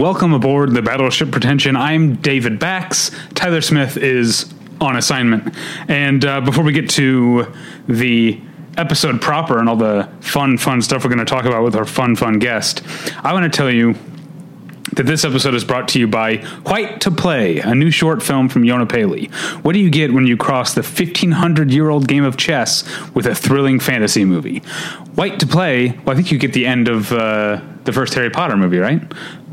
[0.00, 1.76] Welcome aboard the Battleship Pretension.
[1.76, 3.10] I'm David Bax.
[3.34, 4.50] Tyler Smith is
[4.80, 5.54] on assignment.
[5.88, 7.52] And uh, before we get to
[7.86, 8.40] the
[8.78, 11.84] episode proper and all the fun, fun stuff we're going to talk about with our
[11.84, 12.82] fun, fun guest,
[13.22, 13.94] I want to tell you
[14.94, 18.48] that this episode is brought to you by White to Play, a new short film
[18.48, 19.26] from Yona Paley.
[19.62, 23.26] What do you get when you cross the 1500 year old game of chess with
[23.26, 24.60] a thrilling fantasy movie?
[25.14, 28.30] White to Play, well, I think you get the end of uh, the first Harry
[28.30, 29.02] Potter movie, right?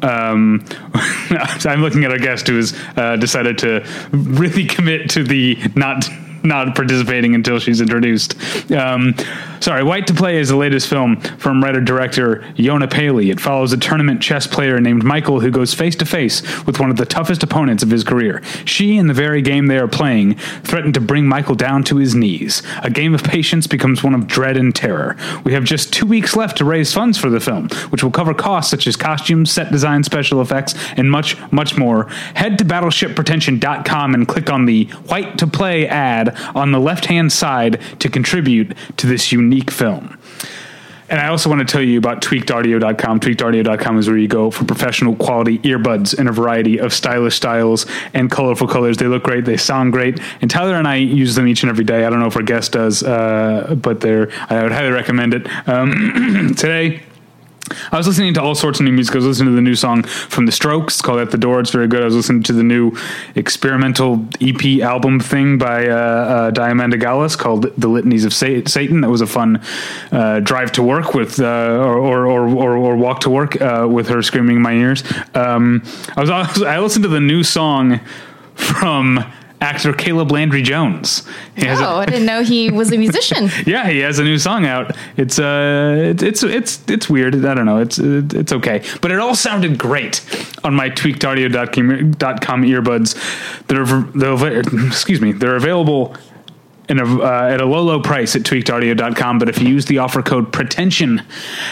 [0.02, 5.58] Um, I'm looking at our guest who has uh, decided to really commit to the
[5.76, 6.08] not
[6.43, 8.35] not participating until she's introduced.
[8.71, 9.16] Um,
[9.60, 13.30] sorry, White to Play is the latest film from writer director Yona Paley.
[13.30, 16.90] It follows a tournament chess player named Michael who goes face to face with one
[16.90, 18.41] of the toughest opponents of his career.
[18.65, 22.15] She and the very game they are playing threaten to bring Michael down to his
[22.15, 22.63] knees.
[22.84, 25.18] A game of patience becomes one of dread and terror.
[25.43, 28.34] We have just two weeks left to raise funds for the film, which will cover
[28.34, 32.05] costs such as costumes, set design, special effects, and much, much more.
[32.35, 37.32] Head to battleshippretension.com and click on the White to Play ad on the left hand
[37.32, 40.18] side to contribute to this unique film.
[41.10, 43.20] And I also want to tell you about tweakedaudio.com.
[43.20, 47.85] Tweakedaudio.com is where you go for professional quality earbuds in a variety of stylish styles
[48.13, 48.98] and colorful colors.
[48.98, 50.20] They look great, they sound great.
[50.41, 52.05] And Tyler and I use them each and every day.
[52.05, 55.48] I don't know if our guest does, uh, but they're, I would highly recommend it.
[55.68, 57.02] Um, today,
[57.91, 59.15] I was listening to all sorts of new music.
[59.15, 61.01] I was listening to the new song from The Strokes.
[61.01, 61.62] Called At the Door.
[61.62, 62.01] It's very good.
[62.01, 62.91] I was listening to the new
[63.35, 69.02] experimental EP album thing by uh, uh, Diamanda Galás called The Litanies of Satan.
[69.02, 69.62] That was a fun
[70.12, 74.08] uh, drive to work with, uh, or, or, or, or, walk to work uh, with
[74.09, 75.03] her screaming in my ears.
[75.34, 75.84] Um,
[76.16, 78.00] I was I listened to the new song
[78.56, 79.24] from
[79.62, 81.28] actor Caleb Landry Jones.
[81.59, 83.50] Oh, I didn't know he was a musician.
[83.66, 84.95] yeah, he has a new song out.
[85.16, 87.45] It's uh, it's it's it's weird.
[87.45, 87.79] I don't know.
[87.79, 90.22] It's it's okay, but it all sounded great
[90.63, 93.68] on my tweakedaudio.com earbuds.
[93.68, 95.31] They're, they're excuse me.
[95.31, 96.16] They're available
[96.90, 99.40] in a, uh, at a low, low price at tweakedaudio.com.
[99.40, 101.22] But if you use the offer code pretension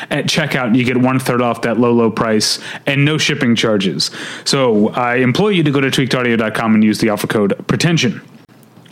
[0.09, 4.11] at checkout, you get one third off that low, low price and no shipping charges.
[4.43, 8.21] So I implore you to go to tweakedaudio.com and use the offer code pretension.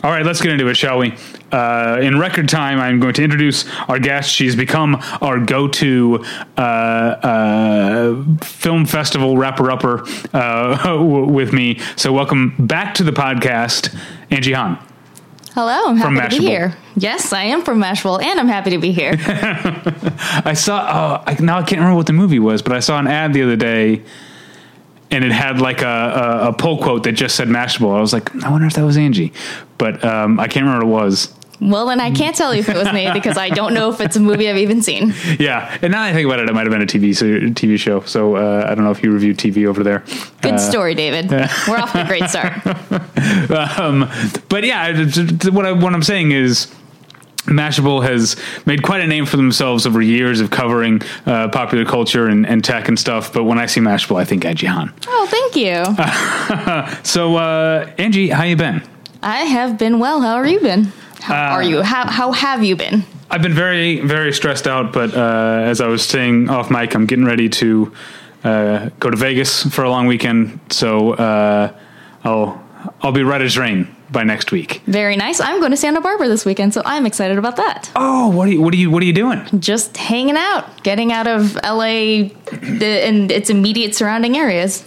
[0.04, 1.14] All right, let's get into it, shall we?
[1.50, 4.30] Uh, in record time, I'm going to introduce our guest.
[4.30, 6.22] She's become our go to
[6.58, 10.04] uh, uh, film festival wrapper upper
[10.34, 11.80] uh, with me.
[11.96, 13.98] So, welcome back to the podcast,
[14.30, 14.78] Angie Han.
[15.54, 16.76] Hello, I'm happy to be here.
[16.96, 19.14] Yes, I am from Mashable, and I'm happy to be here.
[20.44, 20.80] I saw.
[20.80, 23.32] Oh, I, now I can't remember what the movie was, but I saw an ad
[23.32, 24.02] the other day,
[25.12, 27.96] and it had like a, a, a pull quote that just said Mashable.
[27.96, 29.32] I was like, I wonder if that was Angie,
[29.78, 31.32] but um, I can't remember what it was.
[31.64, 33.98] Well, then I can't tell you if it was me because I don't know if
[33.98, 35.14] it's a movie I've even seen.
[35.38, 37.78] Yeah, and now I think about it, it might have been a TV so, TV
[37.78, 38.00] show.
[38.02, 40.04] So uh, I don't know if you reviewed TV over there.
[40.42, 41.30] Good uh, story, David.
[41.68, 42.54] We're off to a great start.
[43.78, 44.08] um,
[44.48, 45.04] but yeah,
[45.50, 46.72] what, I, what I'm saying is.
[47.44, 52.26] Mashable has made quite a name for themselves over years of covering uh, popular culture
[52.26, 53.34] and, and, tech and stuff.
[53.34, 54.90] But when I see Mashable, I think Angie Han.
[55.06, 57.02] Oh, thank you.
[57.04, 58.82] so, uh, Angie, how you been?
[59.22, 60.22] I have been well.
[60.22, 60.90] How are you been?
[61.24, 61.80] How uh, are you?
[61.80, 63.02] How how have you been?
[63.30, 67.06] I've been very very stressed out, but uh, as I was saying off mic, I'm
[67.06, 67.92] getting ready to
[68.44, 70.60] uh, go to Vegas for a long weekend.
[70.68, 71.72] So uh,
[72.24, 72.62] I'll
[73.00, 74.82] I'll be right as rain by next week.
[74.86, 75.40] Very nice.
[75.40, 77.90] I'm going to Santa Barbara this weekend, so I'm excited about that.
[77.96, 79.40] Oh, what are you what are you what are you doing?
[79.58, 84.86] Just hanging out, getting out of LA and its immediate surrounding areas.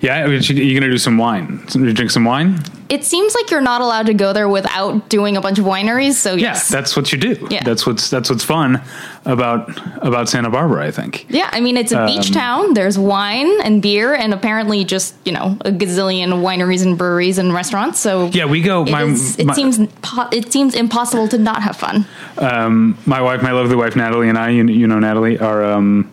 [0.00, 0.40] Yeah, you're
[0.80, 1.64] going to do some wine.
[1.74, 2.60] You drink some wine?
[2.88, 6.14] It seems like you're not allowed to go there without doing a bunch of wineries.
[6.14, 7.46] So yes, yeah, that's what you do.
[7.48, 7.62] Yeah.
[7.62, 8.82] that's what's that's what's fun
[9.24, 9.70] about
[10.04, 10.86] about Santa Barbara.
[10.86, 11.26] I think.
[11.28, 12.74] Yeah, I mean it's a um, beach town.
[12.74, 17.54] There's wine and beer, and apparently just you know a gazillion wineries and breweries and
[17.54, 18.00] restaurants.
[18.00, 18.84] So yeah, we go.
[18.84, 22.06] It, my, is, it my, seems it seems impossible to not have fun.
[22.38, 26.10] Um, my wife, my lovely wife Natalie, and I, you, you know Natalie, are um,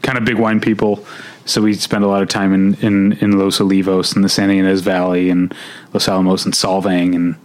[0.00, 1.04] kind of big wine people
[1.46, 4.54] so we spend a lot of time in, in, in Los Olivos and the Santa
[4.54, 5.54] Ynez Valley and
[5.92, 7.36] Los Alamos and Solvang and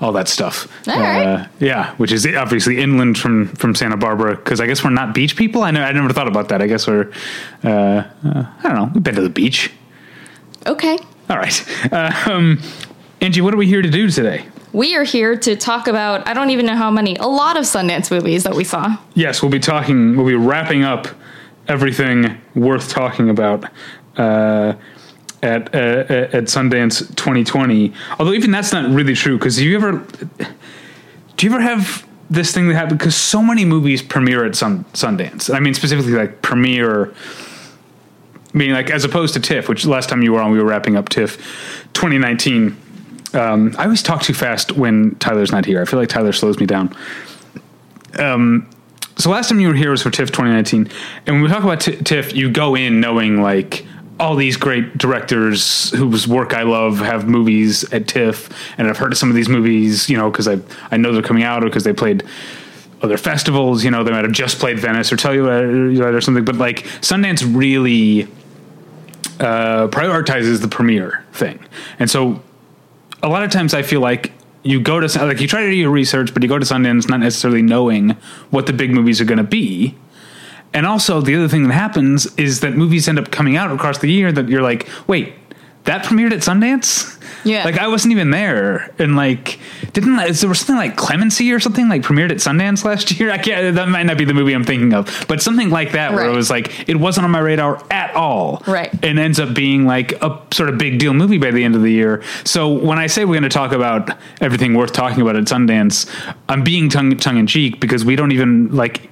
[0.00, 0.66] all that stuff.
[0.88, 1.22] All right.
[1.22, 5.14] uh, yeah, which is obviously inland from, from Santa Barbara because I guess we're not
[5.14, 5.62] beach people.
[5.62, 6.62] I know I never thought about that.
[6.62, 7.12] I guess we're
[7.64, 8.90] uh, uh, I don't know.
[8.94, 9.72] We've been to the beach.
[10.66, 10.98] Okay.
[11.28, 11.66] All right.
[12.26, 12.60] Um,
[13.20, 14.46] Angie, what are we here to do today?
[14.72, 17.64] We are here to talk about I don't even know how many a lot of
[17.64, 18.96] Sundance movies that we saw.
[19.14, 20.16] Yes, we'll be talking.
[20.16, 21.08] We'll be wrapping up
[21.70, 23.64] everything worth talking about
[24.16, 24.74] uh,
[25.42, 27.92] at uh, at Sundance 2020.
[28.18, 30.04] Although even that's not really true because you ever
[31.36, 34.84] do you ever have this thing that happens because so many movies premiere at Sun,
[34.92, 35.52] Sundance.
[35.54, 37.14] I mean specifically like premiere
[38.52, 40.96] meaning like as opposed to TIFF, which last time you were on, we were wrapping
[40.96, 41.36] up TIFF
[41.94, 42.76] 2019.
[43.32, 45.80] Um, I always talk too fast when Tyler's not here.
[45.80, 46.94] I feel like Tyler slows me down.
[48.18, 48.68] Um,
[49.20, 50.88] so last time you were here was for TIFF 2019,
[51.26, 53.84] and when we talk about T- TIFF, you go in knowing like
[54.18, 59.12] all these great directors whose work I love have movies at TIFF, and I've heard
[59.12, 60.58] of some of these movies, you know, because I
[60.90, 62.22] I know they're coming out or because they played
[63.02, 63.84] other festivals.
[63.84, 66.44] You know, they might have just played Venice or Telluride or something.
[66.44, 68.24] But like Sundance really
[69.38, 71.58] uh, prioritizes the premiere thing,
[71.98, 72.42] and so
[73.22, 75.76] a lot of times I feel like you go to like you try to do
[75.76, 78.10] your research, but you go to Sundance not necessarily knowing
[78.50, 79.96] what the big movies are going to be.
[80.72, 83.98] And also, the other thing that happens is that movies end up coming out across
[83.98, 85.34] the year that you're like, wait,
[85.84, 87.19] that premiered at Sundance?
[87.44, 87.64] Yeah.
[87.64, 89.58] Like I wasn't even there, and like
[89.92, 93.30] didn't is there was something like Clemency or something like premiered at Sundance last year?
[93.30, 93.74] I can't.
[93.74, 96.34] That might not be the movie I'm thinking of, but something like that where it
[96.34, 98.92] was like it wasn't on my radar at all, Right.
[99.04, 101.82] And ends up being like a sort of big deal movie by the end of
[101.82, 102.22] the year.
[102.44, 104.10] So when I say we're going to talk about
[104.40, 106.08] everything worth talking about at Sundance,
[106.48, 109.08] I'm being tongue tongue in cheek because we don't even like.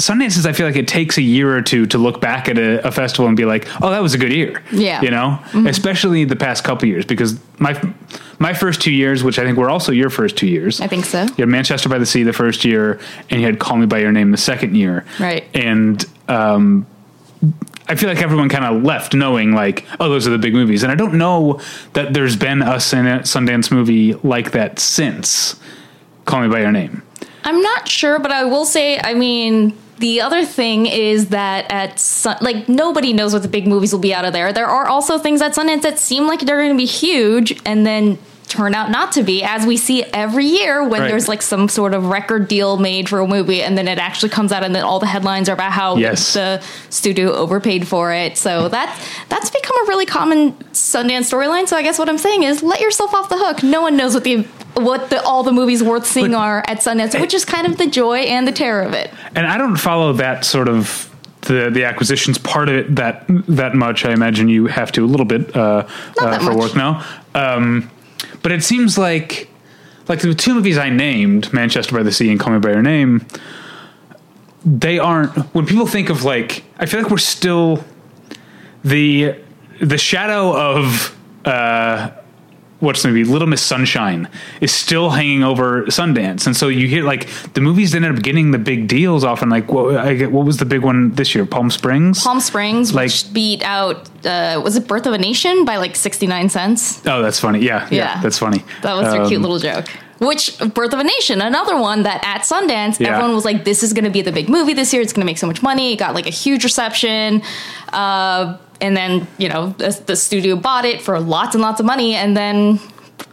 [0.00, 2.58] Sundance is I feel like it takes a year or two to look back at
[2.58, 4.62] a, a festival and be like, oh, that was a good year.
[4.72, 5.02] Yeah.
[5.02, 5.38] You know,
[5.68, 7.80] especially the past couple years because my
[8.38, 10.80] my first two years, which I think were also your first two years.
[10.80, 11.22] I think so.
[11.22, 12.98] You had Manchester by the Sea the first year,
[13.28, 15.04] and you had Call Me by Your Name the second year.
[15.18, 15.44] Right.
[15.54, 16.86] And um,
[17.88, 20.82] I feel like everyone kind of left knowing like, oh, those are the big movies.
[20.82, 21.60] And I don't know
[21.92, 25.60] that there's been a Sundance movie like that since
[26.24, 27.02] Call Me by Your Name.
[27.42, 31.98] I'm not sure, but I will say, I mean, the other thing is that at
[31.98, 34.50] Sun, like nobody knows what the big movies will be out of there.
[34.50, 37.84] There are also things at Sundance that seem like they're going to be huge and
[37.84, 38.18] then
[38.50, 41.08] turn out not to be, as we see every year when Right.
[41.08, 44.28] there's like some sort of record deal made for a movie and then it actually
[44.28, 46.34] comes out and then all the headlines are about how Yes.
[46.34, 46.60] the
[46.90, 48.36] studio overpaid for it.
[48.36, 48.98] So that
[49.28, 51.68] that's become a really common Sundance storyline.
[51.68, 53.62] So I guess what I'm saying is let yourself off the hook.
[53.62, 56.78] No one knows what the what the, all the movies worth seeing But- are at
[56.78, 59.10] Sundance, which is kind of the joy and the terror of it.
[59.34, 61.08] and I don't follow that sort of
[61.42, 64.04] the the acquisitions part of it that that much.
[64.04, 65.84] I imagine you have to a little bit uh,
[66.20, 66.56] uh, for much.
[66.56, 67.02] work now.
[67.34, 67.90] Um,
[68.42, 69.48] but it seems like
[70.08, 72.82] like the two movies I named, Manchester by the Sea and Call Me by Your
[72.82, 73.26] Name,
[74.64, 75.30] they aren't.
[75.54, 77.84] When people think of like, I feel like we're still
[78.84, 79.36] the
[79.80, 81.16] the shadow of.
[81.44, 82.10] Uh,
[82.80, 84.28] what's the movie Little Miss Sunshine
[84.60, 88.50] is still hanging over Sundance, and so you hear like the movies ended up getting
[88.50, 89.48] the big deals often.
[89.48, 91.46] Like what I get, what was the big one this year?
[91.46, 92.22] Palm Springs.
[92.24, 95.94] Palm Springs, Like- which beat out uh, was it Birth of a Nation by like
[95.96, 97.00] sixty nine cents.
[97.06, 97.60] oh, that's funny.
[97.60, 98.20] Yeah, yeah, Yeah.
[98.22, 98.64] that's funny.
[98.82, 99.86] That was their Um, cute little joke.
[100.18, 103.08] Which Birth of a Nation, another one that at Sundance, Yeah.
[103.14, 105.00] everyone was like, "This is going to be the big movie this year.
[105.00, 107.40] It's going to make so much money." It got like a huge reception,
[107.94, 111.86] uh, and then you know the, the studio bought it for lots and lots of
[111.86, 112.78] money, and then.
[112.78, 112.84] mm,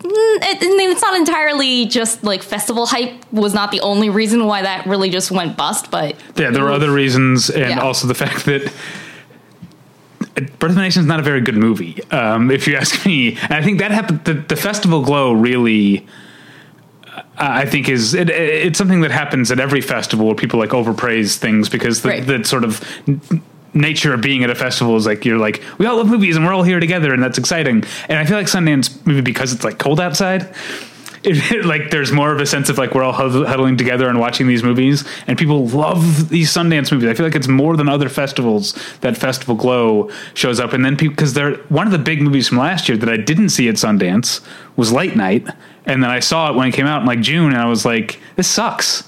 [0.04, 4.86] It, it's not entirely just like festival hype was not the only reason why that
[4.86, 7.80] really just went bust, but Yeah, there are other reasons, and Yeah.
[7.82, 8.72] also the fact that.
[10.60, 13.38] Birth of a Nation is not a very good movie, um, if you ask me.
[13.42, 14.24] And I think that happened.
[14.24, 16.06] The, the festival glow really,
[17.16, 20.70] uh, I think, is it, it's something that happens at every festival where people like
[20.75, 22.25] overpraise things because the, Right.
[22.27, 22.82] the sort of
[23.77, 26.46] nature of being at a festival is like you're like we all love movies and
[26.46, 27.84] we're all here together and that's exciting.
[28.10, 30.53] And I feel like Sundance maybe because it's like cold outside.
[31.24, 34.48] It, like there's more of a sense of like we're all huddling together and watching
[34.48, 37.10] these movies and people love these Sundance movies.
[37.10, 40.96] I feel like it's more than other festivals that Festival Glow shows up and then
[40.96, 43.67] people because they're one of the big movies from last year that I didn't see
[43.67, 44.46] at Sundance
[44.77, 45.46] was Late Night
[45.86, 47.84] and then I saw it when it came out in like June and I was
[47.84, 49.01] like this sucks.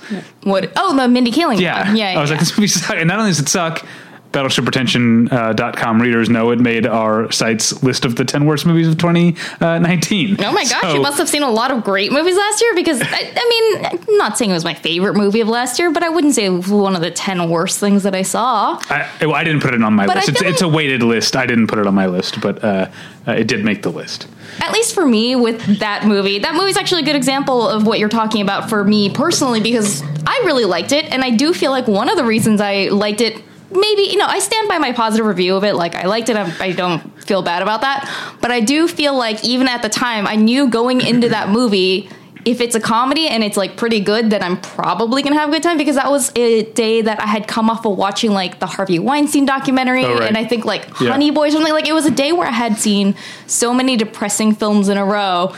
[0.43, 0.73] what?
[0.75, 1.85] Oh, the Mindy Kaling Yeah.
[1.87, 1.95] one.
[1.95, 2.17] yeah.
[2.17, 2.33] I was yeah.
[2.37, 3.85] like this movie sucks and not only does it suck
[4.31, 10.37] BattleshipPretension.com readers know it made our site's list of the 10 worst movies of 2019.
[10.43, 12.75] Oh my gosh, So- you must have seen a lot of great movies last year
[12.75, 15.91] because I, I mean, I'm not saying it was my favorite movie of last year,
[15.91, 18.79] but I wouldn't say it was one of the 10 worst things that I saw.
[18.89, 20.29] I, I didn't put it on my But list.
[20.29, 21.35] It's, it's a weighted list.
[21.35, 22.89] I didn't put it on my list, but uh,
[23.27, 24.27] uh, it did make the list.
[24.61, 26.39] At least for me with that movie.
[26.39, 30.03] That movie's actually a good example of what you're talking about for me personally because
[30.27, 33.21] I really liked it and I do feel like one of the reasons I liked
[33.21, 35.73] it maybe you know I stand by my positive review of it.
[35.75, 36.35] Like I liked it.
[36.37, 38.09] I, I don't feel bad about that.
[38.41, 42.09] But I do feel like even at the time I knew going into that movie
[42.45, 45.51] if it's a comedy and it's like pretty good then I'm probably gonna have a
[45.51, 48.59] good time because that was a day that I had come off of watching like
[48.59, 50.23] the Harvey Weinstein documentary Oh, right.
[50.23, 51.11] and I think like Yeah.
[51.11, 51.73] Honey Boy or something.
[51.73, 55.03] Like it was a day where I had seen so many depressing films in a
[55.05, 55.53] row.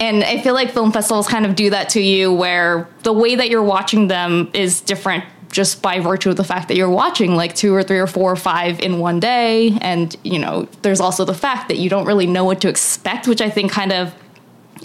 [0.00, 3.36] And I feel like film festivals kind of do that to you where the way
[3.36, 5.22] that you're watching them is different
[5.54, 8.32] just by virtue of the fact that you're watching like two or three or four
[8.32, 9.78] or five in one day.
[9.80, 13.28] And, you know, there's also the fact that you don't really know what to expect,
[13.28, 14.12] which I think kind of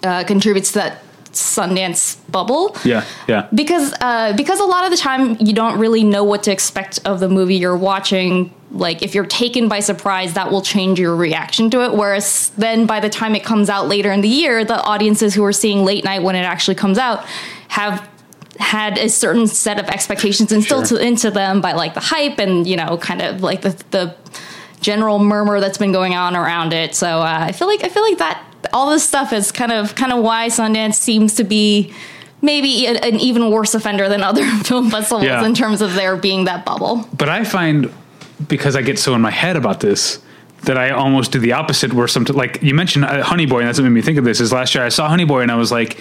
[0.04, 2.76] uh, contributes to that Sundance bubble.
[2.84, 3.48] Yeah, yeah.
[3.54, 7.00] Because uh, because a lot of the time you don't really know what to expect
[7.06, 8.52] of the movie you're watching.
[8.72, 11.94] Like if you're taken by surprise, that will change your reaction to it.
[11.94, 15.44] Whereas then by the time it comes out later in the year, the audiences who
[15.44, 17.26] are seeing late night when it actually comes out
[17.68, 18.08] have
[18.60, 21.00] had a certain set of expectations instilled Sure.
[21.00, 24.16] to, into them by like the hype and you know kind of like the the
[24.82, 26.96] general murmur that's been going on around it.
[26.96, 29.96] So uh, I feel like I feel like that all this stuff is kind of
[29.96, 31.94] kind of why Sundance seems to be
[32.42, 35.46] maybe a, an even worse offender than other film festivals Yeah.
[35.46, 37.08] in terms of there being that bubble.
[37.18, 37.92] But I find
[38.48, 40.20] because I get so in my head about this
[40.64, 41.94] that I almost do the opposite.
[41.94, 44.26] Where some like you mentioned uh, Honey Boy, and that's what made me think of
[44.26, 44.40] this.
[44.42, 45.98] Is last year I saw Honey Boy and I was like,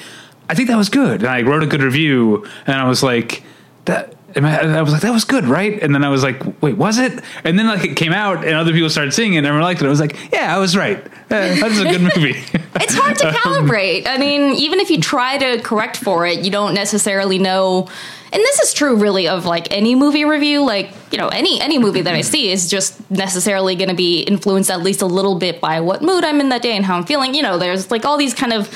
[0.49, 3.43] I think that was good, and I wrote a good review, and I was like
[3.85, 4.15] that.
[4.35, 5.81] and I I was like, that was good, right?
[5.83, 7.23] And then I was like, wait, was it?
[7.45, 9.83] And then like it came out, and other people started seeing it, and everyone liked
[9.83, 9.87] it.
[9.87, 10.99] I was like, yeah, I was right.
[11.07, 12.37] Uh, that's a good movie.
[12.81, 14.07] It's hard to calibrate.
[14.07, 17.89] I mean, even if you try to correct for it, you don't necessarily know.
[18.33, 20.65] And this is true, really, of like any movie review.
[20.65, 24.21] Like you know, any any movie that I see is just necessarily going to be
[24.21, 26.97] influenced at least a little bit by what mood I'm in that day and how
[26.97, 27.35] I'm feeling.
[27.35, 28.69] You know, there's like all these kind of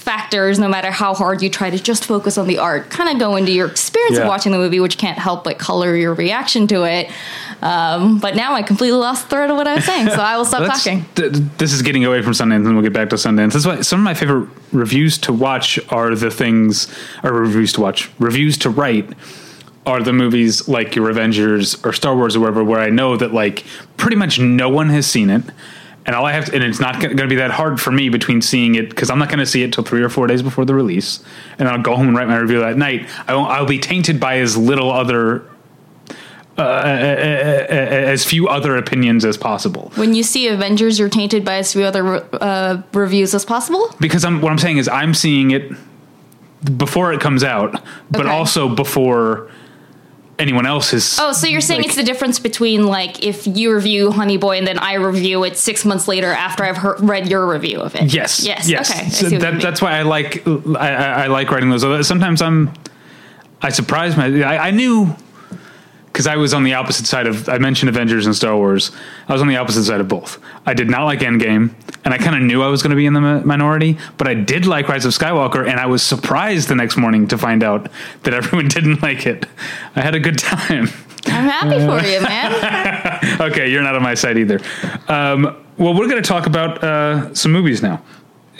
[0.00, 0.58] factors.
[0.58, 3.36] No matter how hard you try to just focus on the art, kind of go
[3.36, 4.22] into your experience Yeah.
[4.22, 7.10] of watching the movie, which can't help but color your reaction to it.
[7.62, 10.36] Um, but now I completely lost the thread of what I was saying, so I
[10.38, 11.04] will stop talking.
[11.14, 13.52] th- th- this is getting away from Sundance, and we'll get back to Sundance.
[13.52, 16.88] That's why some of my favorite reviews to watch are the things,
[17.22, 19.10] or reviews to watch, reviews to write
[19.86, 23.32] are the movies like your Avengers or Star Wars or whatever, where I know that
[23.34, 23.64] like
[23.96, 25.42] pretty much no one has seen it.
[26.06, 28.08] And all I have to, and it's not going to be that hard for me
[28.08, 30.42] between seeing it because I'm not going to see it till three or four days
[30.42, 31.22] before the release,
[31.58, 33.08] and I'll go home and write my review that night.
[33.28, 35.42] I won't, I'll be tainted by as little other,
[36.56, 39.92] uh, uh, uh, uh as few other opinions as possible.
[39.96, 43.94] When you see Avengers, you're tainted by as few other uh, reviews as possible.
[44.00, 45.70] because I'm what I'm saying is I'm seeing it
[46.76, 48.30] before it comes out, but Okay.
[48.30, 49.50] also before
[50.40, 51.18] anyone else is.
[51.20, 54.58] Oh, so you're saying Like- it's the difference between like if you review Honey Boy
[54.58, 57.94] and then I review it six months later after I've heard, read your review of
[57.94, 58.12] it.
[58.12, 58.44] Yes.
[58.44, 58.68] Yes.
[58.68, 58.90] Yes.
[58.90, 59.08] Okay.
[59.10, 62.06] So see what you that, that's why I like I, I, I like writing those.
[62.06, 62.72] Sometimes I'm
[63.62, 65.14] I surprise my I, I knew
[66.12, 68.90] because I was on the opposite side of I mentioned Avengers and Star Wars.
[69.28, 70.38] I was on the opposite side of both.
[70.66, 71.72] I did not like Endgame,
[72.04, 73.96] and I kind of knew I was going to be in the mi- minority.
[74.18, 77.38] But I did like Rise of Skywalker, and I was surprised the next morning to
[77.38, 77.88] find out
[78.24, 79.46] that everyone didn't like it.
[79.96, 80.88] I had a good time.
[81.26, 83.40] I'm happy for you, man.
[83.40, 84.60] okay, you're not on my side either.
[85.08, 88.02] Um, well, we're going to talk about uh, some movies now.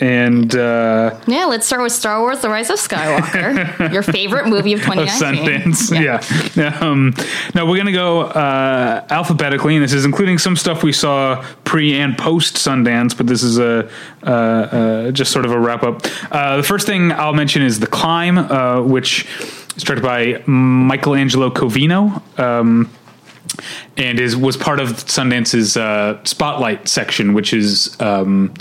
[0.01, 4.73] And uh, yeah, let's start with Star Wars: The Rise of Skywalker, your favorite movie
[4.73, 5.73] of of 2019.
[5.73, 6.79] Sundance, yeah.
[6.79, 7.13] Um,
[7.53, 11.45] now we're going to go uh, alphabetically, and this is including some stuff we saw
[11.65, 13.87] pre and post Sundance, but this is a
[14.23, 16.01] uh, uh, just sort of a wrap up.
[16.31, 19.27] Uh, the first thing I'll mention is The Climb, uh, which
[19.75, 22.23] is directed by Michelangelo Covino.
[22.39, 22.91] Um,
[23.97, 28.53] and is was part of Sundance's uh, spotlight section, which is um,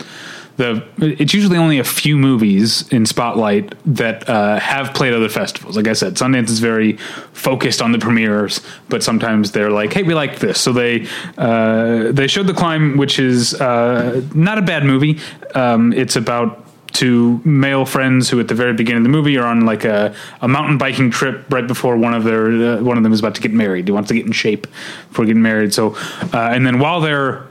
[0.61, 0.85] the.
[0.99, 5.77] It's usually only a few movies in spotlight that uh, have played other festivals.
[5.77, 6.99] Like I said, Sundance is very
[7.33, 11.07] focused on the premieres, but sometimes they're like, "Hey, we like this," so they
[11.39, 15.19] uh, they showed the climb, which is uh, not a bad movie.
[15.55, 19.47] Um, it's about two male friends who at the very beginning of the movie are
[19.47, 23.05] on like a, a mountain biking trip right before one of their uh, one of
[23.05, 24.67] them is about to get married he wants to get in shape
[25.09, 25.95] before getting married so
[26.35, 27.47] uh, and then while they're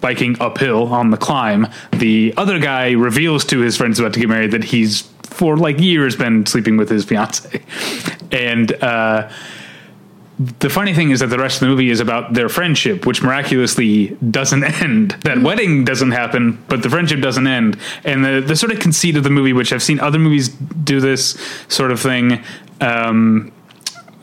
[0.00, 4.28] biking uphill on the climb the other guy reveals to his friends about to get
[4.28, 7.62] married that he's for like years been sleeping with his fiance
[8.32, 9.30] and uh
[10.40, 13.22] the funny thing is that the rest of the movie is about their friendship, which
[13.22, 15.10] miraculously doesn't end.
[15.22, 17.78] That wedding doesn't happen, but the friendship doesn't end.
[18.04, 20.98] And the, the sort of conceit of the movie, which I've seen other movies do
[20.98, 21.38] this
[21.68, 22.42] sort of thing,
[22.80, 23.52] um,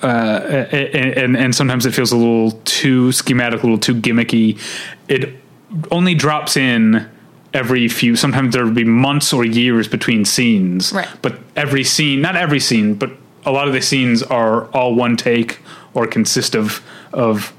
[0.02, 4.60] uh, and, and and sometimes it feels a little too schematic, a little too gimmicky.
[5.08, 5.36] It
[5.92, 7.08] only drops in
[7.54, 8.16] every few.
[8.16, 11.08] Sometimes there will be months or years between scenes, Right.
[11.22, 13.12] but every scene, not every scene, but
[13.46, 15.60] a lot of the scenes are all one take
[15.94, 16.82] or consist of
[17.14, 17.54] of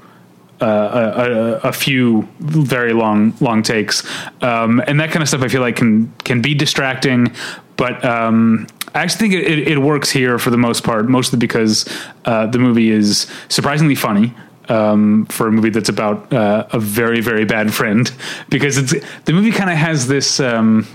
[0.61, 4.03] uh, a, a, a few very long long takes,
[4.41, 5.41] um, and that kind of stuff.
[5.41, 7.31] I feel like can can be distracting,
[7.77, 11.39] but um, I actually think it, it, it works here for the most part, mostly
[11.39, 11.85] because
[12.25, 14.33] uh, the movie is surprisingly funny.
[14.69, 18.11] Um, for a movie that's about uh, a very very bad friend,
[18.49, 18.93] because it's
[19.25, 20.85] the movie kind of has this um,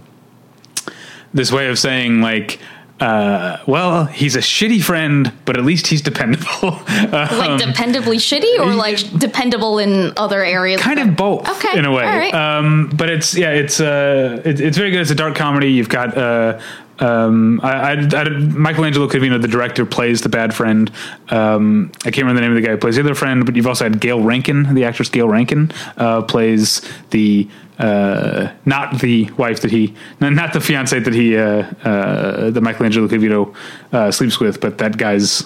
[1.32, 2.60] this way of saying like
[3.00, 6.46] uh, well, he's a shitty friend, but at least he's dependable.
[6.62, 10.80] like dependably shitty or like dependable in other areas.
[10.80, 12.32] kind of both Okay, in a way right.
[12.34, 15.88] um but it's yeah it's uh it, it's very good it's a dark comedy you've
[15.88, 16.60] got uh
[17.00, 20.90] um, I, I, I, Michelangelo Covino, the director, plays the bad friend.
[21.30, 23.56] Um, I can't remember the name of the guy who plays the other friend, but
[23.56, 27.48] you've also had Gayle Rankin, the actress Gayle Rankin, uh, plays the
[27.78, 33.08] uh, not the wife that he, not the fiance that he, uh, uh, that Michelangelo
[33.08, 33.54] Covino
[33.92, 35.44] uh, sleeps with, but that guy's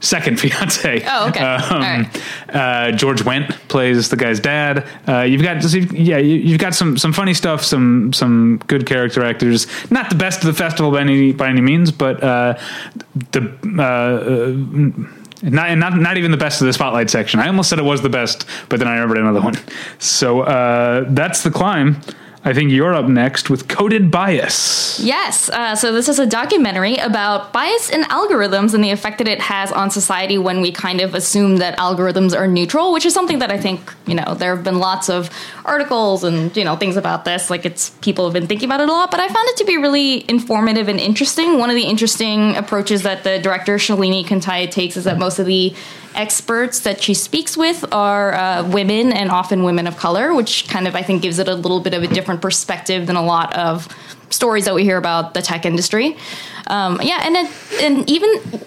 [0.00, 1.02] second fiance.
[1.06, 1.40] Oh, okay.
[1.40, 2.22] Um, All right.
[2.54, 4.86] uh, George Wendt plays the guy's dad.
[5.08, 5.62] Uh, you've got
[5.92, 9.66] yeah, you- you've got some some funny stuff, some some good character actors.
[9.90, 12.58] Not the best of the festival by any by any means, but uh,
[13.32, 13.52] the.
[13.78, 15.10] Uh, uh,
[15.42, 17.40] not, not not even the best of the spotlight section.
[17.40, 19.54] I almost said it was the best, but then I remembered another one.
[19.98, 22.00] So uh, that's the climb.
[22.46, 25.00] I think you're up next with coded bias.
[25.00, 25.48] Yes.
[25.48, 29.40] Uh, so this is a documentary about bias in algorithms and the effect that it
[29.40, 33.40] has on society when we kind of assume that algorithms are neutral, which is something
[33.40, 35.28] that I think you know there have been lots of
[35.64, 37.50] articles and you know things about this.
[37.50, 39.64] Like it's people have been thinking about it a lot, but I found it to
[39.64, 41.58] be really informative and interesting.
[41.58, 45.46] One of the interesting approaches that the director Shalini Kantayya takes is that most of
[45.46, 45.74] the
[46.16, 50.88] experts that she speaks with are uh, women and often women of color, which kind
[50.88, 53.54] of I think gives it a little bit of a different perspective than a lot
[53.56, 53.88] of
[54.30, 56.16] stories that we hear about the tech industry.
[56.66, 58.60] Um, yeah, and it, and even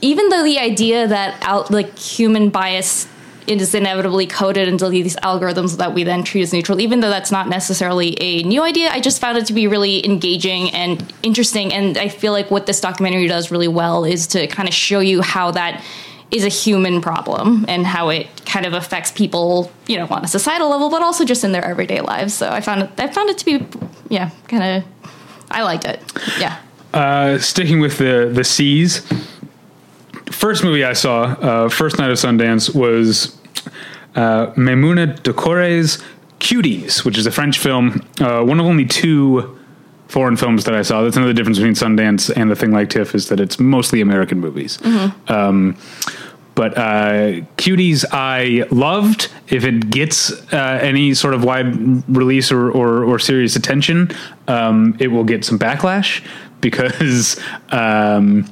[0.00, 3.08] even though the idea that out like human bias
[3.46, 7.32] is inevitably coded into these algorithms that we then treat as neutral, even though that's
[7.32, 11.72] not necessarily a new idea, I just found it to be really engaging and interesting.
[11.72, 15.00] And I feel like what this documentary does really well is to kind of show
[15.00, 15.84] you how that
[16.32, 20.28] is a human problem and how it kind of affects people, you know, on a
[20.28, 22.32] societal level, but also just in their everyday lives.
[22.32, 23.66] So I found it, I found it to be,
[24.08, 25.10] yeah, kind of,
[25.50, 26.00] I liked it.
[26.40, 26.58] Yeah.
[26.94, 29.06] Uh, sticking with the the C's.
[30.30, 33.38] First movie I saw, uh, first night of Sundance, was
[34.16, 36.02] uh, Maïmouna Doucouré's
[36.40, 39.58] Cuties, which is a French film, uh, one of only two
[40.12, 41.02] foreign films that I saw.
[41.02, 44.40] That's another difference between Sundance and the thing like TIFF is that it's mostly American
[44.40, 44.78] movies.
[45.28, 45.76] Um,
[46.54, 49.32] but uh, Cuties I loved.
[49.48, 51.74] If it gets uh, any sort of wide
[52.14, 54.10] release or, or, or serious attention,
[54.48, 56.22] um, it will get some backlash
[56.60, 57.40] because.
[57.70, 58.44] Um,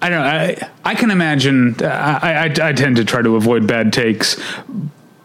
[0.00, 0.26] I don't know.
[0.26, 1.76] I, I can imagine.
[1.82, 4.38] I, I, I tend to try to avoid bad takes,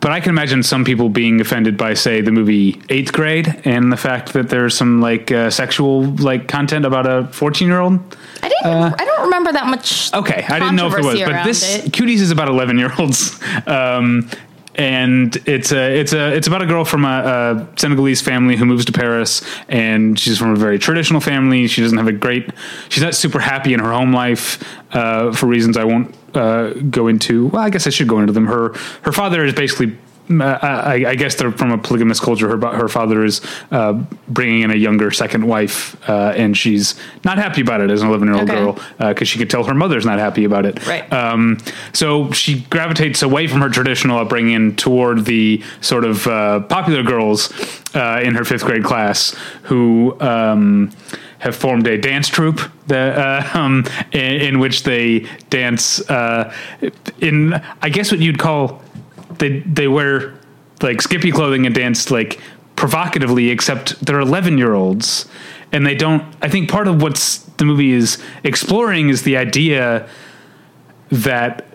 [0.02, 3.92] but I can imagine some people being offended by, say, the movie Eighth Grade and
[3.92, 8.18] the fact that there's some like uh, sexual like content about a 14 year old.
[8.42, 10.14] I didn't, I don't remember that much.
[10.14, 11.92] Okay, I didn't know if there was, but this it.
[11.92, 13.40] Cuties is about 11 year olds.
[13.68, 14.30] Um,
[14.76, 18.66] and it's a it's a it's about a girl from a, a Senegalese family who
[18.66, 21.68] moves to Paris, and she's from a very traditional family.
[21.68, 22.50] She doesn't have a great.
[22.88, 27.08] She's not super happy in her home life uh, for reasons I won't uh, go
[27.08, 27.48] into.
[27.48, 28.48] Well, I guess I should go into them.
[28.48, 29.98] Her her father is basically.
[30.32, 32.56] Uh, I, I guess they're from a polygamous culture.
[32.56, 33.94] Her her father is uh,
[34.28, 38.10] bringing in a younger second wife, uh, and she's not happy about it as an
[38.10, 38.60] eleven year old Okay.
[38.60, 40.86] girl because she could tell her mother's not happy about it.
[40.86, 41.12] Right.
[41.12, 41.58] Um,
[41.94, 47.52] so she gravitates away from her traditional upbringing toward the sort of uh, popular girls
[47.96, 50.92] uh, in her fifth grade class who um,
[51.40, 56.54] have formed a dance troupe that, uh, um, in, in which they dance uh,
[57.20, 58.82] in, I guess, what you'd call
[59.40, 60.38] they they wear
[60.82, 62.40] like skippy clothing and dance like
[62.76, 65.28] provocatively, except they're eleven year olds
[65.72, 66.24] and they don't.
[66.42, 70.08] I think part of what's the movie is exploring is the idea
[71.10, 71.66] that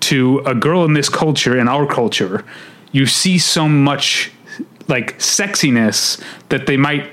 [0.00, 2.44] to a girl in this culture, in our culture,
[2.90, 4.32] you see so much
[4.88, 7.10] like sexiness that they might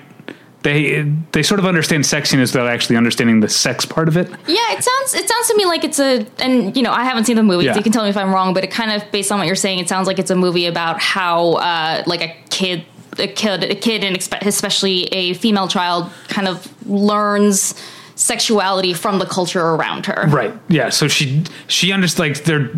[0.64, 4.30] they they sort of understand sexiness without actually understanding the sex part of it.
[4.48, 7.26] Yeah, it sounds it sounds to me like it's a and you know I haven't
[7.26, 7.74] seen the movie, Yeah.
[7.74, 8.54] so you can tell me if I'm wrong.
[8.54, 10.66] But it kind of based on what you're saying, it sounds like it's a movie
[10.66, 12.84] about how uh, like a kid,
[13.18, 17.74] a kid, a kid, and especially a female child, kind of learns
[18.16, 20.26] sexuality from the culture around her.
[20.28, 20.54] Right.
[20.68, 20.90] Yeah.
[20.90, 22.70] So she she understands like they're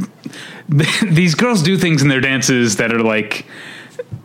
[1.10, 3.46] these girls do things in their dances that are like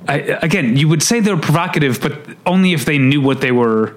[0.09, 2.15] I, again you would say they're provocative, but
[2.47, 3.95] only if they knew what they were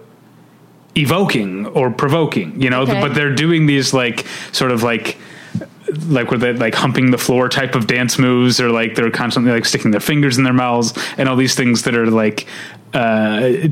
[0.95, 2.61] evoking or provoking.
[2.61, 2.99] You know, Okay.
[2.99, 5.17] but they're doing these like sort of like
[6.07, 9.51] like where they like humping the floor type of dance moves or like they're constantly
[9.51, 12.45] like sticking their fingers in their mouths and all these things that are like
[12.93, 13.67] uh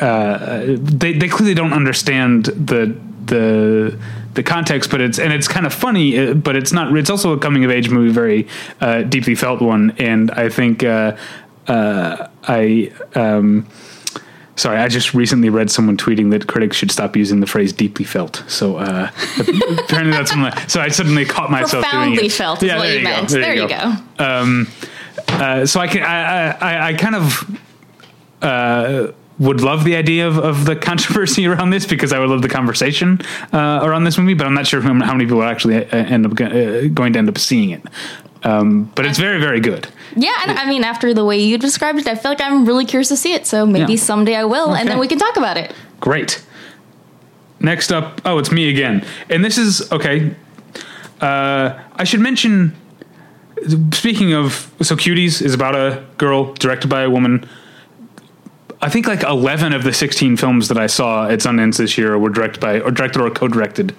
[0.00, 3.98] uh they they clearly don't understand the the
[4.34, 7.32] the context but it's and it's kind of funny uh, but it's not it's also
[7.32, 8.46] a coming of age movie very
[8.80, 11.16] uh deeply felt one and i think uh
[11.68, 13.66] uh i um
[14.54, 18.04] Sorry, I just recently read someone tweeting that critics should stop using the phrase "deeply
[18.04, 19.10] felt." So uh,
[19.78, 22.32] apparently that's my, So I suddenly caught myself doing Profoundly it.
[22.32, 23.28] felt is what there you meant.
[23.30, 23.40] Go.
[23.40, 24.66] There, you go.
[25.28, 27.60] Uh, so I can I I, I kind of
[28.42, 32.42] uh, would love the idea of, of the controversy around this because I would love
[32.42, 33.20] the conversation
[33.52, 36.26] uh, around this movie, but I'm not sure how many people are actually uh, end
[36.26, 37.82] up go- uh, going to end up seeing it.
[38.44, 39.86] Um, but it's very very good.
[40.16, 42.84] Yeah, and I mean, after the way you described it, I feel like I'm really
[42.84, 43.46] curious to see it.
[43.46, 43.98] So maybe Yeah.
[44.00, 45.72] someday I will, and then we can talk about it.
[46.00, 46.42] Great.
[47.60, 50.34] Next up, oh, it's me again, and this is okay.
[51.20, 52.74] Uh, I should mention.
[53.92, 57.48] Speaking of, so Cuties is about a girl directed by a woman.
[58.82, 62.18] I think like eleven of the sixteen films that I saw at Sundance this year
[62.18, 63.94] were directed by or directed or co-directed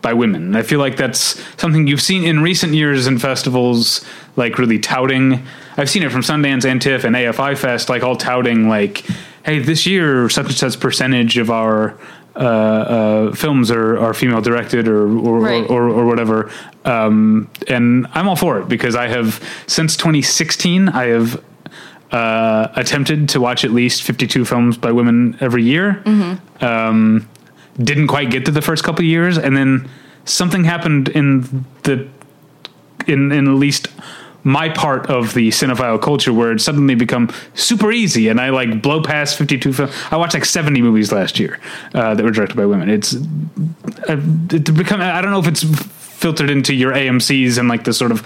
[0.00, 0.42] by women.
[0.42, 4.78] And I feel like that's something you've seen in recent years in festivals, like really
[4.80, 5.44] touting.
[5.76, 9.04] I've seen it from Sundance and TIFF and AFI Fest, like all touting like,
[9.44, 11.96] hey, this year such and such percentage of our
[12.34, 15.70] uh, uh, films are, are female directed or or, Right.
[15.70, 16.50] or, or, or whatever.
[16.84, 21.40] Um, and I'm all for it because I have since 2016 I have
[22.12, 26.02] uh, attempted to watch at least 52 films by women every year.
[26.60, 27.28] Um,
[27.78, 29.88] didn't quite get to the first couple of years, and then
[30.24, 32.06] something happened in the
[33.06, 33.88] in in at least
[34.44, 38.82] my part of the cinephile culture where it suddenly become super easy and I like
[38.82, 39.92] blow past 52 films.
[40.10, 41.60] I watched like 70 movies last year
[41.94, 42.90] uh, that were directed by women.
[42.90, 44.16] It's uh,
[44.50, 48.12] it become I don't know if it's filtered into your AMC's and like the sort
[48.12, 48.20] of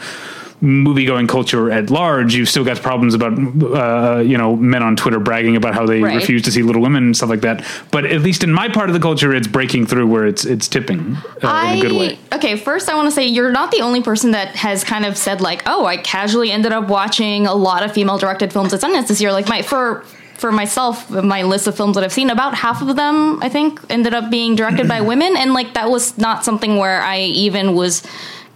[0.60, 2.34] movie going culture at large.
[2.34, 6.00] You've still got problems about uh, you know men on Twitter bragging about how they
[6.02, 6.16] Right.
[6.16, 7.64] refuse to see Little Women and stuff like that.
[7.90, 10.68] But at least in my part of the culture, it's breaking through where it's it's
[10.68, 12.18] tipping uh, in a good way.
[12.32, 15.16] Okay, first I want to say you're not the only person that has kind of
[15.16, 19.08] said like, "Oh, I casually ended up watching a lot of female-directed films at Sundance
[19.08, 20.04] this year." Like my for
[20.38, 23.80] for myself, my list of films that I've seen, about half of them I think
[23.88, 27.74] ended up being directed by women, and like that was not something where I even
[27.74, 28.02] was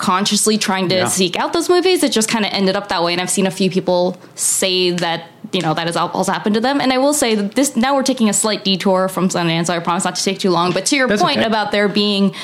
[0.00, 1.08] consciously trying to Yeah.
[1.08, 2.02] seek out those movies.
[2.02, 4.90] It just kind of ended up that way, and I've seen a few people say
[4.90, 6.80] that you know that has al- also happened to them.
[6.80, 9.66] And I will say that this now we're taking a slight detour from Sundance.
[9.66, 10.72] So I promise not to take too long.
[10.72, 11.46] But to your That's point okay.
[11.46, 12.34] about there being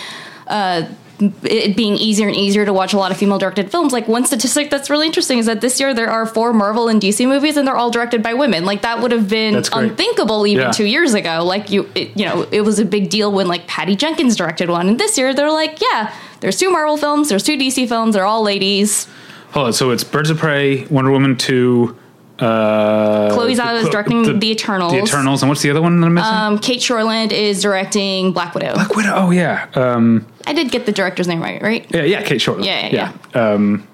[0.48, 0.82] uh,
[1.44, 3.90] it being easier and easier to watch a lot of female directed films.
[3.92, 7.00] Like one statistic that's really interesting is that this year there are four Marvel and
[7.00, 8.66] DC movies and they're all directed by women.
[8.66, 10.70] Like that would have been unthinkable even Yeah.
[10.72, 11.42] two years ago.
[11.42, 14.68] Like you, it, you know, it was a big deal when like Patty Jenkins directed
[14.68, 18.14] one, and this year they're like, yeah, there's two Marvel films, there's two DC films,
[18.14, 19.06] they're all ladies.
[19.52, 21.96] Hold on, so it's Birds of Prey, Wonder Woman two.
[22.38, 24.92] Uh, Chloe Zhao is directing The Eternals.
[24.92, 26.34] The Eternals, and what's the other one that I'm missing?
[26.34, 28.74] Um, Cate Shortland is directing Black Widow.
[28.74, 29.12] Black Widow.
[29.14, 31.86] Oh yeah, um, I did get the director's name right, right?
[31.94, 32.22] yeah, yeah.
[32.22, 32.66] Cate Shortland.
[32.66, 33.88] Yeah, yeah, Um,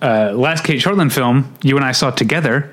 [0.00, 2.72] uh, last Cate Shortland film you and I saw together,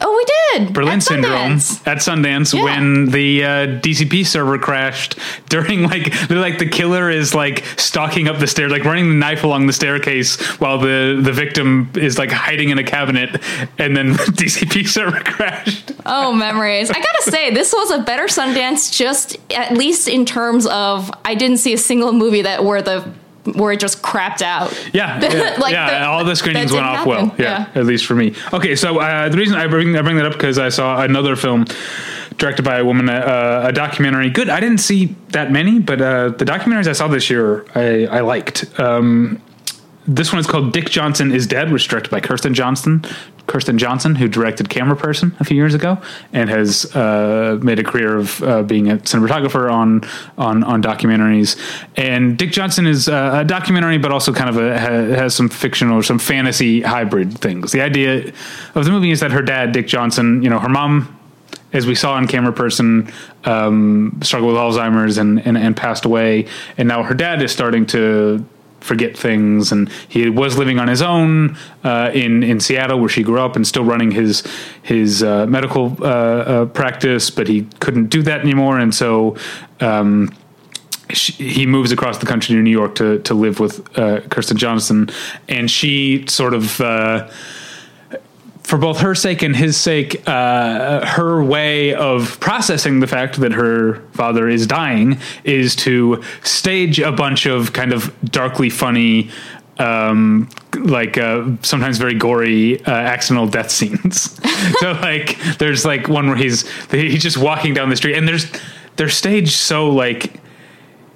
[0.00, 0.14] Oh,
[0.54, 0.72] we did.
[0.74, 1.86] Berlin At Syndrome, Sundance.
[1.86, 2.62] at Sundance Yeah.
[2.62, 3.48] when the uh,
[3.80, 8.70] DCP server crashed during like they're like the killer is like stalking up the stairs,
[8.70, 12.78] like running the knife along the staircase while the the victim is like hiding in
[12.78, 13.42] a cabinet,
[13.78, 15.90] and then the DCP server crashed.
[16.06, 16.90] Oh, memories.
[16.90, 21.34] I gotta say, this was a better Sundance, just at least in terms of I
[21.34, 23.10] didn't see a single movie that where the
[23.54, 24.72] where it just crapped out.
[24.92, 27.34] Yeah, yeah, Like yeah, the- all the screenings went off well.
[27.38, 27.80] Yeah, yeah.
[27.80, 28.34] at least for me.
[28.52, 31.36] Okay, so uh, the reason I bring I bring that up because I saw another
[31.36, 31.66] film
[32.36, 34.30] directed by a woman, uh, a documentary.
[34.30, 34.48] Good.
[34.48, 38.20] I didn't see that many, but uh, the documentaries I saw this year, I, I
[38.20, 38.78] liked.
[38.78, 39.42] Um,
[40.06, 43.04] this one is called Dick Johnson is Dead, which is directed by Kirsten Johnson.
[43.48, 46.00] Kirsten Johnson, who directed Camera Person a few years ago,
[46.32, 50.02] and has uh, made a career of uh, being a cinematographer on
[50.36, 51.58] on on documentaries.
[51.96, 55.48] And Dick Johnson is uh, a documentary, but also kind of a, ha, has some
[55.48, 57.72] fictional or some fantasy hybrid things.
[57.72, 58.32] The idea
[58.74, 61.18] of the movie is that her dad, Dick Johnson, you know, her mom
[61.72, 63.12] as we saw in Camera Person,
[63.44, 66.46] um, struggled with Alzheimer's and, and, and passed away.
[66.78, 68.46] And now her dad is starting to
[68.80, 69.72] forget things.
[69.72, 73.56] And he was living on his own uh, in in Seattle, where she grew up,
[73.56, 74.42] and still running his
[74.82, 77.30] his uh, medical uh, uh, practice.
[77.30, 79.36] But he couldn't do that anymore, and so.
[79.80, 80.34] Um,
[81.10, 84.58] she, he moves across the country to New York to to live with uh, Kirsten
[84.58, 85.08] Johnson,
[85.48, 87.30] and she sort of uh,
[88.68, 93.52] for both her sake and his sake, uh, her way of processing the fact that
[93.52, 99.30] her father is dying is to stage a bunch of kind of darkly funny,
[99.78, 100.50] um,
[100.80, 104.38] like uh, sometimes very gory uh, accidental death scenes.
[104.80, 108.52] so like, there's like one where he's he's just walking down the street, and there's
[108.96, 110.42] they're staged so like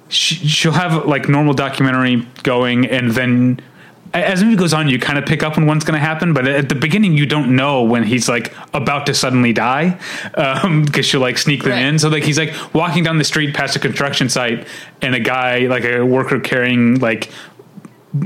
[0.09, 3.61] she, she'll have like normal documentary going, and then
[4.13, 6.33] as the movie goes on, you kind of pick up when one's going to happen,
[6.33, 9.97] but at the beginning, you don't know when he's like about to suddenly die
[10.85, 11.81] because she'll like sneak them Right.
[11.85, 11.97] in.
[11.99, 14.67] So like he's like walking down the street past a construction site,
[15.01, 17.29] and a guy like a worker carrying like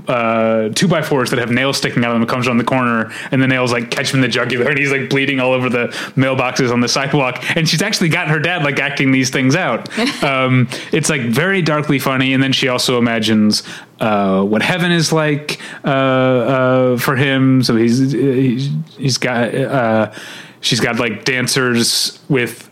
[0.10, 3.10] uh, two by fours that have nails sticking out of them comes around the corner,
[3.32, 5.69] and the nails like catch him in the jugular, and he's like bleeding all over
[5.69, 7.41] the mailboxes on the sidewalk.
[7.56, 9.88] And she's actually got her dad like acting these things out.
[10.23, 13.63] um, it's like very darkly funny, and then she also imagines
[14.02, 17.63] uh, what heaven is like uh, uh, for him.
[17.63, 20.13] So he's he's, he's got uh,
[20.62, 22.69] she's got like dancers with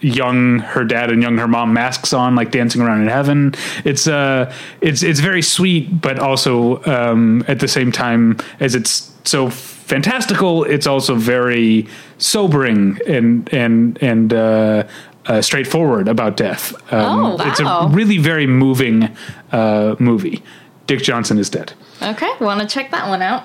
[0.00, 4.08] young her dad and young her mom masks on like dancing around in heaven it's
[4.08, 9.48] uh it's it's very sweet but also um at the same time as it's so
[9.48, 11.86] fantastical it's also very
[12.18, 14.82] sobering and and and uh
[15.26, 16.74] uh, straightforward about death.
[16.92, 19.08] Um, Oh, It's a really very moving
[19.52, 20.42] uh, movie.
[20.86, 21.72] Dick Johnson is dead.
[22.02, 23.44] Okay, want to check that one out.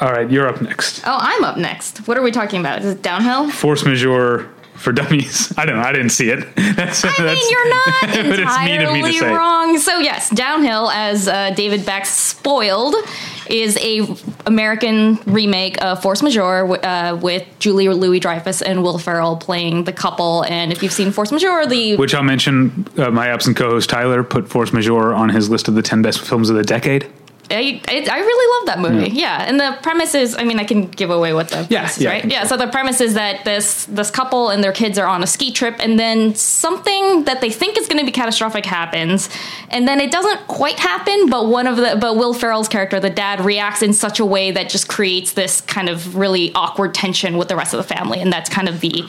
[0.00, 1.02] All right, you're up next.
[1.06, 2.08] Oh, I'm up next.
[2.08, 2.80] What are we talking about?
[2.80, 3.50] Is it downhill?
[3.50, 5.52] Force majeure for dummies.
[5.58, 5.82] I don't know.
[5.82, 6.54] I didn't see it.
[6.56, 9.78] That's, I mean, you're not it's me entirely wrong.
[9.78, 12.94] So yes, Downhill, as uh, David Bax spoiled,
[13.48, 19.36] is a American remake of Force Majeure uh, with Julia Louis Dreyfus and Will Ferrell
[19.36, 20.44] playing the couple.
[20.44, 22.86] And if you've seen Force Majeure, the Which I'll mention.
[22.96, 26.20] Uh, my absent co-host Tyler put Force Majeure on his list of the ten best
[26.20, 27.10] films of the decade.
[27.50, 29.10] I, I, I really love that movie.
[29.10, 29.44] Yeah.
[29.46, 32.02] and the premise is, I mean, I can give away what the Yeah, premise is,
[32.02, 32.24] yeah, right?
[32.24, 32.44] Yeah.
[32.44, 32.54] so.
[32.54, 35.50] So the premise is that this this couple and their kids are on a ski
[35.50, 39.28] trip, and then something that they think is going to be catastrophic happens,
[39.70, 41.28] and then it doesn't quite happen.
[41.28, 44.52] But one of the but Will Ferrell's character, the dad, reacts in such a way
[44.52, 48.20] that just creates this kind of really awkward tension with the rest of the family,
[48.20, 49.02] and that's kind of the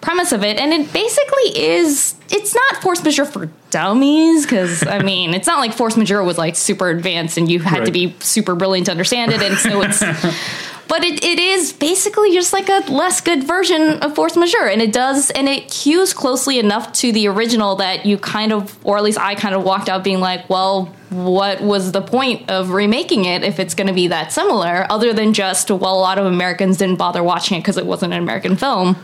[0.00, 0.60] premise of it.
[0.60, 2.14] And it basically is.
[2.30, 6.38] It's not force majeure for dummies because I mean, it's not like force majeure was
[6.38, 9.82] like super advanced and you had to be super brilliant to understand it, and so
[9.82, 10.02] it's.
[10.92, 14.82] But it, it is basically just like a less good version of force majeure, and
[14.82, 18.98] it does, and it cues closely enough to the original that you kind of, or
[18.98, 22.70] at least I kind of walked out being like, well, what was the point of
[22.70, 26.18] remaking it if it's going to be that similar, other than just, well, a lot
[26.18, 28.96] of Americans didn't bother watching it because it wasn't an American film.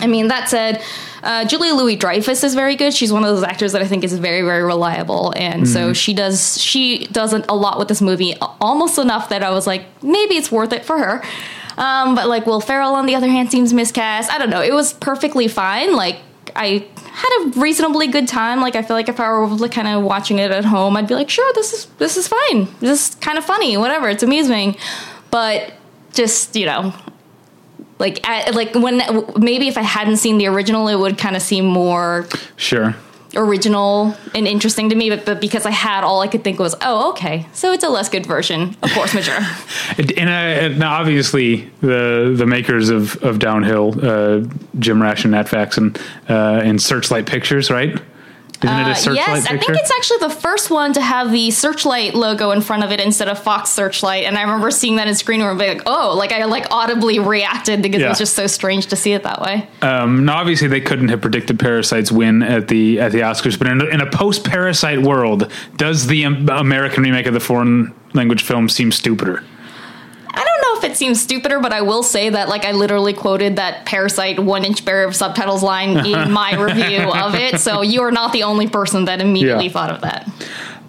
[0.00, 0.82] I mean, that said,
[1.28, 2.94] uh, Julia Louis Dreyfus is very good.
[2.94, 6.14] She's one of those actors that I think is very, very reliable, and so she
[6.14, 10.36] does she does a lot with this movie, almost enough that I was like, maybe
[10.36, 11.22] it's worth it for her.
[11.76, 14.32] Um, but like Will Ferrell, on the other hand, seems miscast.
[14.32, 14.62] I don't know.
[14.62, 15.94] It was perfectly fine.
[15.94, 16.16] Like
[16.56, 18.62] I had a reasonably good time.
[18.62, 21.08] Like I feel like if I were like, kind of watching it at home, I'd
[21.08, 22.68] be like, sure, this is this is fine.
[22.80, 23.76] This is kind of funny.
[23.76, 24.78] Whatever, it's amusing.
[25.30, 25.74] But
[26.14, 26.94] just you know,
[27.98, 29.02] like at, like when
[29.38, 32.94] maybe if I hadn't seen the original, it would kind of seem more Sure.
[33.36, 35.10] original and interesting to me.
[35.10, 37.88] But, but because I had all I could think was, oh, okay, so it's a
[37.88, 39.40] less good version of Force Majeure.
[40.16, 44.46] And, uh, now, obviously, the the makers of, of Downhill, uh,
[44.78, 45.96] Jim Rash and Nat Faxon,
[46.28, 48.00] uh, and Searchlight Pictures, right?
[48.62, 51.30] Isn't it a Uh, Searchlight yes, I think it's actually the first one to have
[51.30, 54.24] the Searchlight logo in front of it instead of Fox Searchlight.
[54.24, 56.66] And I remember seeing that in screen room and being like, oh, like I like
[56.70, 59.68] audibly reacted because it was just so strange to see it that way.
[59.82, 63.68] Um, now, obviously, they couldn't have predicted Parasite's win at the at the Oscars, but
[63.68, 68.42] in a, in a post Parasite world, does the American remake of the foreign language
[68.42, 69.44] film seem stupider?
[70.30, 73.12] I don't know if it seems stupider, but I will say that like I literally
[73.12, 77.60] quoted that Parasite one inch bare of subtitles line in my review of it.
[77.60, 79.72] So you are not the only person that immediately Yeah.
[79.72, 80.28] thought of that.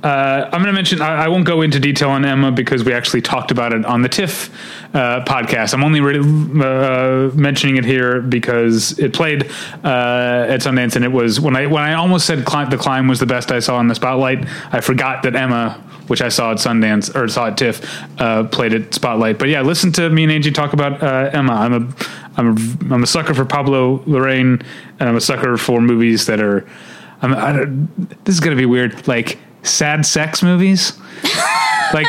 [0.01, 1.01] Uh, I'm going to mention.
[1.01, 4.01] I, I won't go into detail on Emma because we actually talked about it on
[4.01, 4.49] the TIFF
[4.95, 5.73] uh, podcast.
[5.73, 9.51] I'm only re- uh, mentioning it here because it played
[9.83, 13.09] uh, at Sundance, and it was when I when I almost said Climb, the climb
[13.09, 14.47] was the best I saw in the spotlight.
[14.71, 18.73] I forgot that Emma, which I saw at Sundance or saw at TIFF, uh, played
[18.73, 19.37] at Spotlight.
[19.37, 21.53] But yeah, listen to me and Angie talk about uh, Emma.
[21.53, 21.95] I'm a
[22.35, 24.63] I'm a I'm a sucker for Pablo Larraín,
[24.99, 26.67] and I'm a sucker for movies that are.
[27.21, 29.07] I'm, I don't, this is going to be weird.
[29.07, 30.97] Like sad sex movies,
[31.93, 32.07] like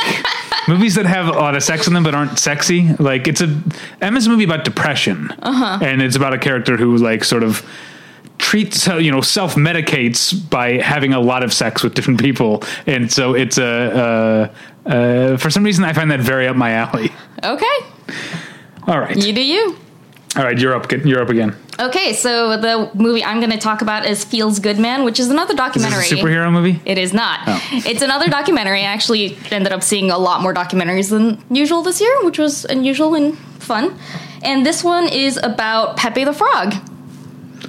[0.68, 2.94] movies that have a lot of sex in them but aren't sexy.
[2.94, 3.60] Like it's a
[4.00, 5.84] Emma's a movie about depression, uh-huh.
[5.84, 7.68] and it's about a character who like sort of
[8.40, 13.10] treats you know self medicates by having a lot of sex with different people, and
[13.10, 14.50] so it's a.
[14.86, 17.12] Uh, uh, for some reason, I find that very up my alley.
[17.44, 17.66] Okay,
[18.86, 19.76] All right, you do you.
[20.36, 20.90] all right, you're up.
[20.90, 21.54] You're up again.
[21.78, 25.30] Okay, so the movie I'm going to talk about is Feels Good Man, which is
[25.30, 26.04] another Is documentary.
[26.04, 26.80] a superhero movie?
[26.84, 27.40] It is not.
[27.46, 27.60] Oh.
[27.72, 28.80] It's another documentary.
[28.80, 32.64] I actually ended up seeing a lot more documentaries than usual this year, which was
[32.66, 33.98] unusual and fun.
[34.42, 36.74] And this one is about Pepe the Frog.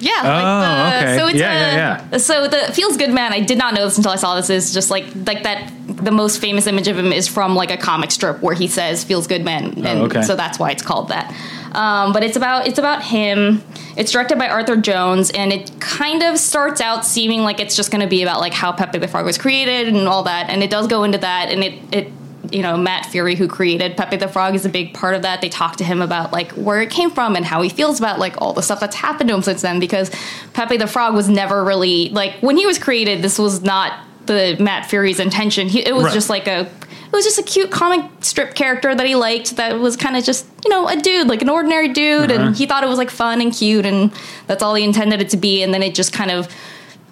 [0.00, 0.12] Yeah.
[0.22, 1.18] Oh, like the, okay.
[1.18, 2.16] So it's Yeah, a, yeah, yeah.
[2.18, 3.32] So the feels good man.
[3.32, 4.50] I did not know this until I saw this.
[4.50, 5.70] Is just like like that.
[5.86, 9.04] The most famous image of him is from like a comic strip where he says
[9.04, 10.22] "feels good man," and Oh, okay.
[10.22, 11.32] so that's why it's called that.
[11.72, 13.62] Um, but it's about it's about him.
[13.96, 17.90] It's directed by Arthur Jones, and it kind of starts out seeming like it's just
[17.90, 20.62] going to be about like how Pepe the Frog was created and all that, and
[20.62, 22.12] it does go into that, and it it
[22.52, 25.40] you know Matt Furie who created Pepe the Frog is a big part of that.
[25.40, 28.18] They talk to him about like where it came from and how he feels about
[28.18, 30.10] like all the stuff that's happened to him since then because
[30.52, 33.92] Pepe the Frog was never really like when he was created this was not
[34.26, 35.68] the Matt Furie's intention.
[35.68, 36.14] He, it was Right.
[36.14, 39.78] just like a it was just a cute comic strip character that he liked that
[39.78, 42.46] was kind of just you know a dude like an ordinary dude Uh-huh.
[42.46, 44.12] and he thought it was like fun and cute and
[44.46, 46.48] that's all he intended it to be and then it just kind of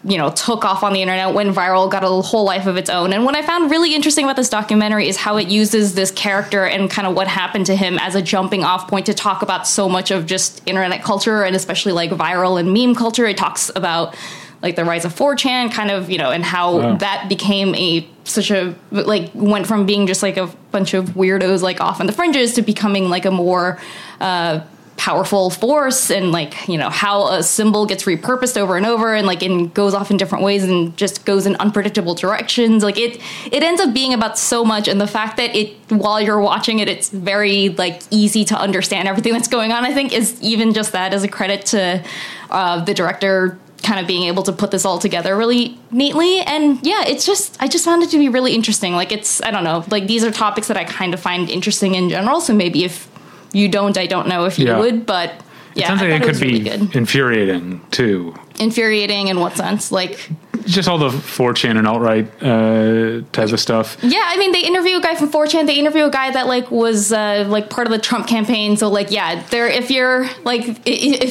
[0.02, 2.88] you know took off on the internet went viral got a whole life of its
[2.88, 6.10] own and what i found really interesting about this documentary is how it uses this
[6.10, 9.42] character and kind of what happened to him as a jumping off point to talk
[9.42, 13.36] about so much of just internet culture and especially like viral and meme culture it
[13.36, 14.16] talks about
[14.62, 16.96] like the rise of 4chan kind of you know and how Wow.
[16.96, 21.60] that became a such a like went from being just like a bunch of weirdos
[21.60, 23.78] like off on the fringes to becoming like a more
[24.20, 24.60] uh
[25.00, 29.26] powerful force and like you know how a symbol gets repurposed over and over and
[29.26, 32.84] like and goes off in different ways and just goes in unpredictable directions.
[32.84, 33.18] Like it
[33.50, 36.80] it ends up being about so much and the fact that it while you're watching
[36.80, 39.86] it it's very like easy to understand everything that's going on.
[39.86, 42.04] I think is even just that as a credit to
[42.50, 46.40] uh, the director kind of being able to put this all together really neatly.
[46.40, 48.92] And yeah it's just i just found it to be really interesting.
[48.92, 51.94] Like it's i don't know like these are topics that i kind of find interesting
[51.94, 52.42] in general.
[52.42, 53.09] So maybe if
[53.52, 54.78] you don't i don't know if you Yeah.
[54.78, 55.42] would but It
[55.74, 58.34] yeah sounds I like it could was be really infuriating too.
[58.58, 60.28] infuriating in what sense like
[60.66, 63.96] Just all the 4chan and alt right uh, type of stuff.
[64.02, 66.70] yeah i mean they interview a guy from 4chan they interview a guy that like
[66.70, 70.62] was uh, like part of the trump campaign so like yeah there if you're like
[70.86, 71.30] if,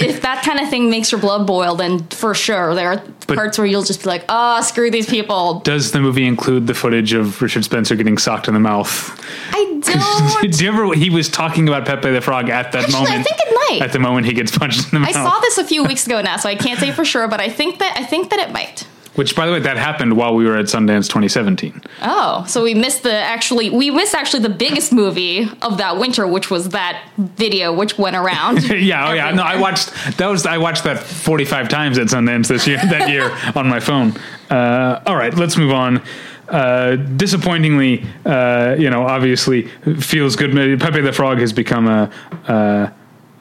[0.00, 3.36] if that kind of thing makes your blood boil then for sure there are But-
[3.36, 6.74] parts where you'll just be like oh screw these people Does the movie include the
[6.74, 9.20] footage of Richard Spencer getting socked in the mouth?
[9.50, 10.94] i don't Do you ever?
[10.94, 13.82] He was talking about Pepe the Frog at that Actually, I think it might.
[13.82, 15.08] At the moment he gets punched in the mouth.
[15.08, 17.40] I saw this a few weeks ago now, so I can't say for sure, but
[17.40, 18.86] I think that I think that it might.
[19.14, 21.82] Which, by the way, that happened while we were at Sundance 2017.
[22.00, 26.26] Oh, so we missed the actually we missed actually the biggest movie of that winter,
[26.26, 28.62] which was that video which went around.
[28.70, 29.30] yeah, oh yeah.
[29.32, 33.10] No, I watched that was I watched that 45 times at Sundance this year that
[33.10, 34.14] year on my phone.
[34.48, 36.02] Uh, all right, let's move on.
[36.48, 39.68] Uh, disappointingly, uh, you know, obviously
[40.00, 40.52] feels good.
[40.80, 42.10] Pepe the Frog has become a
[42.48, 42.90] uh,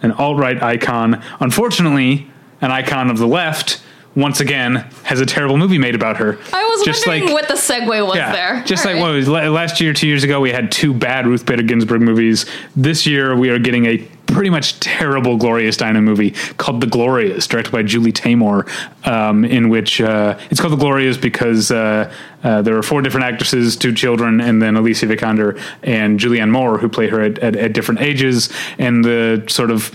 [0.02, 1.24] an alt right icon.
[1.40, 2.30] Unfortunately,
[2.62, 3.82] an icon of the left.
[4.14, 6.38] Once again, has a terrible movie made about her.
[6.52, 8.64] I was Just wondering like- what the segue was Yeah, there.
[8.66, 9.08] just All like right.
[9.10, 12.46] what was last year, two years ago, we had two bad Ruth Bader Ginsburg movies.
[12.76, 17.48] This year, we are getting a pretty much terrible Gloria Steinem movie called The Glorias,
[17.48, 18.68] directed by Julie Taymor,
[19.08, 22.12] um, in which uh, it's called The Glorias because uh,
[22.44, 26.78] uh, there are four different actresses, two children, and then Alicia Vikander and Julianne Moore,
[26.80, 29.90] who play her at, at, at different ages, and the sort of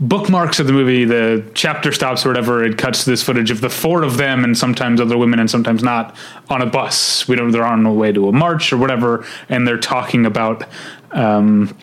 [0.00, 3.60] bookmarks of the movie, the chapter stops or whatever, it cuts to this footage of
[3.60, 6.16] the four of them and sometimes other women and sometimes not
[6.48, 7.28] on a bus.
[7.28, 10.64] We don't they're on the way to a march or whatever, and they're talking about
[11.12, 11.76] um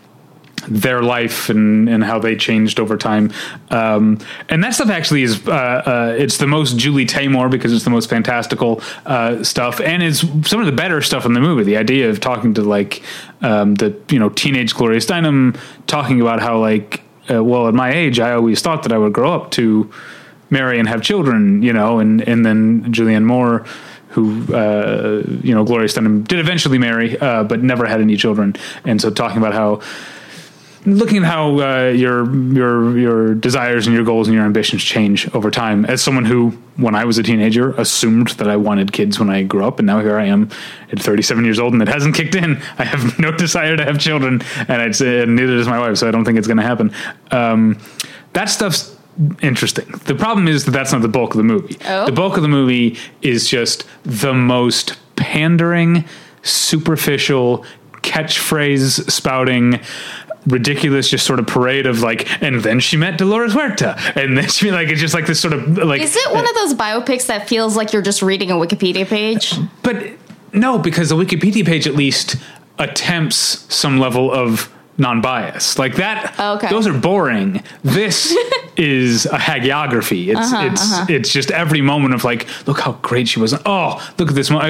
[0.68, 3.32] their life and, and how they changed over time.
[3.70, 7.84] Um, and that stuff actually is, uh, uh, it's the most Julie Taymor because it's
[7.84, 9.80] the most fantastical uh, stuff.
[9.80, 11.64] And it's some of the better stuff in the movie.
[11.64, 13.02] The idea of talking to like
[13.42, 17.92] um, the, you know, teenage Gloria Steinem talking about how like, uh, well, at my
[17.94, 19.92] age, I always thought that I would grow up to
[20.50, 23.66] marry and have children, you know, and, and then Julianne Moore,
[24.10, 28.56] who, uh, you know, Gloria Steinem did eventually marry, uh, but never had any children.
[28.86, 29.82] And so talking about how,
[30.88, 35.34] looking at how uh, your your your desires and your goals and your ambitions change
[35.36, 35.86] over time.
[35.86, 39.44] As someone who, when I was a teenager, assumed that I wanted kids when I
[39.44, 40.50] grew up, and now here I am
[40.92, 42.62] at 37 years old, and it hasn't kicked in.
[42.78, 46.08] I have no desire to have children, and it's uh, neither does my wife, so
[46.08, 46.94] I don't think it's going to happen.
[47.32, 47.80] Um,
[48.34, 48.96] that stuff's
[49.42, 49.88] interesting.
[50.06, 51.78] The problem is that that's not the bulk of the movie.
[51.86, 52.06] Oh.
[52.06, 56.06] The bulk of the movie is just the most pandering,
[56.44, 57.66] superficial
[58.04, 59.82] catchphrase spouting
[60.48, 64.48] ridiculous just sort of parade of like and then she met Dolores Huerta and then
[64.48, 67.28] she like it's just like this sort of like Is it one of those biopics
[67.28, 69.54] that feels like you're just reading a Wikipedia page?
[69.84, 70.08] but
[70.54, 72.38] no because the Wikipedia page at least
[72.80, 73.36] attempts
[73.74, 76.70] some level of non-bias like that Okay.
[76.70, 78.36] those are boring this
[78.78, 80.28] is a hagiography.
[80.28, 83.56] It's Uh-huh, it's it's just every moment of like, look how great she was.
[83.66, 84.64] Oh, look at this one.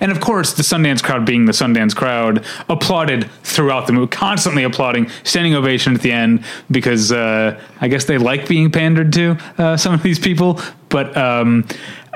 [0.00, 4.64] And of course, the Sundance crowd, being the Sundance crowd, applauded throughout the movie, constantly
[4.64, 9.36] applauding, standing ovation at the end because uh, I guess they like being pandered to
[9.58, 10.58] uh, some of these people.
[10.88, 11.66] But um,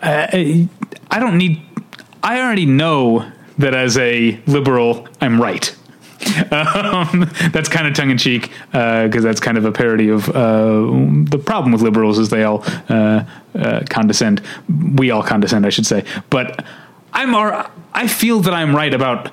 [0.03, 0.67] I,
[1.11, 1.61] I don't need.
[2.23, 5.77] I already know that as a liberal, I'm right.
[6.51, 10.32] Um, that's kind of tongue in cheek because that's kind of a parody of uh,
[11.24, 13.24] the problem with liberals is they all uh,
[13.55, 14.43] uh, condescend.
[14.97, 16.05] We all condescend, I should say.
[16.30, 16.64] But
[17.12, 19.32] I'm ar- I feel that I'm right about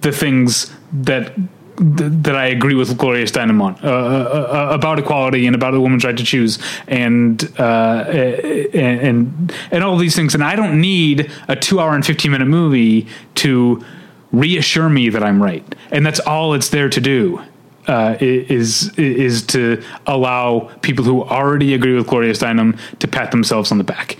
[0.00, 1.32] the things that
[1.80, 6.04] that I agree with Gloria Steinem on uh, uh, about equality and about the woman's
[6.04, 6.58] right to choose
[6.88, 10.34] and uh, and and and all these things.
[10.34, 13.06] And I don't need a two hour and fifteen minute movie
[13.36, 13.84] to
[14.32, 17.40] reassure me that I'm right, and that's all it's there to do.
[17.86, 23.72] Uh, is is to allow people who already agree with Gloria Steinem to pat themselves
[23.72, 24.18] on the back.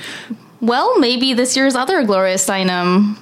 [0.62, 3.16] Well, maybe this year's other Gloria Steinem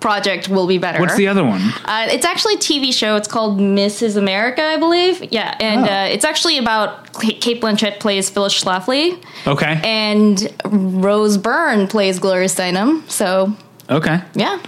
[0.00, 0.98] project will be better.
[0.98, 1.62] What's the other one?
[1.84, 3.14] Uh, it's actually a TV show.
[3.14, 4.16] It's called Mrs.
[4.16, 5.32] America, I believe.
[5.32, 5.92] Yeah, and Oh.
[5.92, 9.16] uh, it's actually about Cate Blanchett plays Phyllis Schlafly,
[9.46, 13.08] Okay, and Rose Byrne plays Gloria Steinem.
[13.08, 13.54] So
[13.88, 14.20] okay.
[14.34, 14.58] yeah,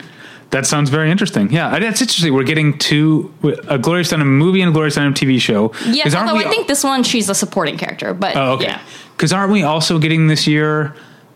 [0.51, 1.51] That sounds very interesting.
[1.51, 2.33] Yeah, that's interesting.
[2.33, 5.73] We're getting two uh, a Gloria Steinem movie and a Gloria Steinem TV show.
[5.87, 8.67] Yeah, Although we I think this one she's a supporting character, but Oh, okay.
[8.67, 8.81] yeah.
[9.17, 10.95] Because aren't we also getting this year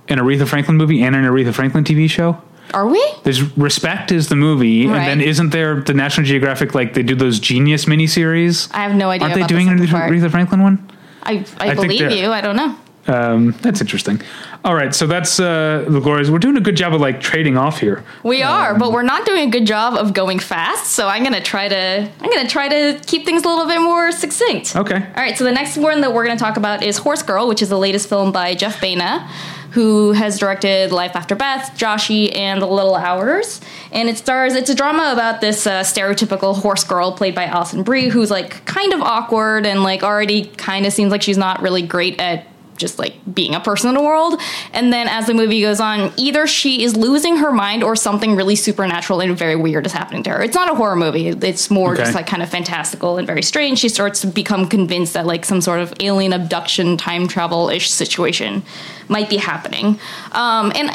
[0.09, 2.41] an Aretha Franklin movie and an Aretha Franklin TV show?
[2.73, 3.05] Are we?
[3.25, 4.97] There's Respect is the movie, Right.
[4.99, 8.71] and then isn't there the National Geographic like they do those Genius miniseries?
[8.73, 9.27] I have no idea.
[9.29, 10.89] Aren't they doing an Aretha, Franklin one?
[11.25, 12.31] I, I, I believe you.
[12.31, 12.77] I don't know.
[13.11, 14.21] Um, that's interesting.
[14.65, 16.31] All right, so that's uh, the Glorias.
[16.31, 18.05] We're doing a good job of like trading off here.
[18.23, 20.93] We Um, are, but we're not doing a good job of going fast.
[20.93, 24.13] So I'm gonna try to I'm gonna try to keep things a little bit more
[24.13, 24.77] succinct.
[24.77, 24.97] Okay.
[24.97, 25.37] All right.
[25.37, 27.79] So the next one that we're gonna talk about is Horse Girl, which is the
[27.79, 29.27] latest film by Jeff Baena,
[29.73, 33.61] who has directed Life After Beth, Joshy, and The Little Hours.
[33.93, 34.55] And it stars.
[34.55, 38.65] It's a drama about this uh, stereotypical horse girl played by Alison Brie, who's like
[38.67, 42.47] kind of awkward and like already kind of seems like she's not really great at
[42.81, 44.41] just like being a person in the world.
[44.73, 48.35] And then as the movie goes on, either she is losing her mind or something
[48.35, 50.43] really supernatural and very weird is happening to her.
[50.43, 51.29] It's not a horror movie.
[51.29, 52.03] It's more Okay.
[52.03, 53.79] just like kind of fantastical and very strange.
[53.79, 57.91] She starts to become convinced that like some sort of alien abduction, time travel ish
[57.91, 58.63] situation
[59.09, 59.99] might be happening.
[60.33, 60.91] Um, and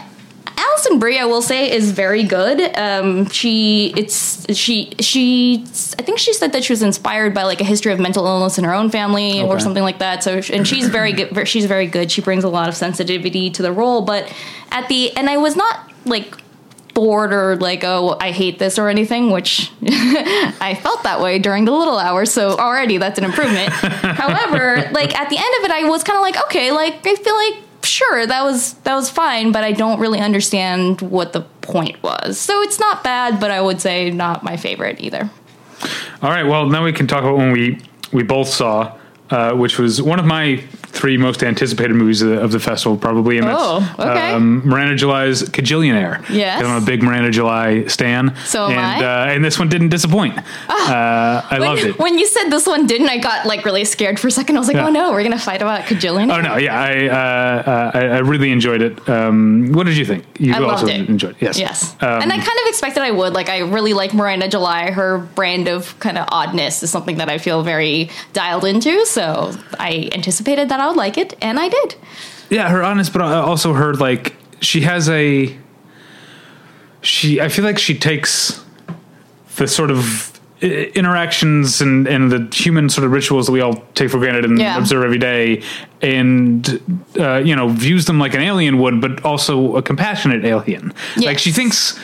[0.57, 2.75] Alison Brie, I will say, is very good.
[2.77, 5.63] Um, she, it's she, she.
[5.99, 8.57] I think she said that she was inspired by like a history of mental illness
[8.57, 10.23] in her own family or something like that.
[10.23, 11.47] So, and she's very good.
[11.47, 12.11] She's very good.
[12.11, 14.01] She brings a lot of sensitivity to the role.
[14.01, 14.33] But
[14.71, 16.35] at the, and I was not like
[16.95, 21.65] bored or like oh I hate this or anything, which I felt that way during
[21.65, 22.31] the little hours.
[22.31, 23.69] So already that's an improvement.
[23.73, 27.15] However, like at the end of it, I was kind of like okay, like I
[27.15, 31.41] feel like sure that was that was fine, but I don't really understand what the
[31.61, 32.39] point was.
[32.39, 35.29] So it's not bad, but I would say not my favorite either.
[36.21, 36.43] All right.
[36.43, 37.79] Well, now we can talk about when we
[38.11, 38.97] we both saw,
[39.29, 40.63] uh, which was one of my
[40.95, 43.37] three most anticipated movies of the, of the festival, probably.
[43.37, 44.31] And Oh, that's, okay.
[44.31, 46.27] Um, Miranda July's Kajillionaire.
[46.29, 46.63] Yes.
[46.63, 48.35] I'm a big Miranda July stan.
[48.45, 49.29] So am and, I.
[49.31, 50.37] Uh, and this one didn't disappoint.
[50.37, 50.43] uh,
[51.49, 51.99] I loved it.
[51.99, 54.55] when you said this one didn't, I got like really scared for a second.
[54.55, 54.87] I was like, Yeah.
[54.87, 56.31] oh no, we're gonna fight about Kajillion.
[56.35, 56.57] Oh no!
[56.57, 59.07] Yeah, I, uh, uh, I I really enjoyed it.
[59.09, 60.25] Um, what did you think?
[60.39, 61.09] You I also loved it.
[61.09, 61.41] enjoyed it.
[61.41, 61.59] Yes.
[61.59, 61.93] Yes.
[62.01, 63.33] Um, and I kind of expected I would.
[63.33, 64.91] Like, I really like Miranda July.
[64.91, 69.05] Her brand of kind of oddness is something that I feel very dialed into.
[69.05, 71.95] So I anticipated that I would like it, and I did.
[72.51, 75.57] yeah, her honest, but I also heard like she has a.
[77.01, 78.63] She, I feel like she takes
[79.57, 80.31] the sort of
[80.61, 84.57] interactions and, and the human sort of rituals that we all take for granted and
[84.59, 84.77] Yeah.
[84.77, 85.63] observe every day,
[86.01, 86.67] and
[87.19, 90.93] uh, you know views them like an alien would, but also a compassionate alien.
[91.17, 91.99] Like she thinks.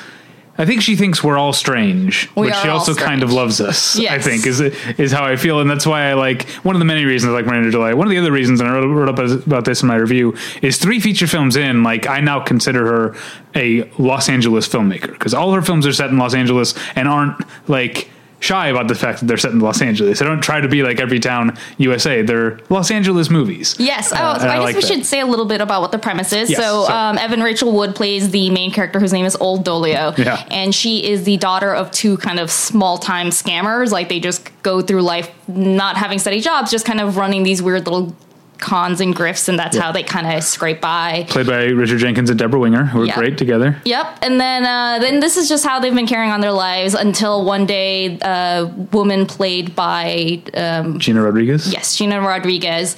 [0.58, 3.98] I think she thinks we're all strange, We but she also kind of loves us.
[4.00, 6.86] I think is is how I feel, and that's why I like one of the
[6.86, 7.94] many reasons I like Miranda July.
[7.94, 10.36] One of the other reasons, and I wrote, wrote up about this in my review,
[10.62, 11.84] is three feature films in.
[11.84, 13.16] Like I now consider her
[13.56, 17.40] a Los Angeles filmmaker because all her films are set in Los Angeles and aren't
[17.70, 18.10] like
[18.42, 20.20] shy about the fact that they're set in Los Angeles.
[20.20, 22.24] They don't try to be like every town USA.
[22.24, 23.76] They're Los Angeles movies.
[23.80, 24.12] Yes.
[24.12, 24.88] Uh, oh, so and I guess like we that.
[24.88, 26.50] should say a little bit about what the premise is.
[26.50, 29.64] Yes, so, so- um, Evan Rachel Wood plays the main character whose name is Old
[29.66, 30.18] Dolio.
[30.18, 30.46] Yeah.
[30.52, 33.92] And she is the daughter of two kind of small time scammers.
[33.92, 37.62] Like, they just go through life not having steady jobs, just kind of running these
[37.62, 38.16] weird little
[38.62, 39.82] cons and grifts, and that's Yeah.
[39.84, 41.26] how they kind of scrape by.
[41.30, 43.16] Played by Richard Jenkins and Debra Winger, who are Yeah.
[43.16, 43.76] great together.
[43.84, 46.94] Yep, and then uh, then this is just how they've been carrying on their lives
[46.94, 51.74] until one day, a woman played by um, Gina Rodriguez.
[51.74, 52.96] yes, Gina Rodriguez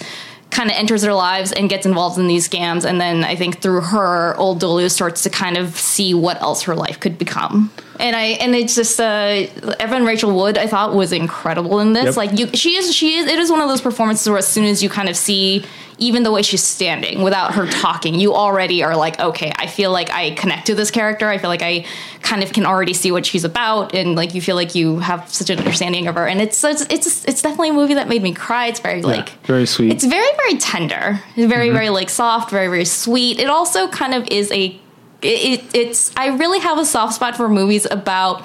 [0.52, 2.86] kind of enters their lives and gets involved in these scams.
[2.86, 6.62] And then I think through her, old Dolio starts to kind of see what else
[6.64, 7.72] her life could become.
[8.00, 9.48] And I and it's just uh,
[9.80, 12.06] Evan Rachel Wood I thought was incredible in this.
[12.06, 12.18] Yep.
[12.18, 14.66] Like you, she is she is it is one of those performances where as soon
[14.66, 15.64] as you kind of see
[16.00, 19.92] even the way she's standing without her talking, you already are like, okay, I feel
[19.92, 21.30] like I connect to this character.
[21.30, 21.86] I feel like I
[22.22, 25.30] kind of can already see what she's about, and like you feel like you have
[25.30, 26.28] such an understanding of her.
[26.28, 28.68] And it's it's it's, it's definitely a movie that made me cry.
[28.68, 29.92] It's very like very sweet.
[29.92, 31.22] It's very very tender.
[31.36, 33.40] It's very very like soft, very very sweet.
[33.40, 34.80] It also kind of is a
[35.24, 38.44] it, it, it's I really have a soft spot for movies about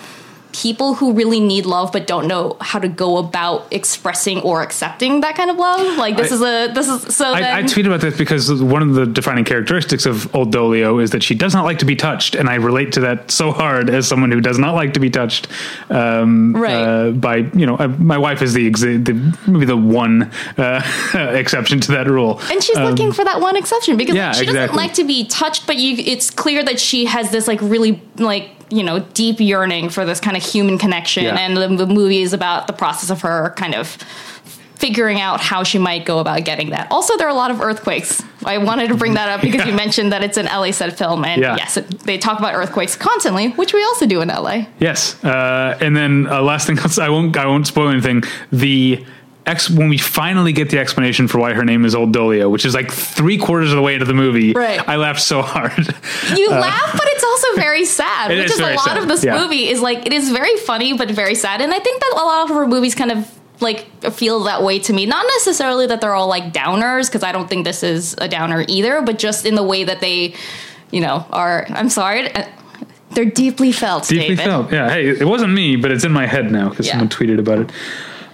[0.62, 5.20] people who really need love but don't know how to go about expressing or accepting
[5.20, 5.96] that kind of love.
[5.96, 7.26] Like this I- is a this is so.
[7.26, 11.02] I, I then, tweet about this because one of the defining characteristics of Old Dolio
[11.02, 13.52] is that she does not like to be touched, and I relate to that so
[13.52, 15.48] hard as someone who does not like to be touched.
[15.90, 16.74] Um, Right.
[16.74, 19.14] Uh, by you know, uh, my wife is the, exa- the
[19.50, 20.82] maybe the one uh,
[21.34, 22.40] exception to that rule.
[22.50, 25.04] and she's looking for that one exception because Um, yeah, like, she doesn't like to
[25.04, 29.00] be touched, but you it's clear that she has this like really like you know
[29.14, 31.38] deep yearning for this kind of human connection, Yeah.
[31.38, 33.96] and the, the movie is about the process of her kind of
[34.76, 36.86] figuring out how she might go about getting that.
[36.92, 38.22] Also, there are a lot of earthquakes.
[38.44, 41.24] I wanted to bring that up because you mentioned that it's an LA set film,
[41.24, 41.56] and Yeah.
[41.56, 44.66] yes, it, they talk about earthquakes constantly, which we also do in LA.
[44.78, 48.22] Yes, uh, and then uh, last thing, I won't I won't spoil anything.
[48.52, 49.04] The
[49.48, 52.64] ex when we finally get the explanation for why her name is Old Dolio, which
[52.64, 54.86] is like three quarters of the way into the movie, Right.
[54.88, 55.72] I laughed so hard.
[56.36, 59.08] You laugh, but it's also very sad, Uh, which is is, a lot sad, of
[59.08, 59.40] this yeah.
[59.40, 62.24] movie is like it is very funny but very sad, and I think that a
[62.24, 63.26] lot of her movies kind of
[63.60, 65.04] like feel that way to me.
[65.06, 68.64] Not necessarily that they're all like downers, because I don't think this is a downer
[68.68, 70.34] either, but just in the way that they,
[70.92, 71.66] you know, are.
[71.70, 72.30] I'm sorry.
[72.32, 72.44] uh,
[73.10, 74.44] They're deeply felt, Deeply David.
[74.44, 74.70] felt.
[74.72, 74.88] Yeah.
[74.90, 76.92] Hey, it wasn't me, but it's in my head now because Yeah.
[76.92, 77.70] someone tweeted about it.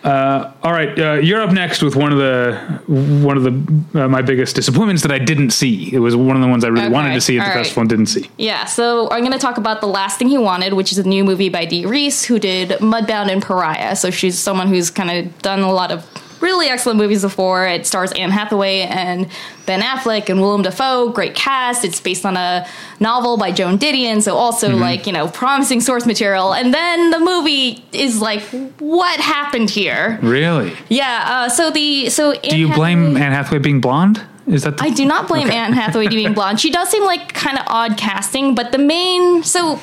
[0.05, 2.55] Uh, all right, uh, you're up next with one of the
[2.87, 5.95] one of the uh, my biggest disappointments that I didn't see.
[5.95, 7.57] It was one of the ones I really Okay, wanted to see at the all
[7.57, 7.61] right.
[7.63, 8.29] festival and didn't see.
[8.37, 11.09] Yeah, so I'm going to talk about The Last Thing He Wanted, which is a
[11.09, 13.97] new movie by Dee Rees, who did Mudbound and Pariah.
[13.97, 16.05] So she's someone who's kind of done a lot of
[16.45, 17.67] really excellent movies before.
[17.67, 19.29] It stars Anne Hathaway and
[19.67, 21.09] Ben Affleck and Willem Dafoe.
[21.11, 21.85] Great cast.
[21.85, 22.67] It's based on a
[23.01, 24.81] novel by Joan Didion, so also Mm-hmm.
[24.81, 26.55] like, you know, promising source material.
[26.55, 28.43] And then the movie is like,
[28.79, 30.19] what happened here?
[30.23, 30.73] Really?
[30.89, 32.11] Yeah, uh, so the.
[32.11, 34.21] so Do you blame Anne Hathaway being blonde?
[34.47, 36.61] Is that the, I do not blame Anne Hathaway being blonde.
[36.61, 39.81] She does seem like kind of odd casting, but the main so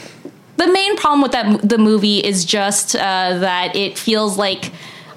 [0.57, 2.99] the main problem with that the movie is just uh,
[3.39, 4.72] that it feels like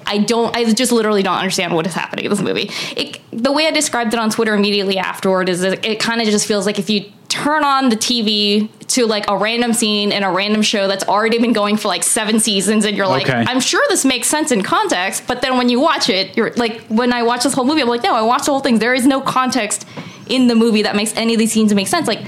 [0.07, 0.55] I don't.
[0.55, 2.69] I just literally don't understand what is happening in this movie.
[2.95, 6.27] It, the way I described it on Twitter immediately afterward is that it kind of
[6.27, 10.23] just feels like if you turn on the TV to like a random scene in
[10.23, 13.43] a random show that's already been going for like seven seasons, and you're like, Okay.
[13.47, 16.81] I'm sure this makes sense in context, but then when you watch it, you're like,
[16.87, 18.79] when I watch this whole movie, I'm like, no, I watched the whole thing.
[18.79, 19.87] There is no context
[20.27, 22.07] in the movie that makes any of these scenes make sense.
[22.07, 22.21] Like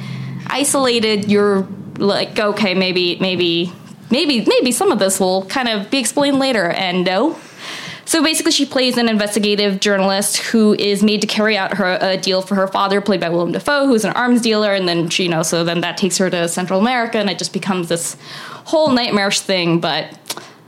[0.47, 1.67] isolated, you're
[1.99, 3.71] like, okay, maybe, maybe,
[4.11, 7.37] maybe, maybe some of this will kind of be explained later, and no.
[8.07, 12.15] So basically, she plays an investigative journalist who is made to carry out her a
[12.15, 15.23] deal for her father, played by Willem Dafoe, who's an arms dealer, and then she,
[15.23, 18.15] you know, so then that takes her to Central America, and it just becomes this
[18.63, 19.81] whole nightmarish thing.
[19.81, 20.17] But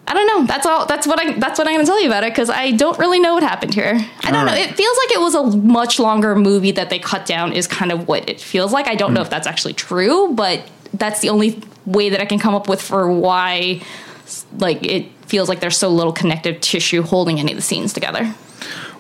[0.06, 0.48] I don't know.
[0.48, 0.86] That's all.
[0.86, 1.32] That's what I.
[1.40, 3.44] That's what I'm going to tell you about it because I don't really know what
[3.44, 3.98] happened here.
[4.24, 4.54] I don't know.
[4.54, 7.54] It feels like it was a much longer movie that they cut down.
[7.54, 8.88] Is kind of what it feels like.
[8.88, 9.28] I don't know hmm.
[9.28, 12.82] if that's actually true, but that's the only way that I can come up with
[12.82, 13.82] for why,
[14.58, 18.34] like, it feels like there's so little connective tissue holding any of the scenes together.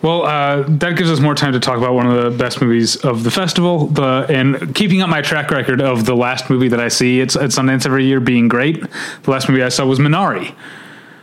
[0.02, 2.96] Well, uh, that gives us more time to talk about one of the best movies
[2.96, 3.88] of the festival.
[3.88, 7.36] The and keeping up my track record of the last movie that I see it's
[7.36, 8.80] at Sundance every year being great.
[9.24, 10.56] The last movie I saw was Minari.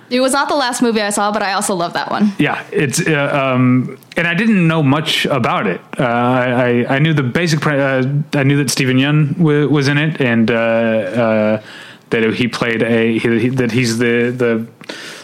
[0.08, 2.32] It was not the last movie I saw, but I also love that one.
[2.38, 5.80] Yeah, it's uh, um, and I didn't know much about it.
[5.98, 7.66] Uh, I, I knew the basic.
[7.66, 8.04] Uh,
[8.34, 11.62] I knew that Steven Yeun w- was in it, and uh, uh,
[12.10, 14.66] that he played a he, that he's the the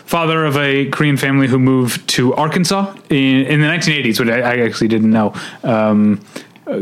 [0.04, 4.40] father of a Korean family who moved to Arkansas in, in the 1980s, which I,
[4.40, 5.34] I actually didn't know.
[5.62, 6.20] Um,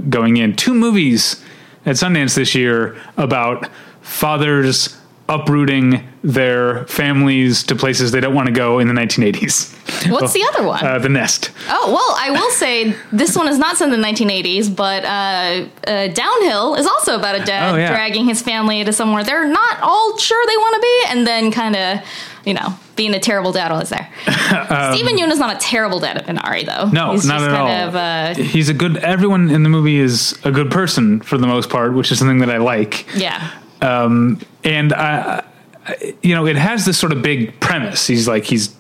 [0.08, 1.42] going in, two movies
[1.86, 3.68] at Sundance this year about
[4.02, 4.99] fathers
[5.30, 10.10] uprooting their families to places they don't want to go in the 1980s.
[10.10, 10.84] What's the other one?
[10.84, 11.50] Uh, the Nest.
[11.68, 15.66] Oh well, I will say this one is not set in the 1980s, but uh,
[15.90, 17.88] uh, Downhill is also about a dad Oh, yeah.
[17.90, 21.50] dragging his family to somewhere they're not all sure they want to be, and then
[21.52, 22.00] kind of,
[22.44, 24.08] you know, being a terrible dad while it's there.
[24.26, 26.84] Steven Yeun is not a terrible dad at Minari, though.
[26.84, 27.66] Um, No, He's not just at all.
[27.68, 28.98] kind Of, uh, He's a good.
[28.98, 32.38] Everyone in the movie is a good person for the most part, which is something
[32.40, 33.06] that I like.
[33.16, 33.50] yeah,
[33.82, 35.42] Um, and I,
[35.86, 38.06] I, you know, it has this sort of big premise.
[38.06, 38.74] He's like he's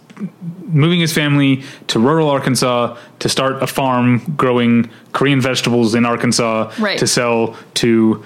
[0.66, 6.70] moving his family to rural Arkansas to start a farm growing Korean vegetables in Arkansas
[6.78, 6.98] Right.
[6.98, 8.22] to sell to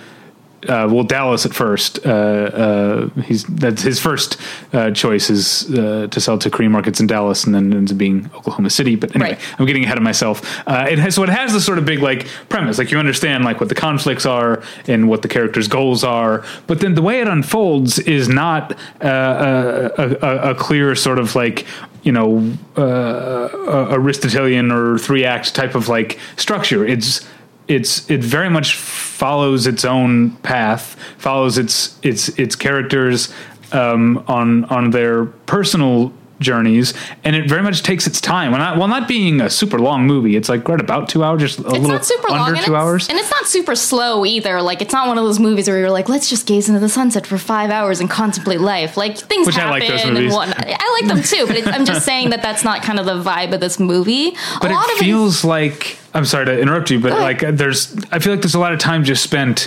[0.68, 2.04] uh, well Dallas at first.
[2.06, 4.36] Uh, uh, he's that's his first
[4.72, 7.98] uh, choice is uh, to sell to Korean markets in Dallas, and then ends up
[7.98, 8.96] being Oklahoma City.
[8.96, 9.40] But anyway, Right.
[9.58, 10.42] I'm getting ahead of myself.
[10.66, 13.44] Uh, it has so it has this sort of big like premise, like you understand
[13.44, 17.20] like what the conflicts are and what the characters' goals are, but then the way
[17.20, 21.66] it unfolds is not uh, a, a, a clear sort of like
[22.02, 23.48] you know uh,
[23.92, 26.84] Aristotelian or three act type of like structure.
[26.86, 27.26] It's
[27.68, 33.32] it's it very much follows its own path, follows its its its characters
[33.72, 36.12] um, on on their personal
[36.44, 38.52] journeys, and it very much takes its time.
[38.52, 41.40] While not, while not being a super long movie, it's like right about two hours,
[41.40, 43.08] just a It's little not super under long, two hours.
[43.08, 44.62] and it's not super slow either.
[44.62, 46.88] Like it's not one of those movies where you're like, let's just gaze into the
[46.88, 48.96] sunset for five hours and contemplate life.
[48.96, 50.64] Like things Which I happen like those and whatnot.
[50.66, 53.52] I like them too, but I'm just saying that that's not kind of the vibe
[53.54, 54.32] of this movie.
[54.60, 57.42] but a lot it of it feels like I'm sorry to interrupt you, but like
[57.42, 59.66] uh, there's I feel like there's a lot of time just spent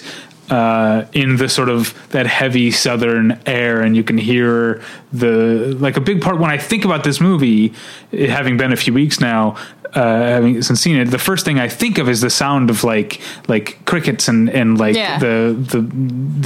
[0.50, 4.82] uh, in the sort of that heavy southern air, and you can hear
[5.12, 7.74] the like a big part when I think about this movie,
[8.12, 9.56] it having been a few weeks now.
[9.94, 12.84] Uh, having since seen it, the first thing I think of is the sound of
[12.84, 15.18] like like crickets and and like Yeah.
[15.20, 15.82] the, the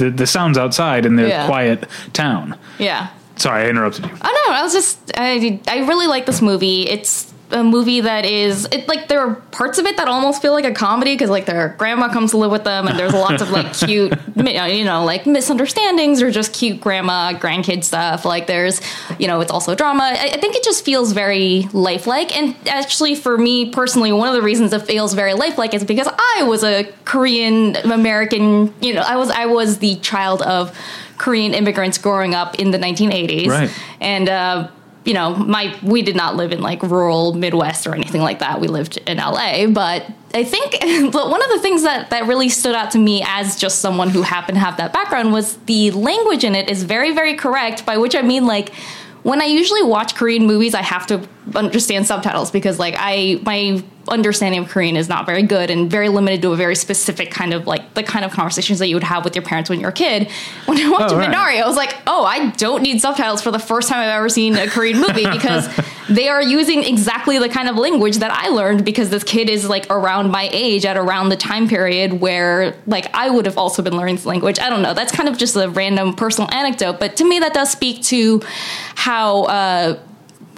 [0.04, 1.46] the the sounds outside in their Yeah.
[1.46, 2.56] quiet town.
[2.78, 3.08] yeah.
[3.36, 4.10] Sorry, I interrupted you.
[4.20, 4.54] I don't know.
[4.60, 6.88] I was just I I really like this movie.
[6.88, 10.52] It's a movie that is it like there are parts of it that almost feel
[10.52, 13.42] like a comedy because like their grandma comes to live with them and there's lots
[13.42, 18.24] of like cute you know like misunderstandings or just cute grandma grandkid stuff.
[18.24, 18.80] Like there's
[19.18, 20.02] you know it's also drama.
[20.04, 24.34] I, I think it just feels very lifelike and actually for me personally one of
[24.34, 29.02] the reasons it feels very lifelike is because I was a Korean American you know
[29.02, 30.76] I was I was the child of
[31.18, 33.70] Korean immigrants growing up in the 1980s Right.
[34.00, 34.68] and uh,
[35.04, 38.60] you know my we did not live in like rural midwest or anything like that.
[38.60, 40.72] We lived in la but i think
[41.12, 44.08] but one of the things that that really stood out to me as just someone
[44.08, 47.84] who happened to have that background was the language in it is very very correct
[47.84, 48.72] by which i mean like
[49.22, 53.82] when i usually watch korean movies i have to understand subtitles because like i my
[54.08, 57.54] understanding of korean is not very good and very limited to a very specific kind
[57.54, 59.90] of like the kind of conversations that you would have with your parents when you're
[59.90, 60.28] a kid
[60.66, 61.28] when i watched Oh, right.
[61.32, 64.28] Minari, I was like, oh, I don't need subtitles for the first time I've ever
[64.28, 65.66] seen a Korean movie because
[66.12, 69.68] they are using exactly the kind of language that I learned because this kid is
[69.68, 73.82] like around my age at around the time period where like I would have also
[73.82, 74.58] been learning this language.
[74.58, 74.94] I don't know.
[74.94, 78.42] That's kind of just a random personal anecdote, but to me that does speak to
[78.94, 79.98] how uh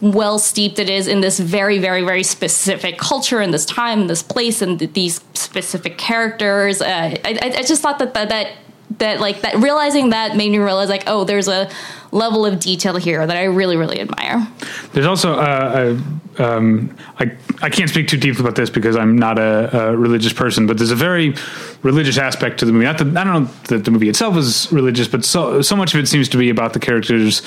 [0.02, 4.10] well steeped it is in this very, very, very specific culture and this time, and
[4.10, 6.82] this place, and th- these specific characters.
[6.82, 8.52] Uh, I, I, just thought that that that
[8.98, 11.70] that like that realizing that made me realize like oh, there's a
[12.14, 14.46] level of detail here that I really, really admire.
[14.92, 15.98] There's also uh,
[16.38, 19.96] a, um, I I can't speak too deeply about this because I'm not a, a
[19.96, 21.34] religious person, but there's a very
[21.82, 22.84] religious aspect to the movie.
[22.84, 25.94] Not that I don't know that the movie itself is religious, but so so much
[25.94, 27.42] of it seems to be about the characters'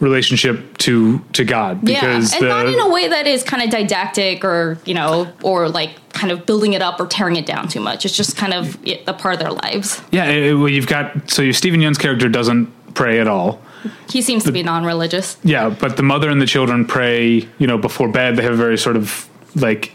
[0.00, 1.80] relationship to to God.
[1.80, 4.94] Because yeah, and the, not in a way that is kind of didactic or you
[4.94, 8.04] know or like kind of building it up or tearing it down too much.
[8.04, 10.02] It's just kind of a part of their lives.
[10.10, 13.60] yeah, it- well, you've got so Steven Yeun's character doesn't pray at all.
[14.10, 15.36] He seems to be non-religious.
[15.44, 18.36] Yeah, but the mother and the children pray, you know, before bed.
[18.36, 19.92] They have a very sort of like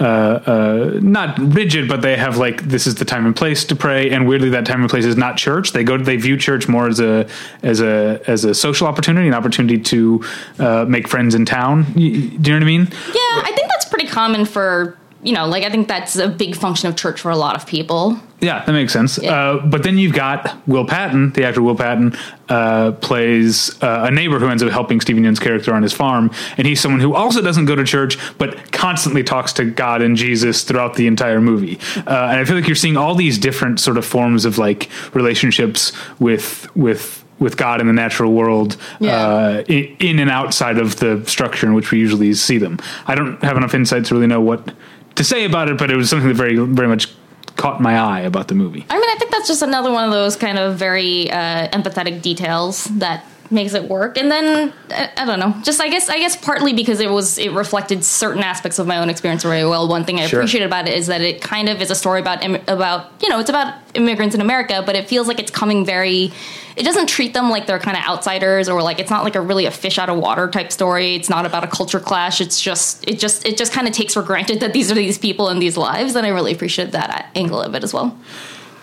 [0.00, 3.76] uh, uh, not rigid, but they have like this is the time and place to
[3.76, 4.10] pray.
[4.10, 5.72] And weirdly, that time and place is not church.
[5.72, 7.26] They go, they view church more as a
[7.62, 10.22] as a as a social opportunity, an opportunity to
[10.58, 11.84] uh, make friends in town.
[11.94, 12.88] Do you know what I mean?
[12.90, 16.54] Yeah, I think that's pretty common for you know, like I think that's a big
[16.54, 18.18] function of church for a lot of people.
[18.40, 19.18] Yeah, that makes sense.
[19.18, 19.32] Yeah.
[19.34, 22.16] Uh, but then you've got Will Patton, the actor Will Patton,
[22.48, 26.30] uh, plays uh, a neighbor who ends up helping Steven Yeun's character on his farm,
[26.56, 30.16] and he's someone who also doesn't go to church, but constantly talks to God and
[30.16, 31.78] Jesus throughout the entire movie.
[31.96, 34.88] Uh, and I feel like you're seeing all these different sort of forms of like
[35.14, 39.12] relationships with with with God in the natural world, Yeah.
[39.16, 42.78] uh, in, in and outside of the structure in which we usually see them.
[43.06, 44.72] I don't have enough insight to really know what
[45.16, 47.08] to say about it, but it was something that very very much
[47.56, 48.84] caught my eye about the movie.
[48.88, 52.22] I mean, I think that's just another one of those kind of very uh, empathetic
[52.22, 54.18] details that makes it work.
[54.18, 57.38] And then I, I don't know, just I guess I guess partly because it was
[57.38, 59.88] it reflected certain aspects of my own experience very well.
[59.88, 60.40] One thing I Sure.
[60.40, 63.38] appreciate about it is that it kind of is a story about about you know
[63.38, 66.32] it's about immigrants in America, but it feels like it's coming very.
[66.76, 69.40] It doesn't treat them like they're kind of outsiders or like it's not like a
[69.40, 71.14] really a fish out of water type story.
[71.14, 72.40] It's not about a culture clash.
[72.42, 75.16] It's just it just it just kind of takes for granted that these are these
[75.16, 78.18] people in these lives, and I really appreciate that angle of it as well.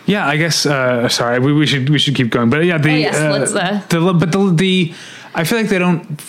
[0.06, 0.66] Yeah, I guess.
[0.66, 2.50] Uh, sorry, we, we should we should keep going.
[2.50, 4.94] But yeah, the Oh, yes, uh, let's, uh, the but the the
[5.34, 6.22] I feel like they don't.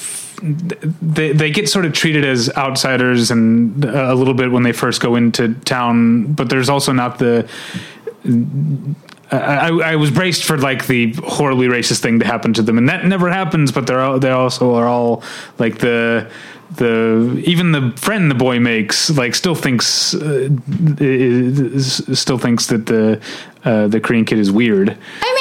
[1.03, 4.73] they they get sort of treated as outsiders and uh, a little bit when they
[4.73, 7.49] first go into town, but there's also not the.
[9.31, 12.89] I, I was braced for like the horribly racist thing to happen to them, and
[12.89, 13.73] that never happens.
[13.73, 15.23] But they're all, they also are all
[15.59, 16.31] like the
[16.77, 20.49] the even the friend the boy makes like still thinks uh,
[21.01, 23.21] is, still thinks that the
[23.65, 24.91] uh, the Korean kid is weird.
[24.91, 24.99] I mean,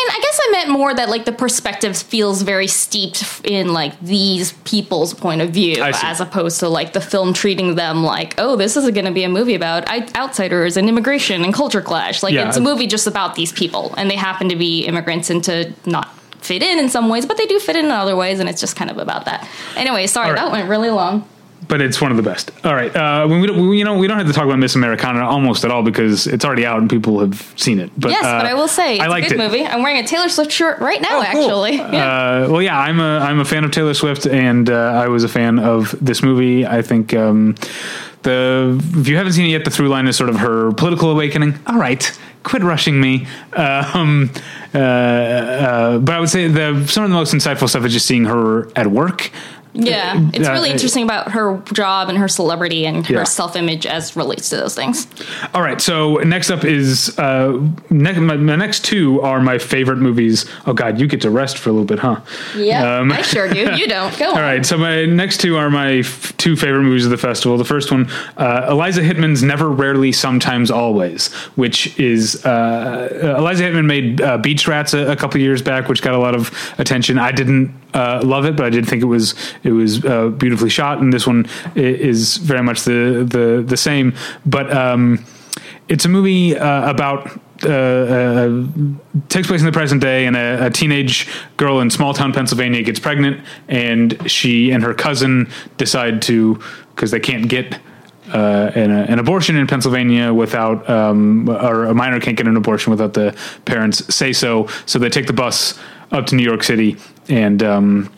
[0.09, 4.53] I guess I meant more that like the perspective feels very steeped in like these
[4.63, 8.77] people's point of view, as opposed to like the film treating them like, oh, this
[8.77, 12.23] is going to be a movie about I- outsiders and immigration and culture clash.
[12.23, 12.47] Like Yeah.
[12.47, 16.09] it's a movie just about these people, and they happen to be immigrants into not
[16.43, 18.61] fit in in some ways, but they do fit in in other ways, and it's
[18.61, 19.47] just kind of about that.
[19.75, 20.35] Anyway, sorry, right.
[20.37, 21.27] that went really long.
[21.69, 22.51] but it's one of the best.
[22.65, 24.75] All right, uh, we, don't- we you know we don't have to talk about Miss
[24.75, 27.89] Americana almost at all because it's already out and people have seen it.
[27.97, 29.43] But yes, uh, but I will say it's I liked a good it.
[29.51, 29.65] movie.
[29.65, 31.65] I'm wearing a Taylor Swift shirt right now, Oh, cool.
[31.65, 31.77] actually.
[31.97, 32.05] Yeah.
[32.45, 35.23] Uh, well, yeah, I'm a I'm a fan of Taylor Swift, and uh, I was
[35.23, 36.65] a fan of this movie.
[36.67, 37.55] I think um,
[38.23, 41.11] the if you haven't seen it yet, the through line is sort of her political
[41.11, 41.57] awakening.
[41.67, 42.03] All right,
[42.43, 43.27] quit rushing me.
[43.53, 44.31] Um,
[44.73, 48.05] uh, uh, but I would say the some of the most insightful stuff is just
[48.05, 49.31] seeing her at work.
[49.75, 53.23] Yeah, it's Uh, really uh, interesting about her job and her celebrity and her Yeah.
[53.23, 55.07] self image as relates to those things.
[55.53, 57.59] All right, so next up is uh,
[57.89, 60.45] ne- my, my next two are my favorite movies.
[60.67, 62.17] Oh God, you get to rest for a little bit, huh?
[62.55, 63.73] Yeah, Um, I sure do.
[63.75, 64.15] You don't.
[64.19, 64.35] Go on.
[64.35, 67.57] All right, so my next two are my f- two favorite movies of the festival.
[67.57, 68.07] The first one,
[68.37, 74.67] uh, Eliza Hittman's Never, Rarely, Sometimes, Always, which is uh, Eliza Hittman made uh, Beach
[74.67, 77.17] Rats a, a couple years back, which got a lot of attention.
[77.17, 79.33] I didn't uh, love it, but I did think it was
[79.63, 84.13] it was uh, beautifully shot, and this one is very much the the the same.
[84.45, 85.25] But um,
[85.87, 88.63] it's a movie uh, about uh, uh,
[89.29, 92.83] takes place in the present day, and a, a teenage girl in small town Pennsylvania
[92.83, 96.59] gets pregnant, and she and her cousin decide to
[96.95, 97.79] because they can't get.
[98.31, 102.89] Uh, an, an abortion in Pennsylvania without, um, or a minor can't get an abortion
[102.89, 104.67] without the parents say so.
[104.87, 105.77] So they take the bus
[106.11, 106.95] up to New York City,
[107.27, 108.09] and um,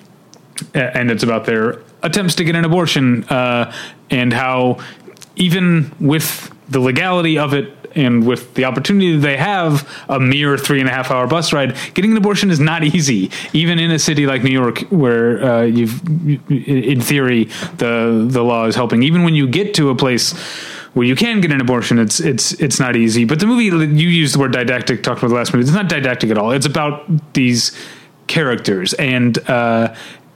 [0.74, 3.74] and it's about their attempts to get an abortion uh,
[4.10, 4.78] and how
[5.36, 10.58] even with the legality of it and with the opportunity that they have a mere
[10.58, 13.92] three and a half hour bus ride getting an abortion is not easy even in
[13.92, 16.02] a city like new york where uh, you've
[16.50, 17.46] in theory
[17.78, 20.34] the the law is helping even when you get to a place
[20.96, 23.26] where you can get an abortion, it's it's it's not easy.
[23.26, 25.66] But the movie you used the word didactic, talked about the last movie.
[25.66, 26.52] It's not didactic at all.
[26.52, 27.78] It's about these
[28.28, 29.94] characters, and uh,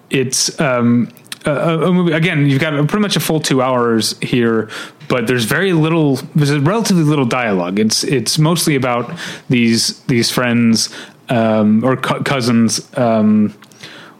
[0.09, 1.09] it's um,
[1.45, 1.51] a,
[1.85, 2.13] a movie.
[2.13, 4.69] Again, you've got pretty much a full two hours here,
[5.07, 6.15] but there's very little.
[6.35, 7.79] There's a relatively little dialogue.
[7.79, 9.11] It's it's mostly about
[9.49, 10.89] these these friends
[11.29, 12.89] um, or co- cousins.
[12.97, 13.53] Um,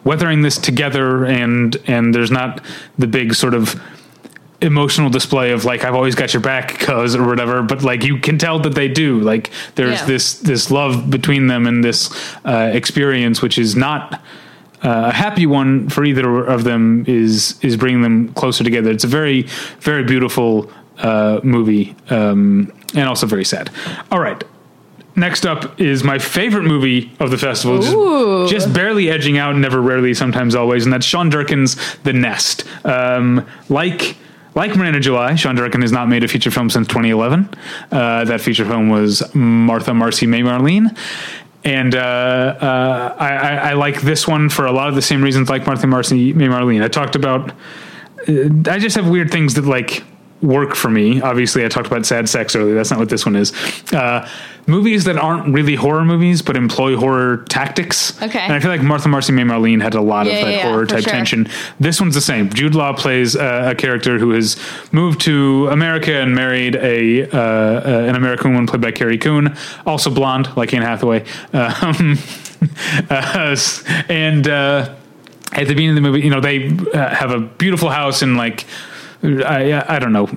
[0.06, 2.62] weathering this together and and there's not
[2.98, 3.80] the big sort of
[4.62, 8.18] emotional display of like I've always got your back cuz or whatever but like you
[8.18, 10.06] can tell that they do like there's Yeah.
[10.06, 12.10] this this love between them and this
[12.46, 14.22] uh, experience which is not
[14.84, 19.04] uh, a happy one for either of them is is bringing them closer together it's
[19.04, 19.44] a very
[19.80, 23.70] very beautiful uh, movie um, and also very sad
[24.12, 24.44] all right
[25.20, 29.82] Next up is my favorite movie of the festival, just, just barely edging out, never,
[29.82, 32.64] rarely, sometimes, always, and that's Sean Durkin's The Nest.
[32.86, 34.16] Um, like
[34.56, 37.50] like Miranda July, Sean Durkin has not made a feature film since 2011.
[37.92, 40.98] Uh, that feature film was Martha Marcy May Marlene.
[41.70, 45.22] And uh, uh, I, I, I like this one for a lot of the same
[45.22, 46.84] reasons, like Martha Marcy May Marlene.
[46.84, 47.52] I talked about
[48.28, 50.04] I just have weird things that like
[50.42, 51.22] work for me.
[51.22, 52.76] Obviously, I talked about sad sex earlier.
[52.76, 53.52] That's not what this one is.
[53.92, 54.28] Uh,
[54.68, 58.22] movies that aren't really horror movies but employ horror tactics.
[58.22, 58.40] Okay.
[58.40, 60.70] And I feel like Martha Marcy May Marlene had a lot Yeah, of that yeah,
[60.70, 61.12] horror type sure.
[61.12, 61.48] tension.
[61.80, 62.50] This one's the same.
[62.50, 64.58] Jude Law plays a, a character who has
[64.92, 69.56] moved to America and married a uh, uh, an American woman played by Carrie Coon,
[69.86, 71.26] also blonde like Anne Hathaway.
[71.54, 72.18] Um,
[73.10, 73.56] uh,
[74.10, 74.96] and uh,
[75.54, 78.36] at the beginning of the movie, you know, they uh, have a beautiful house in
[78.38, 78.66] like
[79.24, 80.28] I I don't know.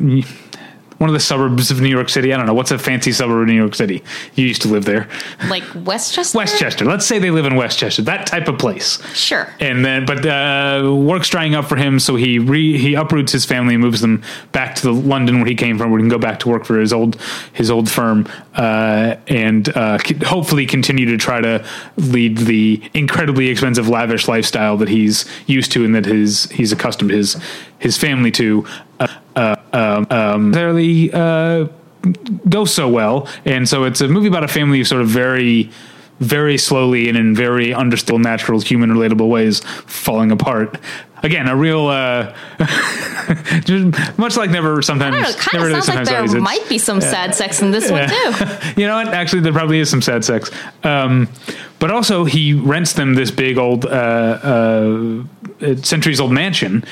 [1.03, 2.33] One of the suburbs of New York City.
[2.33, 2.55] I don't know.
[2.55, 4.05] What's a fancy suburb of New York City?
[4.37, 5.09] You used to live there.
[5.49, 6.39] Like Westchester?
[6.39, 6.85] Westchester.
[6.85, 8.03] Let's say they live in Westchester.
[8.03, 9.05] That type of place.
[9.13, 9.53] Sure.
[9.59, 13.45] And then, but uh, work's drying up for him, so he re, he uproots his
[13.45, 14.23] family and moves them
[14.53, 16.65] back to the London where he came from, where he can go back to work
[16.65, 17.21] for his old
[17.53, 23.89] his old firm, uh, and uh, hopefully continue to try to lead the incredibly expensive,
[23.89, 27.43] lavish lifestyle that he's used to and that his he's accustomed his
[27.81, 28.65] his family to.
[29.01, 31.69] Uh, uh, um, um, uh,
[32.49, 35.71] go so well, and so it's a movie about a family who sort of very
[36.23, 40.79] very slowly and in very understandable, natural, human, relatable ways falling apart.
[41.25, 42.35] again, a real, uh,
[44.17, 44.83] much like never.
[44.83, 47.35] Sometimes, I don't know, it never of sounds like there always, might be some sad
[47.35, 48.47] sex in this one too.
[48.81, 49.09] you know what?
[49.09, 50.51] Actually, there probably is some sad sex.
[50.85, 51.29] Um,
[51.79, 56.85] but also, he rents them this big old, uh, uh, centuries old mansion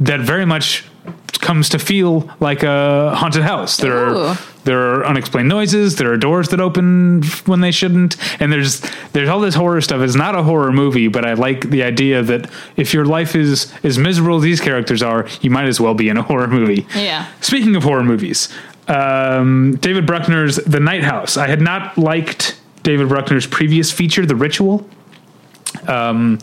[0.00, 0.84] that very much
[1.40, 3.76] comes to feel like a haunted house.
[3.76, 4.18] There Ooh.
[4.18, 5.96] are there are unexplained noises.
[5.96, 8.80] There are doors that open when they shouldn't, and there's
[9.12, 10.00] there's all this horror stuff.
[10.00, 13.72] It's not a horror movie, but I like the idea that if your life is
[13.82, 16.86] as miserable as these characters are, you might as well be in a horror movie.
[16.94, 17.26] Yeah.
[17.40, 18.48] Speaking of horror movies,
[18.88, 21.36] um, David Bruckner's The Night House.
[21.36, 24.88] I had not liked David Bruckner's previous feature, The Ritual,
[25.88, 26.38] um,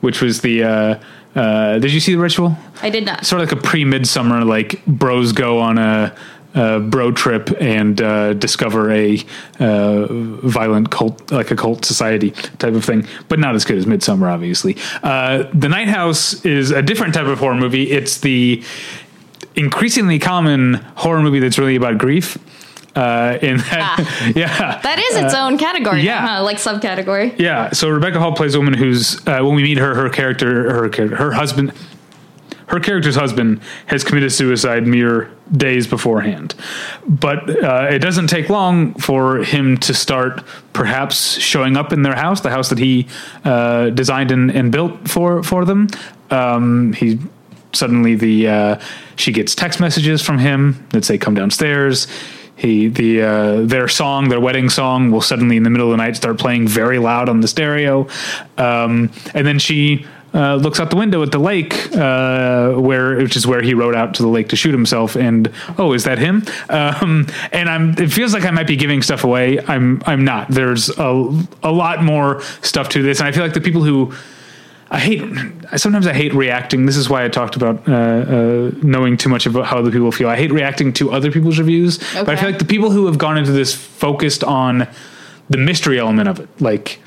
[0.00, 0.64] which was the.
[0.64, 1.00] Uh,
[1.38, 2.56] uh, did you see The Ritual?
[2.82, 3.24] I did not.
[3.24, 6.14] Sort of like a pre midsummer, like bros go on a.
[6.54, 9.22] a bro trip and uh, discover a
[9.60, 13.86] uh, violent cult, like a cult society type of thing, but not as good as
[13.86, 14.74] Midsummer, obviously.
[15.02, 17.90] Uh, the Night House is a different type of horror movie.
[17.90, 18.62] It's the
[19.54, 22.38] increasingly common horror movie that's really about grief.
[22.98, 26.24] Uh, in that, yeah, That is its own category, yeah.
[26.24, 27.38] yeah, like subcategory.
[27.38, 27.70] yeah.
[27.70, 30.88] So Rebecca Hall plays a woman who's uh, when we meet her, her character, her
[30.88, 31.72] character, her husband,
[32.66, 36.54] her character's husband has committed suicide mere days beforehand.
[37.06, 40.42] But uh, it doesn't take long for him to start
[40.72, 43.06] perhaps showing up in their house, the house that he
[43.44, 45.86] uh, designed and, and built for for them.
[46.30, 47.18] Um, he
[47.72, 48.80] suddenly the uh,
[49.16, 52.08] she gets text messages from him that say come downstairs.
[52.58, 55.96] He the uh, their song, their wedding song, will suddenly in the middle of the
[55.96, 58.08] night start playing very loud on the stereo,
[58.56, 60.04] um, and then she
[60.34, 63.94] uh, looks out the window at the lake, uh, where which is where he rode
[63.94, 65.16] out to the lake to shoot himself.
[65.16, 66.44] And oh, is that him?
[66.68, 67.90] Um, and I'm.
[67.98, 69.60] It feels like I might be giving stuff away.
[69.60, 70.02] I'm.
[70.04, 70.48] I'm not.
[70.48, 74.12] There's a a lot more stuff to this, and I feel like the people who
[74.90, 75.22] I hate.
[75.76, 76.86] Sometimes I hate reacting.
[76.86, 80.10] This is why I talked about uh, uh, knowing too much about how other people
[80.10, 80.28] feel.
[80.28, 83.18] I hate reacting to other people's reviews, but I feel like the people who have
[83.18, 84.88] gone into this focused on
[85.50, 87.00] the mystery element of it, like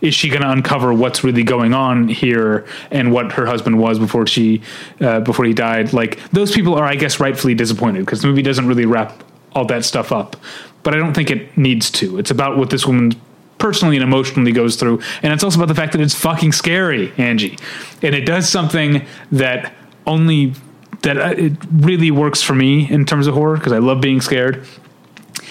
[0.00, 3.98] is she going to uncover what's really going on here and what her husband was
[3.98, 4.62] before she
[5.00, 5.92] uh, before he died?
[5.92, 9.22] Like those people are, I guess, rightfully disappointed because the movie doesn't really wrap
[9.54, 10.36] all that stuff up.
[10.82, 12.18] But I don't think it needs to.
[12.18, 13.12] It's about what this woman
[13.60, 17.12] personally and emotionally goes through, and it's also about the fact that it's fucking scary,
[17.16, 17.58] Angie,
[18.02, 19.72] and it does something that
[20.06, 20.54] only
[21.02, 24.20] that uh, it really works for me in terms of horror because I love being
[24.20, 24.66] scared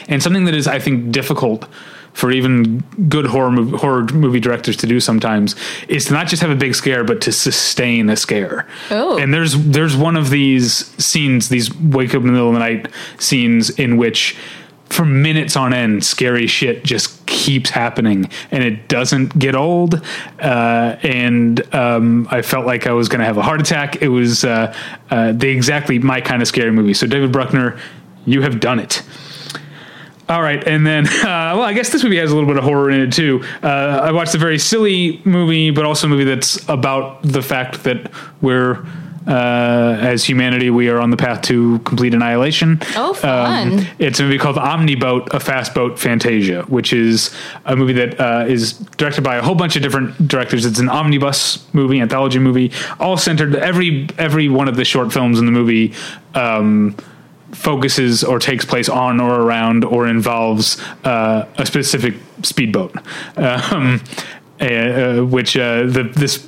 [0.08, 1.68] and something that is I think difficult
[2.14, 5.56] for even good horror movie, horror movie directors to do sometimes
[5.88, 8.68] is to not just have a big scare but to sustain a scare.
[8.90, 9.18] Oh.
[9.18, 12.60] And there's there's one of these scenes, these wake up in the middle of the
[12.60, 12.90] night
[13.20, 14.36] scenes in which
[14.90, 20.02] for minutes on end scary shit just keeps happening and it doesn't get old.
[20.40, 24.02] Uh, and um, i felt like i was going to have a heart attack.
[24.02, 24.76] It was uh,
[25.10, 26.94] uh, the exactly my kind of scary movie.
[26.94, 27.80] So david bruckner
[28.26, 29.04] you have done it.
[30.30, 32.64] All right, and then uh, well, I guess this movie has a little bit of
[32.64, 33.44] horror in it too.
[33.64, 37.84] Uh, I watched a very silly movie, but also a movie that's about the fact
[37.84, 38.86] that we're
[39.28, 42.80] uh, as humanity we are on the path to complete annihilation.
[42.96, 43.80] Oh, fun.
[43.80, 48.20] Um, it's a movie called Omniboat: A Fast Boat Fantasia, which is a movie that
[48.20, 50.66] uh, is directed by a whole bunch of different directors.
[50.66, 53.56] It's an omnibus movie, anthology movie, all centered.
[53.56, 55.94] Every every one of the short films in the movie.
[56.34, 56.96] Um,
[57.52, 62.14] focuses or takes place on or around or involves uh, a specific
[62.44, 62.96] speedboat,
[63.38, 64.02] um,
[64.60, 66.48] uh, which uh, the this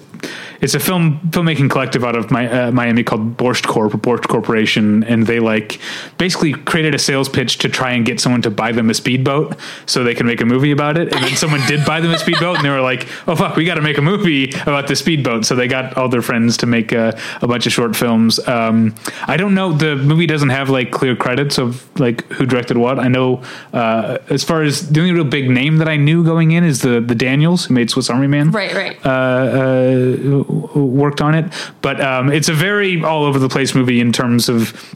[0.61, 5.03] it's a film filmmaking collective out of my, uh, Miami called Borscht Corp, Borscht Corporation,
[5.03, 5.79] and they like
[6.17, 9.57] basically created a sales pitch to try and get someone to buy them a speedboat
[9.85, 11.13] so they can make a movie about it.
[11.13, 13.65] And then someone did buy them a speedboat, and they were like, "Oh fuck, we
[13.65, 16.65] got to make a movie about the speedboat." So they got all their friends to
[16.67, 18.39] make a, a bunch of short films.
[18.47, 18.93] Um,
[19.27, 19.73] I don't know.
[19.73, 22.99] The movie doesn't have like clear credits of like who directed what.
[22.99, 23.41] I know
[23.73, 26.81] uh, as far as the only real big name that I knew going in is
[26.81, 29.05] the the Daniels who made Swiss Army Man Right, right.
[29.05, 30.43] uh,
[30.75, 34.49] worked on it, but um, it's a very all over the place movie in terms
[34.49, 34.95] of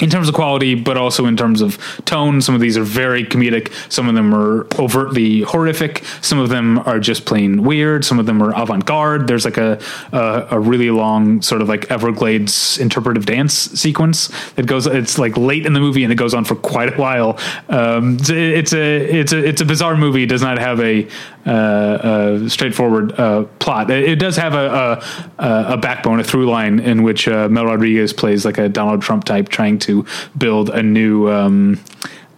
[0.00, 2.40] in terms of quality, but also in terms of tone.
[2.40, 3.72] Some of these are very comedic.
[3.92, 6.02] Some of them are overtly horrific.
[6.22, 8.04] Some of them are just plain weird.
[8.04, 9.28] Some of them are avant garde.
[9.28, 9.78] There's like a,
[10.12, 14.86] a a really long sort of like Everglades interpretive dance sequence that goes.
[14.86, 17.38] It's like late in the movie and it goes on for quite a while.
[17.68, 20.22] Um, it's, a, it's a it's a it's a bizarre movie.
[20.22, 21.06] It does not have a,
[21.46, 23.90] uh, a straightforward uh, plot.
[23.90, 25.02] It, it does have a,
[25.38, 29.02] a a backbone, a through line in which uh, Mel Rodriguez plays like a Donald
[29.02, 31.80] Trump type trying to build a new um,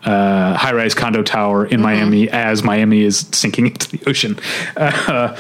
[0.05, 4.39] uh, high rise condo tower in Miami as Miami is sinking into the ocean.
[4.77, 5.37] Uh,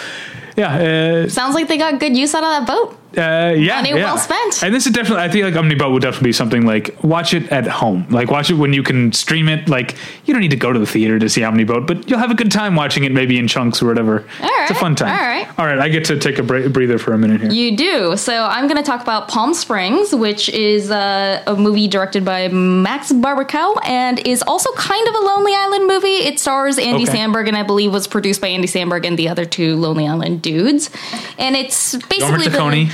[0.56, 2.98] yeah, uh, Sounds like they got good use out of that boat.
[3.16, 4.04] Uh, yeah, Money yeah.
[4.04, 4.62] well spent.
[4.62, 7.50] And this is definitely, I think like Omniboat would definitely be something like watch it
[7.52, 9.68] at home, like watch it when you can stream it.
[9.68, 12.30] Like you don't need to go to the theater to see Omniboat, but you'll have
[12.30, 14.24] a good time watching it, maybe in chunks or whatever.
[14.40, 15.10] All it's a fun time.
[15.18, 15.58] all right.
[15.58, 15.78] all right.
[15.78, 17.50] I get to take a bre- breather for a minute here.
[17.50, 18.16] You do.
[18.16, 22.48] So I'm going to talk about Palm Springs, which is uh, a movie directed by
[22.48, 26.08] Max Barbakow and is also kind of a Lonely Island movie.
[26.16, 27.18] It stars Andy Okay.
[27.18, 30.40] Samberg and I believe was produced by Andy Samberg and the other two Lonely Island
[30.40, 30.90] dudes.
[31.38, 32.92] And it's basically the, Taccone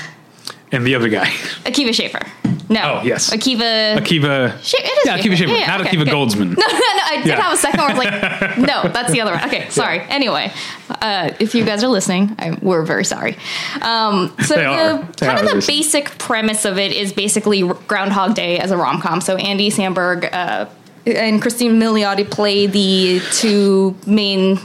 [0.72, 1.26] and the other guy,
[1.64, 2.20] Akiva Schaffer.
[2.68, 3.00] No.
[3.00, 3.30] Oh, yes.
[3.34, 3.96] Akiva.
[3.96, 4.56] Akiva.
[4.62, 6.10] Sh- it is yeah, Akiva Schaffer, Yeah, yeah, not okay, Akiva okay.
[6.12, 6.56] Goldsman.
[6.56, 7.02] No, no, no.
[7.04, 7.40] I did Yeah.
[7.42, 9.44] have a second where I was like, no, that's the other one.
[9.46, 9.98] Okay, sorry.
[10.02, 10.52] Anyway,
[10.88, 13.36] uh, if you guys are listening, I, we're very sorry.
[13.82, 15.04] Um, so the.
[15.18, 15.76] Kind of the listening.
[15.78, 19.20] basic premise of it is basically Groundhog Day as a rom com.
[19.20, 20.66] So Andy Samberg uh,
[21.06, 24.60] and Cristin Milioti play the two main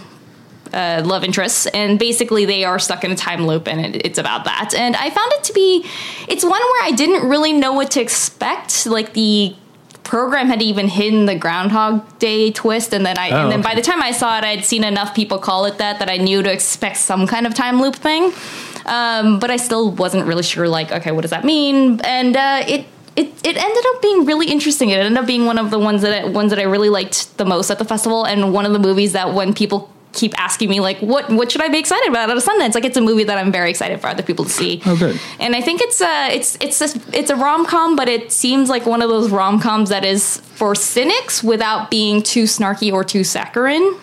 [0.75, 4.19] uh, love interests, and basically they are stuck in a time loop, and it, it's
[4.19, 4.75] about that.
[4.75, 5.85] And I found it to be,
[6.27, 8.85] it's one where I didn't really know what to expect.
[8.85, 9.55] Like the
[10.03, 13.69] program had even hidden the Groundhog Day twist, and then I, Oh, and then okay.
[13.69, 16.17] by the time I saw it, I'd seen enough people call it that that I
[16.17, 18.33] knew to expect some kind of time loop thing.
[18.85, 20.67] Um, but I still wasn't really sure.
[20.67, 22.01] Like, okay, what does that mean?
[22.01, 22.85] And uh, it.
[23.17, 24.89] It, it ended up being really interesting.
[24.89, 27.37] It ended up being one of the ones that I, ones that I really liked
[27.37, 30.69] the most at the festival, and one of the movies that when people keep asking
[30.69, 32.73] me like, what what should I be excited about at a Sundance?
[32.73, 34.81] Like, it's a movie that I'm very excited for other people to see.
[34.85, 35.19] Oh, good.
[35.39, 38.69] And I think it's a it's it's a, it's a rom com, but it seems
[38.69, 43.03] like one of those rom coms that is for cynics without being too snarky or
[43.03, 43.95] too saccharine.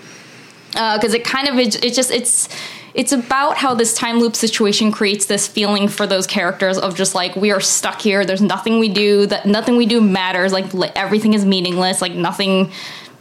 [0.74, 2.48] Uh, because it kind of it, it just it's
[2.94, 7.14] it's about how this time loop situation creates this feeling for those characters of just
[7.14, 8.24] like we are stuck here.
[8.24, 10.52] There's nothing we do that nothing we do matters.
[10.52, 12.02] Like li- everything is meaningless.
[12.02, 12.70] Like nothing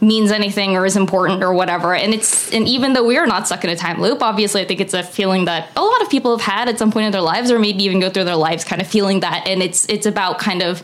[0.02, 1.94] means anything or is important or whatever.
[1.94, 4.64] And it's and even though we are not stuck in a time loop, obviously I
[4.66, 7.12] think it's a feeling that a lot of people have had at some point in
[7.12, 9.46] their lives, or maybe even go through their lives kind of feeling that.
[9.46, 10.82] And it's it's about kind of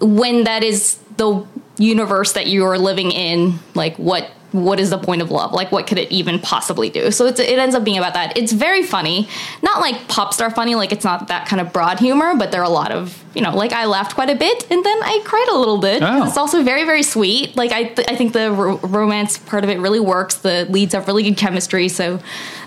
[0.00, 1.46] when that is the
[1.76, 5.52] universe that you are living in, like what what is the point of love?
[5.52, 7.10] Like what could it even possibly do?
[7.10, 8.38] So it's, it ends up being about that.
[8.38, 9.28] It's very funny,
[9.62, 12.60] not like pop star funny, like it's not that kind of broad humor, but there
[12.60, 15.20] are a lot of you know, like I laughed quite a bit and then I
[15.24, 16.02] cried a little bit.
[16.04, 16.24] Oh.
[16.24, 17.56] It's also very very sweet.
[17.56, 20.36] Like I th- I think the ro- romance part of it really works.
[20.36, 21.88] The leads have really good chemistry.
[21.88, 22.20] So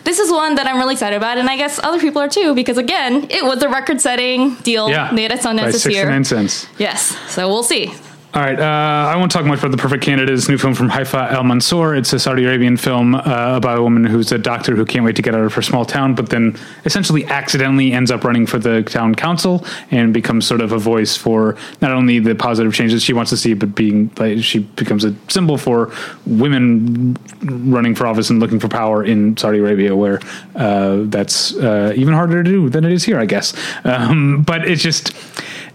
[0.03, 2.53] this is one that I'm really excited about, and I guess other people are too
[2.53, 6.03] because again, it was a record setting deal Yeah, made at Sundance by this year.
[6.03, 6.67] 69 cents.
[6.77, 7.93] Yes, so we'll see.
[8.33, 11.31] All right, uh, I won't talk much about the Perfect Candidates, new film from Haifaa
[11.31, 11.95] al-Mansour.
[11.95, 13.21] It's a Saudi Arabian film uh,
[13.55, 15.85] about a woman who's a doctor who can't wait to get out of her small
[15.85, 20.59] town, but then essentially accidentally ends up running for the town council and becomes sort
[20.59, 24.11] of a voice for not only the positive changes she wants to see, but being
[24.17, 25.89] like she becomes a symbol for
[26.25, 30.19] women running for office and looking for power in Saudi Arabia, where
[30.55, 33.53] uh, that's uh, even harder to do than it is here, I guess.
[33.85, 35.13] Um, but it's just.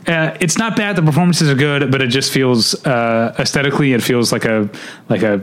[0.07, 0.97] Uh, it's not bad.
[0.97, 4.69] The performances are good, but it just feels uh, aesthetically, it feels like a
[5.09, 5.43] like a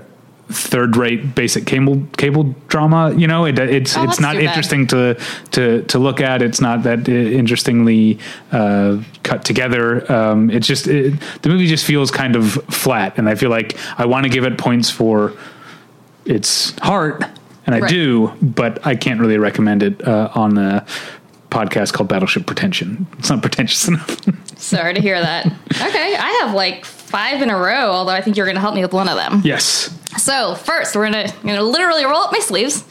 [0.52, 3.14] third rate basic cable cable drama.
[3.16, 4.44] You know, it, it's Oh, it's not bad.
[4.44, 5.18] interesting to
[5.52, 6.42] to to look at.
[6.42, 8.20] It's not that uh, interestingly
[8.52, 10.12] uh, cut together.
[10.12, 13.78] Um, it's just it, the movie just feels kind of flat, and I feel like
[13.98, 15.34] I want to give it points for
[16.26, 17.24] its heart,
[17.66, 17.90] and I Right.
[17.90, 20.86] do, but I can't really recommend it uh, on a
[21.50, 23.08] podcast called Battleship Pretension.
[23.18, 24.18] It's not pretentious enough.
[24.60, 25.46] Sorry to hear that.
[25.48, 28.76] Okay, I have like five in a row, although I think you're going to help
[28.76, 29.42] me with one of them.
[29.44, 29.96] yes.
[30.18, 32.84] So first, we're gonna gonna literally roll up my sleeves,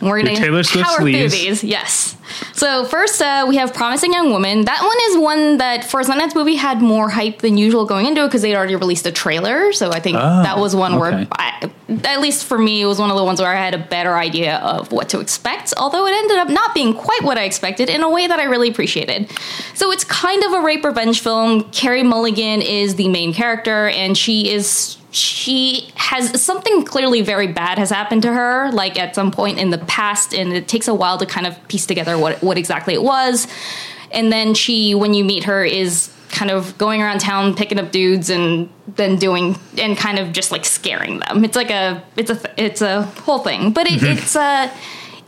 [0.00, 1.34] and we're Taylor Swift power sleeves.
[1.34, 1.64] through these.
[1.64, 2.16] Yes.
[2.52, 6.04] So first, uh, we have "Promising Young Woman." That one is one that for a
[6.04, 9.12] Sundance movie had more hype than usual going into it because they'd already released a
[9.12, 9.72] trailer.
[9.72, 11.00] So I think Oh, that was one okay.
[11.00, 11.70] where, I,
[12.04, 14.16] at least for me, it was one of the ones where I had a better
[14.16, 15.72] idea of what to expect.
[15.76, 18.44] Although it ended up not being quite what I expected in a way that I
[18.44, 19.30] really appreciated.
[19.74, 21.62] So it's kind of a rape revenge film.
[21.70, 27.78] Carey Mulligan is the main character, and she is she has something clearly very bad
[27.78, 30.94] has happened to her like at some point in the past and it takes a
[30.94, 33.48] while to kind of piece together what what exactly it was.
[34.12, 37.92] And then she when you meet her is kind of going around town picking up
[37.92, 41.44] dudes and then doing and kind of just like scaring them.
[41.44, 43.72] It's like a it's a it's a whole thing.
[43.72, 44.70] But it, it's uh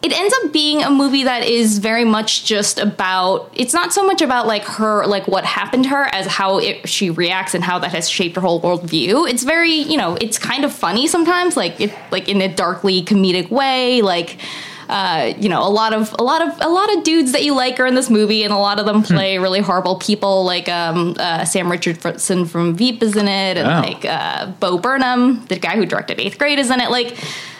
[0.01, 4.07] it ends up being a movie that is very much just about it's not so
[4.07, 7.65] much about like her like what happened to her as how it, she reacts and
[7.65, 11.07] how that has shaped her whole worldview it's very you know it's kind of funny
[11.09, 14.39] sometimes like it like in a darkly comedic way like
[14.91, 17.55] uh, you know, a lot of a lot of a lot of dudes that you
[17.55, 20.45] like are in this movie, and a lot of them play really horrible people.
[20.47, 23.87] Like um, uh, Sam Richardson from Veep is in it, and Oh.
[23.87, 26.91] like uh, Bo Burnham, the guy who directed Eighth Grade, is in it.
[26.91, 27.15] Like,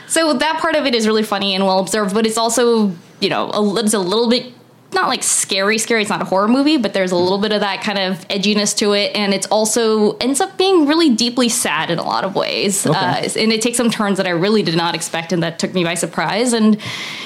[0.09, 3.29] so that part of it is really funny and well observed, but it's also you
[3.29, 4.53] know, a, it's a little bit
[4.95, 7.61] not like scary scary it's not a horror movie but there's a little bit of
[7.61, 11.91] that kind of edginess to it and it's also ends up being really deeply sad
[11.91, 12.97] in a lot of ways Okay.
[12.97, 15.75] uh, and it takes some turns that i really did not expect and that took
[15.75, 16.81] me by surprise and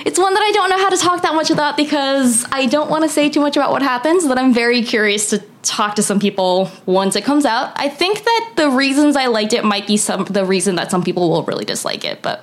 [0.04, 2.90] it's one that i don't know how to talk that much about because i don't
[2.90, 6.02] want to say too much about what happens but i'm very curious to talk to
[6.02, 9.86] some people once it comes out i think that the reasons i liked it might
[9.86, 12.42] be some the reason that some people will really dislike it but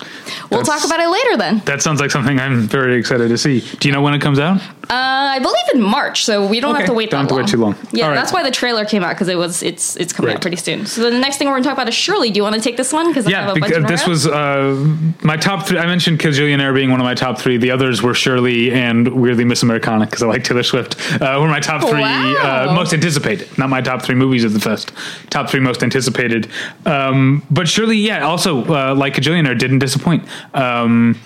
[0.49, 3.37] we'll That's- talk about it later then That sounds like something I'm very excited to
[3.37, 3.59] see.
[3.79, 4.61] Do you know when it comes out?
[4.91, 7.35] Uh, I believe in March, so we don't Okay, have to wait don't have to
[7.35, 7.75] wait too long.
[7.91, 8.15] Yeah, right.
[8.15, 10.87] that's why the trailer came out because it was it's it's coming out pretty soon.
[10.87, 12.31] So the next thing we're going to talk about is Shirley.
[12.31, 13.07] Do you want to take this one?
[13.09, 14.73] Because I Yeah, have a because this was uh,
[15.21, 15.77] my top three.
[15.77, 17.57] I mentioned Kajillionaire being one of my top three.
[17.57, 20.95] The others were Shirley and weirdly Miss Americana because I like Taylor Swift.
[21.21, 22.67] Uh, were my top three Wow.
[22.69, 23.55] uh, most anticipated.
[23.59, 24.91] Not my top three movies of the fest.
[25.29, 26.47] Top three most anticipated.
[26.87, 30.27] Um, but Shirley, yeah, also uh, like Kajillionaire, didn't disappoint.
[30.55, 31.19] Um,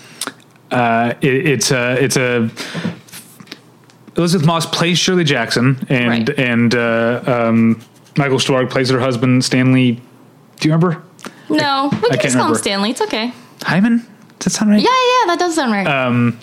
[0.72, 2.49] uh, it, it's a it's a
[4.18, 6.39] Elisabeth Moss plays Shirley Jackson, and Right.
[6.39, 7.82] and uh, um,
[8.18, 9.93] Michael Stuhlbarg plays her husband Stanley.
[10.59, 11.01] Do you remember
[11.49, 12.59] no, we can can't just call him remember.
[12.59, 12.89] Stanley.
[12.91, 13.34] It's okay.
[13.64, 13.97] Hyman?
[14.39, 14.82] Does that sound right?
[14.82, 15.88] Yeah, yeah, that does sound right.
[15.88, 16.39] Um,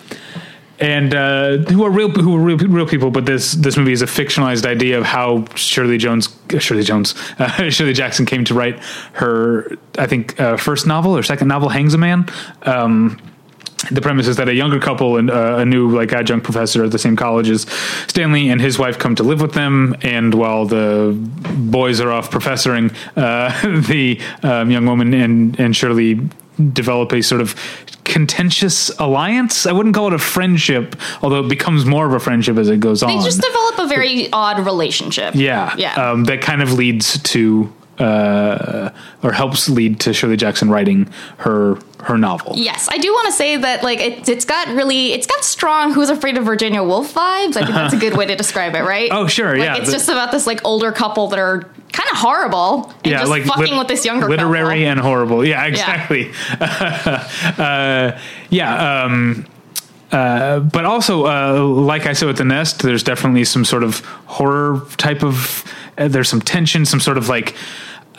[0.79, 4.01] and uh, who are real who are real, real people, but this this movie is
[4.01, 8.53] a fictionalized idea of how Shirley Jones, uh, Shirley Jones, uh, Shirley Jackson came to
[8.55, 8.79] write
[9.13, 12.29] her, I think, uh, first novel or second novel, Hangsaman.
[12.67, 13.19] Um,
[13.89, 16.91] the premise is that a younger couple and uh, a new like adjunct professor at
[16.91, 17.63] the same college as
[18.07, 21.17] Stanley and his wife come to live with them, and while the
[21.57, 26.19] boys are off professoring, uh, the um, young woman and and Shirley
[26.73, 27.55] develop a sort of
[28.03, 29.65] contentious alliance.
[29.65, 32.79] I wouldn't call it a friendship, although it becomes more of a friendship as it
[32.79, 33.17] goes they on.
[33.17, 35.35] They just develop a very odd relationship.
[35.35, 35.93] yeah, yeah.
[35.93, 37.71] Um, that kind of leads to.
[38.01, 38.89] Uh,
[39.21, 42.53] or helps lead to Shirley Jackson writing her her novel.
[42.55, 45.93] Yes, I do want to say that like it, it's got really it's got strong
[45.93, 47.55] "Who's Afraid of Virginia Woolf" vibes.
[47.57, 49.09] I think that's a good way to describe it, right?
[49.21, 49.75] Oh, sure, Like, yeah.
[49.77, 51.59] It's The- just about this like older couple that are
[51.91, 54.91] kind of horrible and just like fucking lit- with this younger literary couple.
[54.91, 55.45] and horrible.
[55.45, 56.31] Yeah, exactly.
[56.59, 58.17] uh,
[58.49, 59.03] yeah.
[59.03, 59.45] Um,
[60.11, 63.99] uh, but also, uh, like I said with the nest, there's definitely some sort of
[64.25, 65.63] horror type of.
[65.97, 67.55] Uh, there's some tension, some sort of like.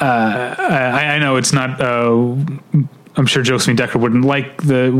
[0.01, 1.81] Uh, I, I know it's not.
[1.81, 2.37] Uh,
[3.15, 4.91] I'm sure Josephine Decker wouldn't like the.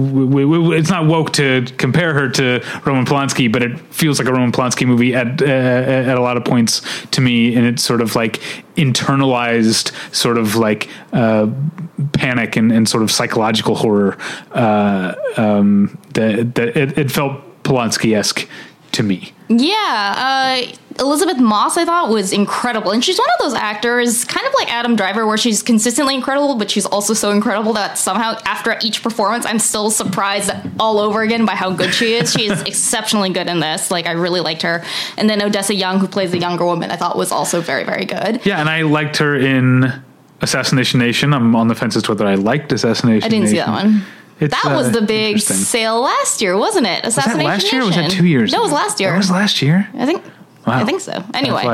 [0.77, 4.53] It's not woke to compare her to Roman Polanski, but it feels like a Roman
[4.53, 6.83] Polanski movie at uh, at a lot of points
[7.13, 8.41] to me, and it's sort of like
[8.77, 11.49] internalized, sort of like uh,
[12.13, 14.19] panic and, and sort of psychological horror.
[14.51, 18.47] Uh, um, that that it, it felt Polanski esque
[18.93, 19.33] to me.
[19.49, 24.47] Yeah, uh, Elisabeth Moss I thought was incredible, and she's one of those actors, kind
[24.47, 28.39] of like Adam Driver, where she's consistently incredible, but she's also so incredible that somehow
[28.45, 32.33] after each performance, I'm still surprised all over again by how good she is.
[32.33, 33.91] She is exceptionally good in this.
[33.91, 34.85] Like I really liked her,
[35.17, 38.05] and then Odessa Young, who plays the younger woman, I thought was also very very
[38.05, 38.45] good.
[38.45, 39.93] Yeah, and I liked her in
[40.41, 41.33] Assassination Nation.
[41.33, 43.25] I'm on the fence as to whether I liked Assassination.
[43.25, 44.05] I didn't see that one.
[44.41, 47.05] It's, That was uh, the big sale last year, wasn't it?
[47.05, 47.83] Was Assassination last year?
[47.83, 48.19] or Was Nation.
[48.19, 48.53] two years?
[48.53, 49.15] No, it was last year.
[49.15, 49.89] It was last year.
[49.95, 50.25] I think.
[50.67, 50.79] Wow.
[50.81, 51.13] I think so.
[51.35, 51.65] Anyway,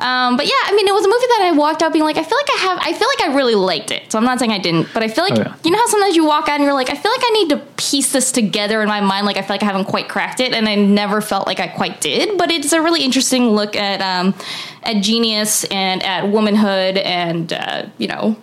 [0.00, 2.16] um, but yeah, I mean, it was a movie that I walked out being like,
[2.16, 4.10] I feel like I have, I feel like I really liked it.
[4.10, 5.54] So I'm not saying I didn't, but I feel like Oh, yeah.
[5.64, 7.50] you know how sometimes you walk out and you're like, I feel like I need
[7.50, 9.26] to piece this together in my mind.
[9.26, 11.68] Like I feel like I haven't quite cracked it, and I never felt like I
[11.68, 12.36] quite did.
[12.36, 14.34] But it's a really interesting look at um,
[14.82, 18.36] at genius and at womanhood and uh, you know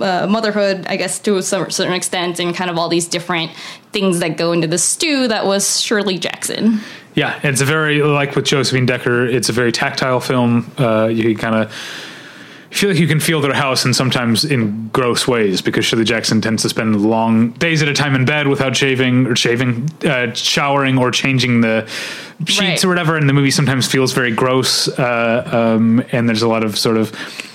[0.00, 3.52] uh, motherhood, I guess, to a certain extent, and kind of all these different
[3.92, 6.80] things that go into the stew that was Shirley Jackson.
[7.14, 9.24] Yeah, it's a very like with Josephine Decker.
[9.26, 10.70] It's a very tactile film.
[10.76, 11.72] Uh, you kind of
[12.70, 16.40] feel like you can feel their house, and sometimes in gross ways because Shirley Jackson
[16.40, 20.32] tends to spend long days at a time in bed without shaving or shaving, uh,
[20.34, 21.86] showering or changing the
[22.46, 22.84] sheets Right.
[22.84, 23.16] or whatever.
[23.16, 24.88] And the movie sometimes feels very gross.
[24.88, 27.12] Uh, um, and there's a lot of sort of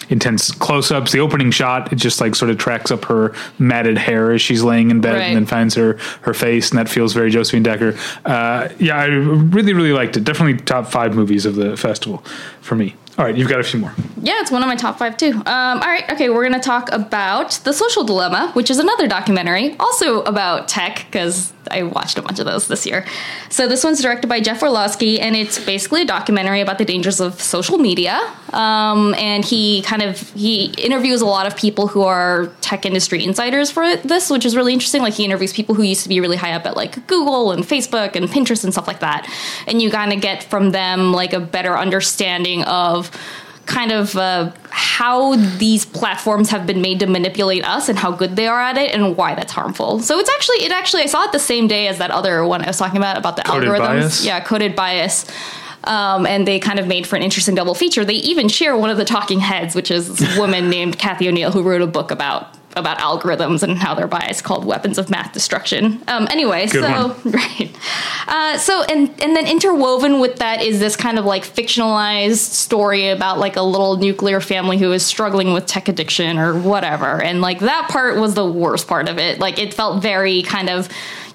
[0.10, 1.12] intense close-ups.
[1.12, 4.64] The opening shot it just like sort of tracks up her matted hair as she's
[4.64, 5.22] laying in bed, Right.
[5.24, 7.96] and then finds her her face, and that feels very Josephine Decker.
[8.26, 10.24] Uh, yeah, I really really liked it.
[10.24, 12.24] Definitely top five movies of the festival
[12.62, 12.96] for me.
[13.18, 13.94] All right, you've got a few more.
[14.22, 15.34] Yeah, it's one of my top five too.
[15.34, 19.76] Um, all right, okay, we're gonna talk about The Social Dilemma, which is another documentary,
[19.78, 23.06] also about tech, because I watched a bunch of those this year.
[23.50, 27.20] So this one's directed by Jeff Orlowski, and it's basically a documentary about the dangers
[27.20, 28.20] of social media.
[28.54, 33.24] Um, and he kind of he interviews a lot of people who are tech industry
[33.24, 35.02] insiders for this, which is really interesting.
[35.02, 37.64] Like he interviews people who used to be really high up at like Google and
[37.64, 39.30] Facebook and Pinterest and stuff like that,
[39.68, 43.12] and you kind of get from them like a better understanding of
[43.70, 48.36] kind of uh, how these platforms have been made to manipulate us and how good
[48.36, 50.00] they are at it and why that's harmful.
[50.00, 52.62] So it's actually it actually I saw it the same day as that other one
[52.62, 53.80] I was talking about about the Coded algorithms.
[53.80, 54.26] bias?
[54.26, 55.26] Yeah, coded bias.
[55.86, 58.04] Um, and they kind of made for an interesting double feature.
[58.04, 61.52] They even share one of the talking heads, which is this woman named Cathy O'Neil
[61.52, 65.34] who wrote a book about about algorithms and how they're biased called Weapons of Math
[65.34, 66.02] Destruction.
[66.08, 67.22] Um, anyway, Good so one.
[67.26, 67.76] right.
[68.28, 73.10] Uh, so and and then interwoven with that is this kind of like fictionalized story
[73.10, 77.22] about like a little nuclear family who is struggling with tech addiction or whatever.
[77.22, 79.40] And like that part was the worst part of it.
[79.40, 80.90] Like it felt very kind of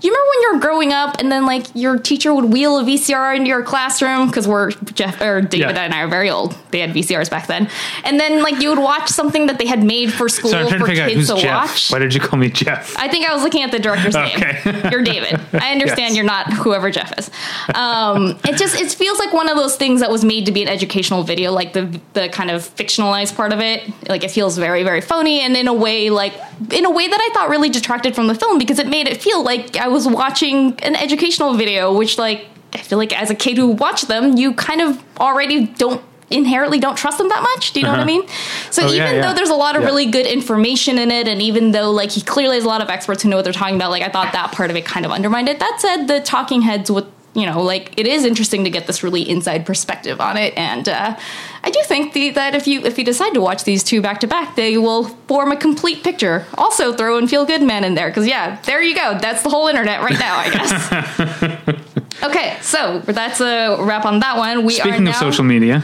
[0.04, 2.84] you remember when you were growing up and then like your teacher would wheel a
[2.84, 5.82] VCR into your classroom because we're Jeff or David Yeah.
[5.84, 6.56] and I are very old.
[6.70, 7.68] They had VCRs back then,
[8.04, 10.78] and then like you would watch something that they had made for school So for
[10.78, 11.70] to figure out kids to Jeff.
[11.70, 11.90] watch.
[11.92, 12.96] Why did you call me Jeff?
[12.98, 14.60] I think I was looking at the director's Okay.
[14.64, 14.82] name.
[14.92, 15.40] You're David.
[15.54, 16.16] I understand Yes.
[16.16, 17.30] you're not whoever Jeff is.
[17.74, 20.62] Um, it just it feels like one of those things that was made to be
[20.62, 23.82] an educational video, like the the kind of fictionalized part of it.
[24.08, 26.34] Like it feels very very phony, and in a way like
[26.72, 29.22] in a way that I thought really detracted from the film because it made it
[29.22, 33.34] feel like I was watching an educational video, which like I feel like as a
[33.34, 37.72] kid who watched them, you kind of already don't inherently don't trust them that much.
[37.72, 38.06] Do you know what I Uh-huh.
[38.06, 38.28] mean?
[38.70, 39.20] So Oh, even yeah, yeah.
[39.22, 39.88] though there's a lot of Yeah.
[39.88, 42.88] really good information in it, and even though like he clearly has a lot of
[42.90, 45.06] experts who know what they're talking about, like I thought that part of it kind
[45.06, 45.60] of undermined it.
[45.60, 47.04] That said, the talking heads with
[47.34, 50.88] you know like it is interesting to get this really inside perspective on it, and
[50.88, 51.16] uh,
[51.62, 54.20] I do think the, that if you if you decide to watch these two back
[54.20, 56.46] to back, they will form a complete picture.
[56.56, 59.18] Also, throw in Feel Good Man in there because yeah, there you go.
[59.18, 62.22] That's the whole internet right now, I guess.
[62.22, 64.64] okay, so that's a wrap on that one.
[64.64, 65.82] We are Speaking now, of social media,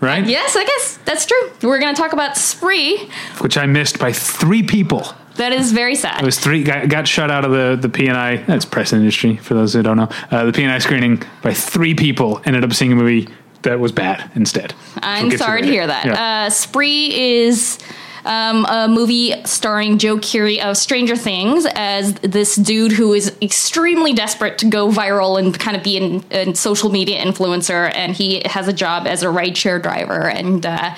[0.00, 0.24] right?
[0.26, 1.52] Yes, I guess that's true.
[1.62, 3.08] We're going to talk about Spree.
[3.38, 5.06] Which I missed by three people.
[5.36, 6.22] That is very sad.
[6.22, 8.46] It was three got, got shut out of the the PNI.
[8.46, 10.08] That's press industry for those who don't know.
[10.30, 13.28] Uh, the PNI screening by three people ended up seeing a movie
[13.62, 14.74] that was bad instead.
[14.98, 16.04] I'm We'll sorry to hear that.
[16.04, 16.46] Yeah.
[16.46, 17.78] Uh, Spree is
[18.24, 24.12] um, a movie starring Joe Keery of Stranger Things as this dude who is extremely
[24.12, 28.42] desperate to go viral and kind of be an, a social media influencer, and he
[28.44, 30.66] has a job as a rideshare driver and.
[30.66, 30.94] Uh,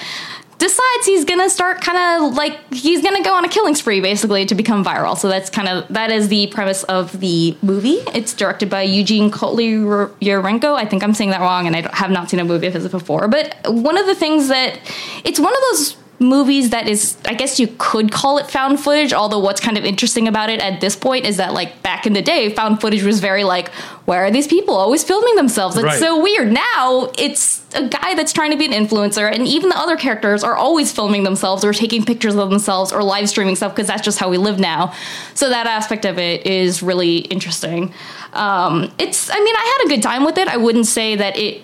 [0.59, 4.45] decides he's gonna start kind of like he's gonna go on a killing spree basically
[4.47, 5.17] to become viral.
[5.17, 7.99] So that's kind of that is the premise of the movie.
[8.15, 10.75] It's directed by eugene Yarenko.
[10.75, 12.89] i think i'm saying that wrong and i have not seen a movie of his
[12.89, 13.29] before.
[13.29, 14.79] But one of the things that
[15.25, 19.13] it's one of those movies that is i guess you could call it found footage
[19.13, 22.13] although what's kind of interesting about it at this point is that like back in
[22.13, 23.69] the day found footage was very like
[24.09, 25.77] where are these people always filming themselves?
[25.77, 25.99] It's Right.
[25.99, 26.51] so weird.
[26.51, 30.43] Now it's a guy that's trying to be an influencer and even the other characters
[30.43, 34.01] are always filming themselves or taking pictures of themselves or live streaming stuff because that's
[34.01, 34.95] just how we live now.
[35.35, 37.93] So that aspect of it is really interesting.
[38.33, 40.49] Um, it's i mean i had a good time with it.
[40.49, 41.63] I wouldn't say that it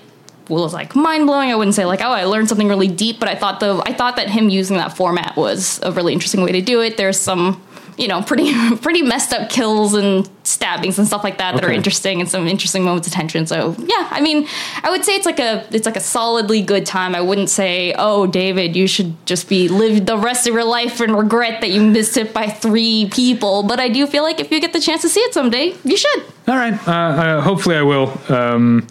[0.48, 1.50] was like mind blowing.
[1.50, 3.92] I wouldn't say like, oh, I learned something really deep, but I thought the I
[3.92, 6.96] thought that him using that format was a really interesting way to do it.
[6.96, 7.62] There's some,
[7.96, 11.72] you know, pretty pretty messed up kills and stabbings and stuff like that that are
[11.72, 13.46] interesting and some interesting moments of tension.
[13.46, 14.46] So yeah, I mean,
[14.82, 17.14] I would say it's like a it's like a solidly good time.
[17.14, 21.00] I wouldn't say, oh, David, you should just be live the rest of your life
[21.00, 23.62] and regret that you missed it by three people.
[23.62, 25.96] But I do feel like if you get the chance to see it someday, you
[25.96, 26.22] should.
[26.46, 26.74] All right.
[26.86, 28.12] Uh, uh, hopefully, I will.
[28.28, 28.86] Um,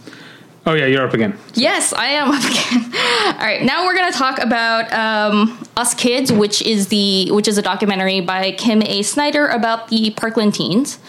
[0.66, 1.38] oh yeah, you're up again.
[1.54, 3.36] Yes, I am up again.
[3.40, 7.48] All right, now we're going to talk about um, Us Kids, which is the which
[7.48, 9.02] is a documentary by Kim A.
[9.02, 11.00] Snyder about the Parkland teens,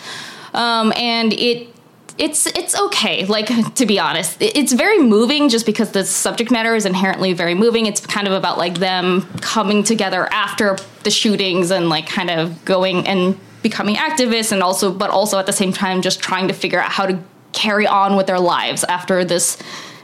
[0.52, 1.68] um, and it.
[2.16, 3.26] It's it's okay.
[3.26, 7.56] Like to be honest, it's very moving just because the subject matter is inherently very
[7.56, 7.86] moving.
[7.86, 12.64] It's kind of about like them coming together after the shootings and like kind of
[12.64, 16.55] going and becoming activists and also but also at the same time just trying to
[16.55, 17.18] figure out how to
[17.55, 19.56] carry on with their lives after this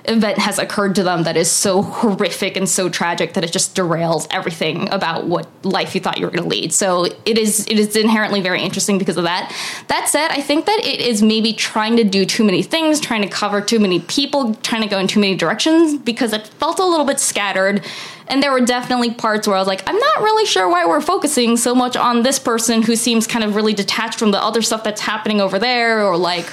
[0.07, 3.77] event has occurred to them that is so horrific and so tragic that it just
[3.77, 6.73] derails everything about what life you thought you were going to lead.
[6.73, 9.55] So it is it is inherently very interesting because of that.
[9.89, 13.23] That said, I think that it is maybe trying to do too many things, trying
[13.23, 16.79] to cover too many people, trying to go in too many directions because it felt
[16.79, 17.85] a little bit scattered.
[18.27, 21.01] And there were definitely parts where I was like, I'm not really sure why we're
[21.01, 24.63] focusing so much on this person who seems kind of really detached from the other
[24.63, 26.49] stuff that's happening over there, or like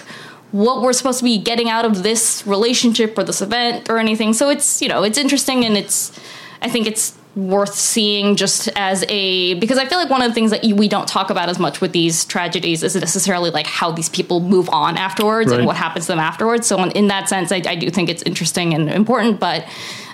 [0.51, 4.33] what we're supposed to be getting out of this relationship or this event or anything.
[4.33, 6.17] So it's, you know, it's interesting and it's,
[6.61, 10.33] I think it's worth seeing just as a, because I feel like one of the
[10.33, 13.67] things that you, we don't talk about as much with these tragedies is necessarily like
[13.67, 15.59] how these people move on afterwards Right.
[15.59, 16.65] and what happens to them afterwards.
[16.65, 19.65] So in, in that sense, I, I do think it's interesting and important, but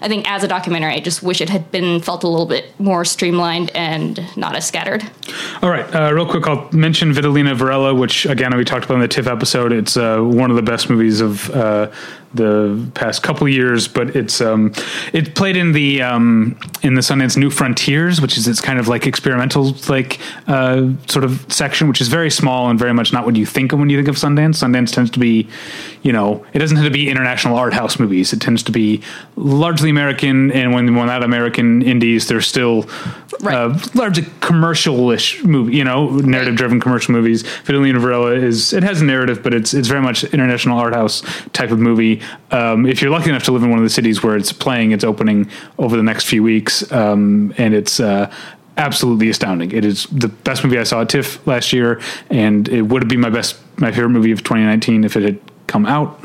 [0.02, 2.78] I think as a documentary, I just wish it had been felt a little bit
[2.78, 5.10] more streamlined and not as scattered.
[5.62, 9.02] All right, uh, real quick, I'll mention Vitalina Varela, which again we talked about in
[9.02, 9.72] the TIFF episode.
[9.72, 11.92] It's uh, one of the best movies of uh,
[12.34, 14.74] the past couple years, but it's um,
[15.14, 18.88] it played in the um, in the Sundance New Frontiers, which is its kind of
[18.88, 23.26] like experimental like uh, sort of section, which is very small and very much not
[23.26, 24.64] what you think of when you think of Sundance.
[24.64, 25.48] Sundance tends to be,
[26.02, 28.34] you know, it doesn't tend to be international art house movies.
[28.34, 29.02] It tends to be
[29.36, 32.86] largely American, and when when not American indies, they're still
[33.42, 33.56] Right.
[33.56, 34.26] uh, largely
[35.44, 37.44] movie, you know, narrative-driven commercial movies.
[37.44, 41.22] Vitalina Varela is it has a narrative, but it's it's very much international art house
[41.54, 42.22] type of movie.
[42.52, 44.92] Um, if you're lucky enough to live in one of the cities where it's playing,
[44.92, 48.00] it's opening over the next few weeks, um, and it's.
[48.00, 48.32] Uh,
[48.76, 49.72] Absolutely astounding!
[49.72, 52.02] It is the best movie I saw at TIFF last year,
[52.32, 55.40] and it would be my best, my favorite movie of 2019 if it had
[55.74, 56.20] come out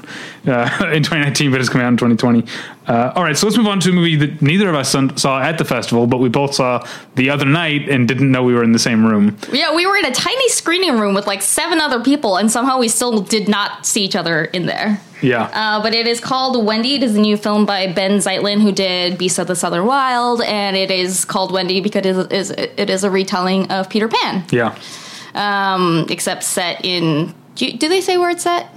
[0.47, 2.45] uh, in 2019, but it's coming out in 2020.
[2.87, 5.41] Uh, all right, so let's move on to a movie that neither of us saw
[5.41, 8.63] at the festival, but we both saw the other night and didn't know we were
[8.63, 9.37] in the same room.
[9.51, 12.79] Yeah, we were in a tiny screening room with like seven other people, and somehow
[12.79, 15.01] we still did not see each other in there.
[15.23, 15.45] Yeah.
[15.53, 16.95] Uh, but it is called Wendy.
[16.95, 20.43] It is a new film by Ben Zeitlin, who did Beast of the Southern Wild,
[20.43, 24.45] and it is called Wendy because it is, it is a retelling of Peter Pan,
[24.51, 24.77] yeah.
[25.35, 27.35] um, except set in.
[27.55, 28.69] Do, do they say where it's set?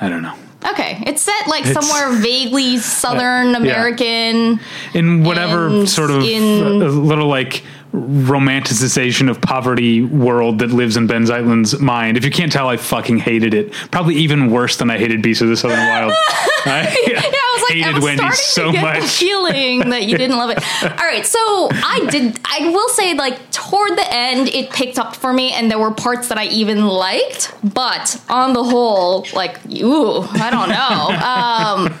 [0.00, 0.34] I don't know.
[0.72, 3.56] Okay, it's set like It's- somewhere vaguely Southern yeah.
[3.56, 4.58] American.
[4.94, 7.62] In whatever sort of in- uh, little like
[7.96, 12.16] romanticization of poverty world that lives in Ben Zeitlin's mind.
[12.16, 13.72] If you can't tell, I fucking hated it.
[13.90, 16.12] Probably even worse than I hated Beast of the Southern Wild.
[16.66, 19.10] I Yeah, I was like, hated I'm Wendy starting so to get the much.
[19.10, 20.58] feeling that you didn't love it.
[20.82, 21.38] All right, so
[21.72, 22.38] I did.
[22.44, 25.92] I will say, like toward the end, it picked up for me, and there were
[25.92, 27.54] parts that I even liked.
[27.62, 31.14] But on the whole, like, ooh, I don't know.
[31.26, 31.94] Um,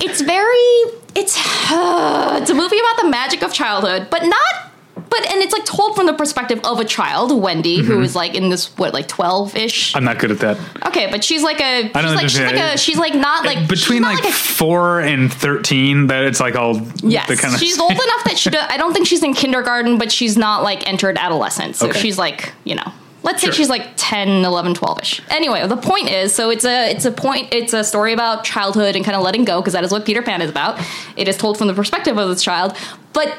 [0.00, 0.94] it's very.
[1.14, 1.36] It's
[1.70, 4.67] it's a movie about the magic of childhood, but not.
[5.10, 7.86] But and it's like told from the perspective of a child, Wendy, Mm-hmm.
[7.86, 9.94] who is like in this what like twelve ish.
[9.96, 10.58] I'm not good at that.
[10.86, 13.66] Okay, but she's like a she's know like she's like a she's like not like
[13.68, 17.54] Between not like, like a four and thirteen, that it's like all Yes, the kind
[17.54, 18.50] of she's old enough that she.
[18.50, 21.78] Do, I don't think she's in kindergarten, but she's not like entered adolescence.
[21.78, 21.98] So Okay.
[22.00, 23.50] she's like, you know, let's Sure.
[23.52, 25.20] say she's like 10, 11, 12ish.
[25.30, 27.52] Anyway, the point is, so it's a it's a point.
[27.54, 30.20] It's a story about childhood and kind of letting go because that is what Peter
[30.22, 30.78] Pan is about.
[31.16, 32.76] It is told from the perspective of this child,
[33.14, 33.34] but.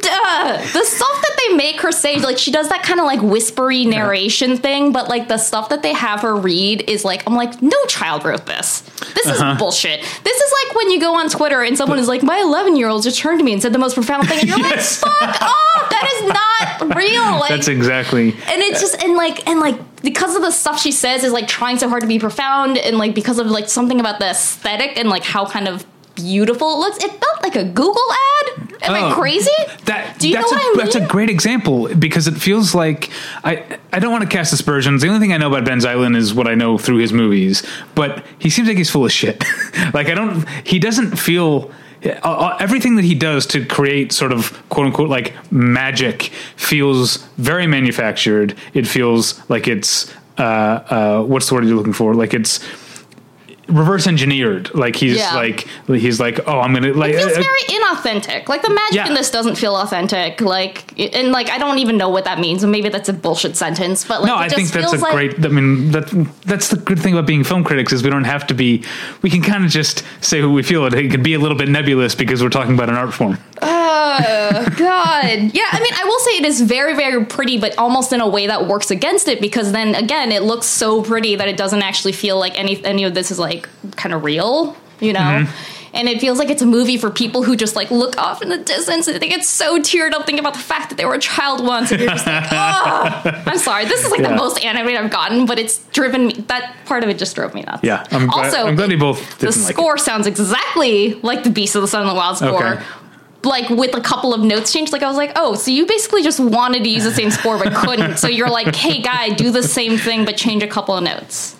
[0.00, 3.20] Duh, the stuff that they make her say, like she does that kind of like
[3.22, 7.34] whispery narration thing, but like the stuff that they have her read is like, I'm
[7.34, 8.80] like, no child wrote this.
[9.14, 9.52] This Uh-huh.
[9.52, 10.00] is bullshit.
[10.24, 12.88] This is like when you go on Twitter and someone is like, my 11 year
[12.88, 15.12] old just turned to me and said the most profound thing, and you're like, fuck
[15.42, 15.90] off.
[15.90, 17.20] That is not real.
[17.40, 18.30] Like, That's exactly.
[18.32, 21.46] and it's just and like and like because of the stuff she says is like
[21.48, 24.96] trying so hard to be profound and like because of like something about the aesthetic
[24.98, 28.94] and like how kind of beautiful it looks it felt like a google ad am
[28.94, 29.50] i Oh, crazy
[29.84, 30.76] That do you know that's what a, I mean?
[30.78, 33.10] That's a great example because it feels like
[33.44, 35.02] I I don't want to cast aspersions.
[35.02, 37.62] The only thing I know about Ben Zeitlin is what I know through his movies,
[37.94, 39.42] but he seems like he's full of shit.
[39.94, 40.46] like I don't.
[40.66, 41.70] He doesn't feel.
[42.04, 47.16] uh, uh, everything that he does to create sort of quote unquote like magic feels
[47.36, 48.54] very manufactured.
[48.72, 52.14] It feels like it's uh, uh, what's the word you're looking for?
[52.14, 52.60] Like it's
[53.70, 54.74] reverse engineered.
[54.74, 55.34] Like he's Yeah.
[55.34, 58.94] like he's like oh I'm gonna like it feels uh, very inauthentic like the magic
[58.94, 59.08] Yeah.
[59.08, 62.62] in this doesn't feel authentic like and like i don't even know what that means
[62.62, 65.44] and maybe that's a bullshit sentence but like no, I think that's a like, great.
[65.44, 66.06] I mean, that
[66.44, 68.82] that's the good thing about being film critics is we don't have to be.
[69.22, 70.84] We can kind of just say who we feel.
[70.86, 73.38] It, it could be a little bit nebulous because we're talking about an art form.
[73.62, 75.50] Oh God.
[75.54, 78.28] Yeah, I mean, I will say it is very, very pretty, but almost in a
[78.28, 81.82] way that works against it because then again, it looks so pretty that it doesn't
[81.82, 83.59] actually feel like any any of this is like
[83.96, 85.20] kind of real, you know.
[85.20, 85.76] Mm-hmm.
[85.92, 88.48] And it feels like it's a movie for people who just like look off in
[88.48, 91.14] the distance and they get so teared up thinking about the fact that they were
[91.14, 93.86] a child once, and you're just like, oh, I'm sorry.
[93.86, 94.28] This is like Yeah.
[94.28, 96.34] the most animated I've gotten, but it's driven me.
[96.46, 97.82] That part of it just drove me nuts.
[97.82, 101.42] Yeah, I'm glad- also, I'm glad you both the didn't like score sounds exactly like
[101.42, 102.84] the Beast of the Southern Wild score Okay.
[103.42, 104.92] like with a couple of notes changed.
[104.92, 107.58] Like I was like, oh, so you basically just wanted to use the same score
[107.58, 108.18] but couldn't.
[108.18, 111.56] So you're like, hey guy, do the same thing but change a couple of notes.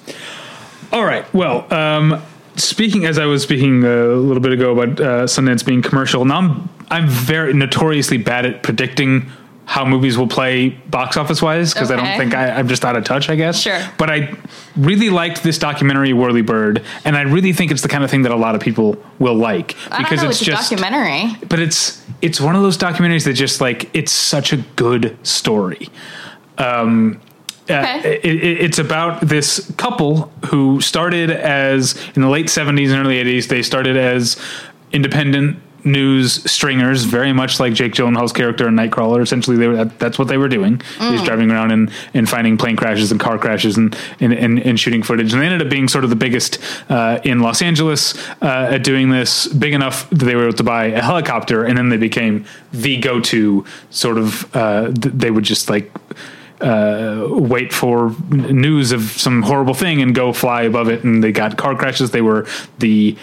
[0.93, 1.33] All right.
[1.33, 2.23] Well, um,
[2.57, 6.39] speaking as I was speaking a little bit ago about uh, Sundance being commercial, now
[6.39, 9.31] I'm I'm very notoriously bad at predicting
[9.67, 12.97] how movies will play box office wise because I don't think I, I'm just out
[12.97, 13.29] of touch.
[13.29, 13.61] I guess.
[13.61, 13.81] Sure.
[13.99, 14.35] But I
[14.77, 18.33] really liked this documentary, Whirlybird, and I really think it's the kind of thing that
[18.33, 21.37] a lot of people will like I don't know, it's, a documentary.
[21.49, 25.89] but it's it's one of those documentaries that just like it's such a good story.
[26.59, 27.21] Um,
[27.71, 28.21] Okay.
[28.23, 33.23] it, it, it's about this couple who started as in the late 70s and early
[33.23, 33.49] 80s.
[33.49, 34.41] They started as
[34.93, 39.23] independent news stringers, very much like Jake Gyllenhaal's character in Nightcrawler.
[39.23, 40.79] Essentially, they were that's what they were doing.
[40.99, 41.15] Mm.
[41.15, 44.79] Is driving around and, and finding plane crashes and car crashes and and, and and
[44.79, 45.33] shooting footage.
[45.33, 48.85] And they ended up being sort of the biggest uh, in Los Angeles uh, at
[48.85, 51.97] doing this, big enough that they were able to buy a helicopter, and then they
[51.97, 54.55] became the go-to sort of.
[54.55, 55.91] Uh, th- they would just like
[56.61, 61.05] uh, wait for news of some horrible thing and go fly above it.
[61.05, 62.11] And they got car crashes.
[62.11, 62.47] They were
[62.79, 63.17] the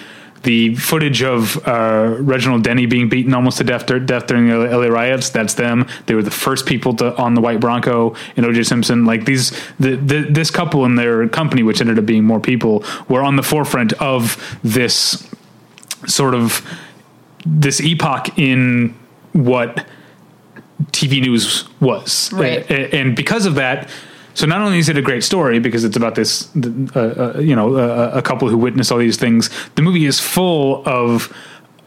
[0.43, 4.87] the footage of uh, Reginald Denny being beaten almost to death, death during the LA
[4.87, 5.29] riots.
[5.29, 5.87] That's them.
[6.05, 9.05] They were the first people to on the white Bronco in OJ Simpson.
[9.05, 12.83] Like these, the, the, this couple and their company, which ended up being more people,
[13.09, 15.27] were on the forefront of this
[16.05, 16.65] sort of
[17.45, 18.95] this epoch in
[19.33, 19.85] what
[20.91, 22.31] TV news was.
[22.33, 22.69] Right.
[22.69, 23.89] A- and because of that,
[24.33, 27.55] so not only is it a great story because it's about this, uh, uh, you
[27.55, 29.49] know, uh, a couple who witness all these things.
[29.75, 31.35] The movie is full of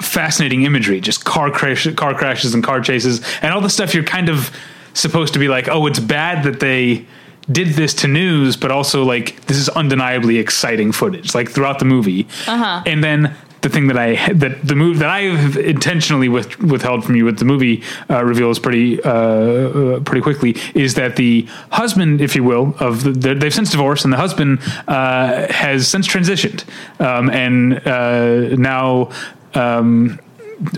[0.00, 4.02] fascinating imagery, just car crash, car crashes and car chases, and all the stuff you're
[4.02, 4.50] kind of
[4.94, 7.06] supposed to be like, oh, it's bad that they
[7.50, 11.84] did this to news, but also like this is undeniably exciting footage, like throughout the
[11.84, 12.26] movie.
[12.46, 12.82] Uh-huh.
[12.86, 17.04] And then the thing that I that the move that I have intentionally with, withheld
[17.04, 21.46] from you with the movie uh, reveals pretty uh, uh, pretty quickly is that the
[21.70, 25.88] husband, if you will, of the, the they've since divorced, and the husband uh, has
[25.88, 26.64] since transitioned,
[27.00, 29.10] um, and uh, now.
[29.54, 30.20] Um,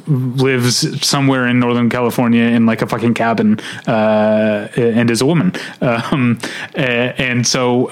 [0.06, 5.52] lives somewhere in Northern California in like a fucking cabin, uh, and is a woman.
[5.82, 6.38] Um,
[6.74, 7.88] and so,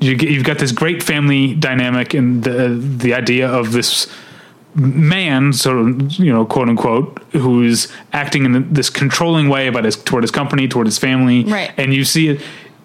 [0.00, 4.06] you, you've got this great family dynamic and the, the idea of this
[4.74, 9.96] man, sort of, you know, quote unquote, who's acting in this controlling way about his,
[9.96, 11.44] toward his company, toward his family.
[11.44, 11.72] Right.
[11.76, 12.40] And you see it,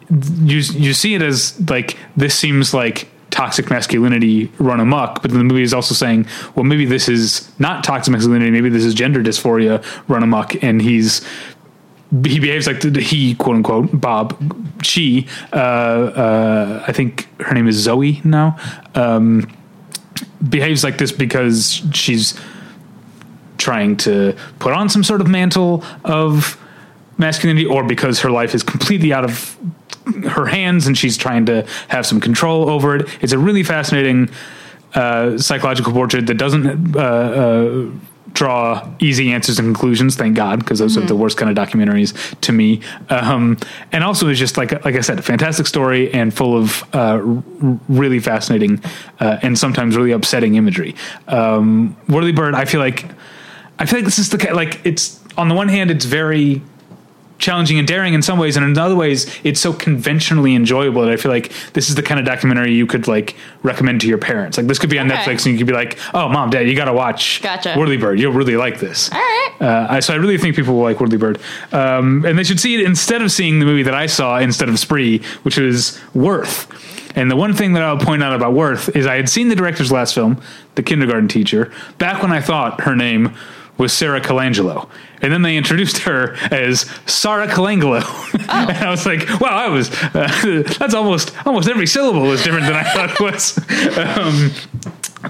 [0.10, 5.40] you, you see it as like, this seems like, toxic masculinity run amok, but then
[5.40, 6.24] the movie is also saying,
[6.54, 10.84] well, maybe this is not toxic masculinity, maybe this is gender dysphoria run amok, and
[10.84, 11.26] he's
[12.26, 14.38] he behaves like the, he quote unquote Bob
[14.84, 18.58] she uh, uh, I think her name is Zoe now
[18.96, 19.50] um,
[20.48, 22.40] behaves like this because she's
[23.58, 26.60] trying to put on some sort of mantle of
[27.18, 29.58] masculinity or because her life is completely out of
[30.28, 33.08] her hands and she's trying to have some control over it.
[33.22, 34.30] It's a really fascinating
[34.94, 37.90] uh, psychological portrait that doesn't uh, uh,
[38.34, 40.16] draw easy answers and conclusions.
[40.16, 42.82] Thank God, because those are the worst kind of documentaries to me.
[43.10, 43.58] Um,
[43.92, 47.22] and also, it's just like like I said, a fantastic story and full of uh,
[47.24, 47.44] r-
[47.88, 48.82] really fascinating
[49.20, 50.96] uh, and sometimes really upsetting imagery.
[51.28, 53.06] Um, Whirlybird, I feel like
[53.80, 56.62] I feel like this is the like it's on the one hand, it's very
[57.44, 61.12] challenging and daring in some ways, and in other ways, it's so conventionally enjoyable that
[61.12, 64.18] I feel like this is the kind of documentary you could like recommend to your
[64.18, 64.58] parents.
[64.58, 65.22] Like this could be on Okay.
[65.22, 67.70] Netflix, and you could be like, "Oh, mom, dad, you got to watch Gotcha.
[67.76, 68.18] Whirlybird.
[68.18, 69.52] You'll really like this." All right.
[69.62, 71.40] Uh, I, so I really think people will like Whirlybird,
[71.74, 74.70] um, and they should see it instead of seeing the movie that I saw instead
[74.70, 76.68] of Spree, which was Worth.
[77.16, 79.56] And the one thing that I'll point out about Worth is I had seen the
[79.56, 80.42] director's last film,
[80.76, 83.36] The Kindergarten Teacher, back when I thought her name
[83.78, 84.90] was Sarah Colangelo.
[85.22, 88.04] And then they introduced her as Sarah Colangelo.
[88.50, 92.66] and I was like, wow, I was, uh, that's almost, almost every syllable is different
[92.66, 93.58] than I thought it was.
[94.18, 94.52] um,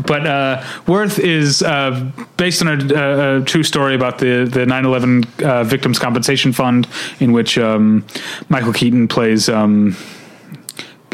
[0.06, 4.66] but uh, Worth is uh, based on a, a, a true story about the the
[4.66, 6.88] 9/11 uh, Victims Compensation Fund,
[7.20, 8.04] in which um,
[8.50, 9.96] Michael Keaton plays um,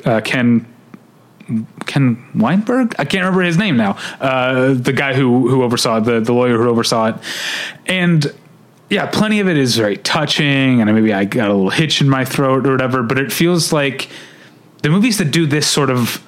[0.05, 0.65] uh, Ken
[1.89, 2.93] Ken Weinberg.
[2.99, 3.97] I can't remember his name now.
[4.21, 7.15] Uh, the guy who who oversaw it, the the lawyer who oversaw it,
[7.87, 8.31] and
[8.91, 12.07] yeah, plenty of it is very touching, and maybe I got a little hitch in
[12.07, 13.01] my throat or whatever.
[13.01, 14.07] But it feels like
[14.83, 16.23] the movies that do this sort of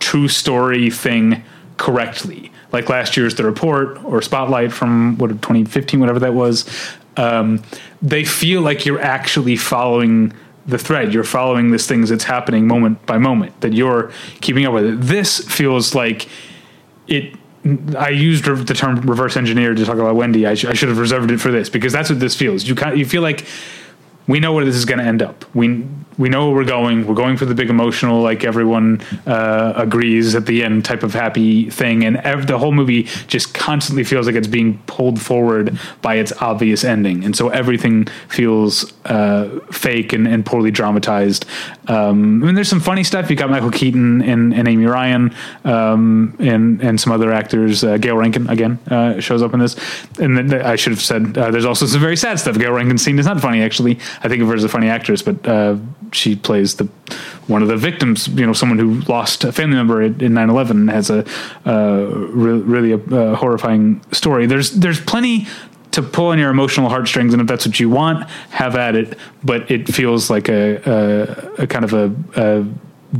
[0.00, 1.44] true story thing
[1.76, 6.68] correctly, like last year's The Report or Spotlight from what 2015, whatever that was,
[7.16, 7.62] um,
[8.02, 10.32] they feel like you're actually following
[10.66, 11.12] the thread.
[11.12, 13.60] You're following this thing that's happening moment by moment.
[13.60, 15.00] That you're keeping up with it.
[15.00, 16.28] This feels like
[17.06, 17.36] it.
[17.96, 20.46] I used the term reverse engineer to talk about Wendy.
[20.46, 22.64] I, sh- I should have reserved it for this because that's what this feels.
[22.64, 23.46] You kind you feel like
[24.26, 25.44] we know where this is going to end up.
[25.54, 25.86] We
[26.18, 27.06] we know where we're going.
[27.06, 31.12] We're going for the big emotional, like everyone uh, agrees at the end type of
[31.12, 35.78] happy thing, and ev- the whole movie just constantly feels like it's being pulled forward
[36.02, 41.46] by its obvious ending, and so everything feels uh, fake and, and poorly dramatized.
[41.88, 43.28] Um, I mean, there's some funny stuff.
[43.30, 45.34] You got Michael Keaton and, and Amy Ryan,
[45.64, 47.82] um, and and some other actors.
[47.82, 49.76] Uh, Gayle Rankin again uh, shows up in this,
[50.18, 52.58] and then I should have said uh, there's also some very sad stuff.
[52.58, 53.98] Gayle Rankin's scene is not funny actually.
[54.22, 55.76] I think of her as a funny actress, but uh,
[56.12, 56.84] she plays the
[57.46, 58.28] one of the victims.
[58.28, 61.24] You know, someone who lost a family member in 9/11 has a
[61.66, 64.46] uh, re- really a, uh horrifying story.
[64.46, 65.46] There's there's plenty
[65.92, 69.16] to pull on your emotional heartstrings, and if that's what you want, have at it.
[69.42, 70.76] But it feels like a
[71.58, 72.64] a, a kind of a, a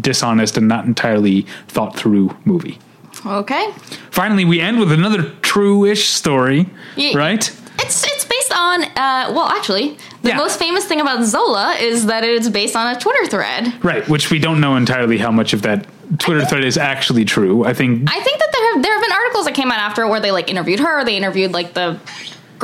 [0.01, 2.78] dishonest and not entirely thought through movie.
[3.27, 3.70] Okay.
[4.11, 6.66] Finally, we end with another true-ish story,
[6.97, 7.48] Ye- right?
[7.78, 10.37] It's it's based on uh, well actually the Yeah.
[10.37, 13.73] most famous thing about Zola is that it's based on a Twitter thread.
[13.85, 15.87] Right, which we don't know entirely how much of that
[16.19, 17.65] Twitter thread is actually true.
[17.65, 20.07] I think I think that there have there have been articles that came out after
[20.07, 21.99] where they like interviewed her, they interviewed like the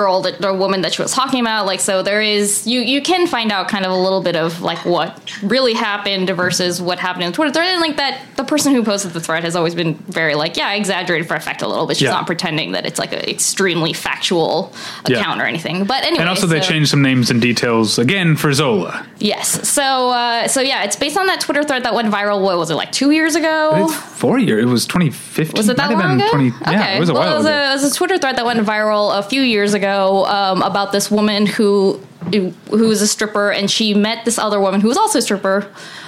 [0.01, 3.01] girl that the woman that she was talking about like so there is you you
[3.03, 5.09] can find out kind of a little bit of like what
[5.43, 8.83] really happened versus what happened in the Twitter thread and like that the person who
[8.83, 11.87] posted the thread has always been very like yeah I exaggerated for effect a little
[11.87, 12.13] bit she's Yeah.
[12.13, 14.73] not pretending that it's like an extremely factual
[15.07, 15.19] Yeah.
[15.21, 18.51] account or anything but anyway and also they changed some names and details again for
[18.61, 19.07] Zola.
[19.19, 19.69] Yes.
[19.69, 22.41] So uh, so yeah, it's based on that Twitter thread that went viral.
[22.47, 23.89] What was it like two years ago?
[24.25, 24.63] Four years.
[24.65, 25.57] It was 2015.
[25.57, 26.31] Was it that long ago?
[26.31, 26.73] 20 okay.
[26.73, 27.55] Yeah, it was a well, while it was ago.
[27.55, 29.90] a, it was a Twitter thread that went viral a few years ago
[30.27, 32.01] um, about this woman who
[32.33, 32.53] who
[32.89, 35.67] was a stripper and she met this other woman who was also a stripper.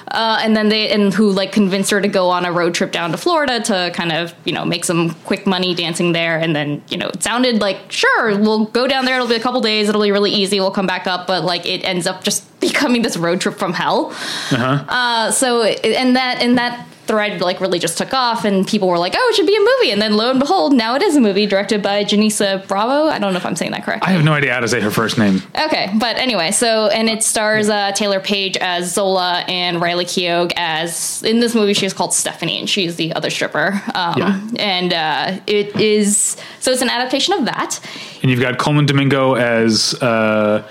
[0.09, 2.93] Uh, and then they and who like convinced her to go on a road trip
[2.93, 6.55] down to Florida to kind of you know make some quick money dancing there and
[6.55, 9.61] then you know it sounded like sure we'll go down there it'll be a couple
[9.63, 12.45] days it'll be really easy we'll come back up but like it ends up just
[12.61, 14.09] becoming this road trip from hell
[14.51, 14.85] Uh-huh.
[14.89, 18.99] uh, so and that and that thread like really just took off and people were
[18.99, 21.17] like oh it should be a movie and then lo and behold now it is
[21.17, 24.13] a movie directed by Janicza Bravo I don't know if I'm saying that correctly I
[24.13, 25.43] have no idea how to say her first name.
[25.67, 30.53] Okay, but anyway, so and it stars uh, Taylour Paige as Zola and Riley Keough
[30.57, 33.83] as in this movie she is called Stephanie and she's the other stripper.
[33.95, 34.49] Um, Yeah.
[34.59, 37.81] And uh, it is so it's an adaptation of that.
[38.23, 40.63] And you've got Colman Domingo as uh,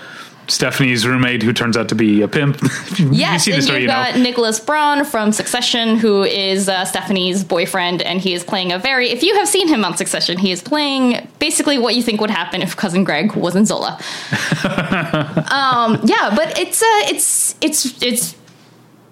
[0.48, 2.60] Stephanie's roommate, who turns out to be a pimp.
[2.98, 4.12] You Yes, see the and story, you've you know.
[4.12, 8.78] got Nicholas Braun from Succession, who is uh, Stephanie's boyfriend, and he is playing a
[8.78, 9.08] very.
[9.10, 12.30] If you have seen him on Succession, he is playing basically what you think would
[12.30, 13.98] happen if cousin Greg wasn't Zola.
[15.50, 18.36] um, yeah, but it's uh, it's it's it's.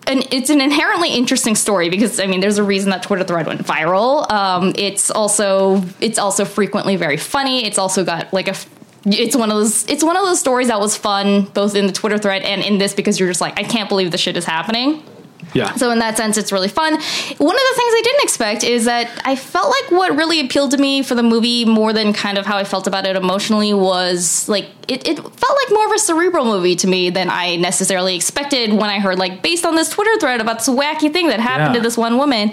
[0.07, 3.47] An, it's an inherently interesting story because I mean, there's a reason that Twitter thread
[3.47, 4.29] went viral.
[4.33, 7.65] Um, it's also it's also frequently very funny.
[7.67, 8.67] It's also got like a f-
[9.05, 11.93] it's one of those it's one of those stories that was fun both in the
[11.93, 14.45] Twitter thread and in this because you're just like I can't believe this shit is
[14.45, 15.03] happening.
[15.55, 15.75] Yeah.
[15.75, 16.93] So in that sense, it's really fun.
[16.95, 17.07] One of
[17.39, 21.03] the things I didn't expect is that I felt like what really appealed to me
[21.03, 24.67] for the movie more than kind of how I felt about it emotionally was like
[24.89, 28.71] it, it felt like more of a cerebral movie to me than I necessarily expected
[28.73, 31.75] when I heard like based on this Twitter thread about this wacky thing that happened
[31.75, 31.81] Yeah.
[31.81, 32.53] to this one woman.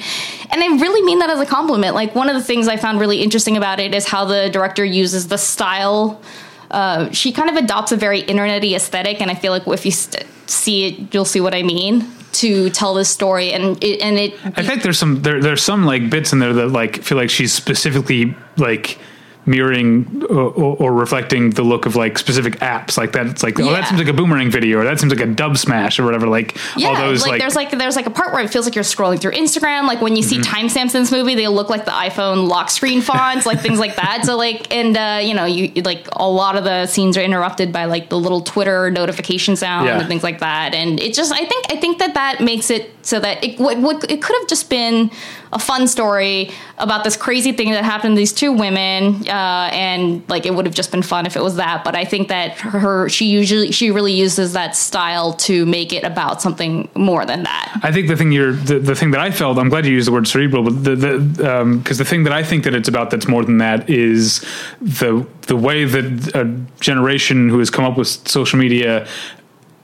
[0.49, 1.95] And I really mean that as a compliment.
[1.95, 4.85] Like one of the things I found really interesting about it is how the director
[4.85, 6.21] uses the style
[6.71, 9.91] uh, she kind of adopts a very internety aesthetic, and I feel like if you
[9.91, 13.53] st- see it, you'll see what I mean to tell this story.
[13.53, 16.53] And it, and it, I think there's some there there's some like bits in there
[16.53, 18.99] that like feel like she's specifically like
[19.47, 23.25] mirroring or, or, or reflecting the look of like specific apps like that.
[23.27, 25.99] It's like oh that seems like a boomerang video or that seems like a Dubsmash
[25.99, 26.27] or whatever.
[26.27, 28.65] Like yeah, all those like, like, there's like there's like a part where it feels
[28.65, 29.87] like you're scrolling through Instagram.
[29.87, 30.67] Like when you see Mm-hmm.
[30.67, 33.95] timestamps in this movie, they look like the iPhone lock screen fonts, like things like
[33.95, 34.23] that.
[34.23, 37.71] So like, and uh, you know, you like a lot of the scenes are interrupted
[37.73, 39.99] by like the little Twitter notification sound Yeah.
[39.99, 40.75] and things like that.
[40.75, 43.77] And it just, I think, I think that that makes it so that it what,
[43.79, 45.09] what it could have just been
[45.53, 50.21] a fun story about this crazy thing that happened to these two women, uh, and
[50.27, 51.85] like it would have just been fun if it was that.
[51.85, 56.03] But I think that her, she usually, she really uses that style to make it
[56.03, 57.79] about something more than that.
[57.81, 60.07] I think the thing you're the, the thing that I felt I'm glad you used
[60.07, 62.89] the word cerebral, but the the um 'cause the thing that I think that it's
[62.89, 64.45] about that's more than that is
[64.81, 66.43] the the way that a
[66.81, 69.07] generation who has come up with social media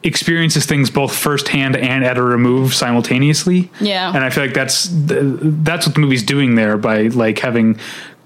[0.03, 3.69] experiences things both firsthand and at a remove simultaneously.
[3.79, 4.13] Yeah.
[4.13, 7.79] and I feel like that's that's what the movie's doing there by like having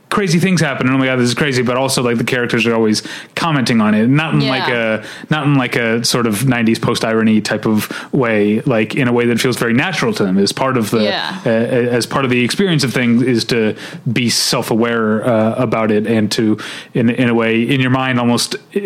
[0.10, 2.66] crazy things happen and oh my god this is crazy but also like the characters
[2.66, 3.04] are always
[3.36, 4.50] commenting on it not in Yeah.
[4.50, 8.96] like a not in like a sort of 90s post irony type of way like
[8.96, 11.42] in a way that feels very natural to them as part of the Yeah.
[11.46, 13.76] uh, as part of the experience of things is to
[14.12, 16.58] be self-aware uh, about it and to
[16.94, 18.80] in in a way in your mind almost uh,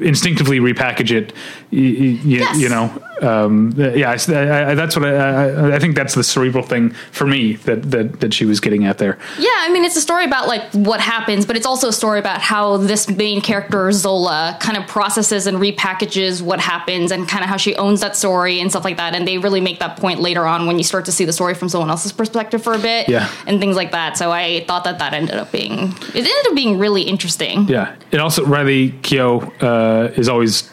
[0.00, 1.32] instinctively repackage it
[1.70, 2.58] y- y- y- Yes.
[2.58, 2.90] you know
[3.22, 7.26] um, yeah I, I, that's what I, I I think that's the cerebral thing for
[7.26, 10.24] me that that that she was getting at there Yeah, I mean, it's a story
[10.24, 14.56] about like what happens, but it's also a story about how this main character Zola
[14.60, 18.60] kind of processes and repackages what happens, and kind of how she owns that story
[18.60, 19.14] and stuff like that.
[19.14, 21.54] And they really make that point later on when you start to see the story
[21.54, 23.30] from someone else's perspective for a bit, Yeah.
[23.46, 24.16] and things like that.
[24.16, 25.72] So I thought that that ended up being
[26.14, 27.68] it ended up being really interesting.
[27.68, 27.94] Yeah.
[28.10, 30.70] It also Riley Keough uh, is always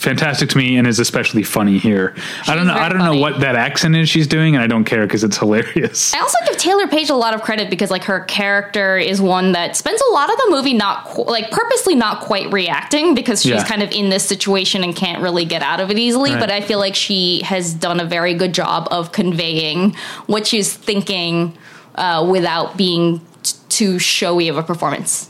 [0.00, 2.14] fantastic to me and is especially funny here.
[2.46, 2.74] I don't know.
[2.74, 5.36] I don't know what that accent is she's doing, and I don't care because it's
[5.36, 6.14] hilarious.
[6.14, 9.52] I also give Taylour Paige a lot of credit because like her character is one
[9.52, 13.42] that spends a lot of the movie not qu- like purposely not quite reacting because
[13.42, 13.64] she's Yeah.
[13.64, 16.32] kind of in this situation and can't really get out of it easily.
[16.32, 16.40] Right.
[16.40, 19.94] But I feel like she has done a very good job of conveying
[20.26, 21.56] what she's thinking
[21.94, 25.29] uh, without being t- too showy of a performance.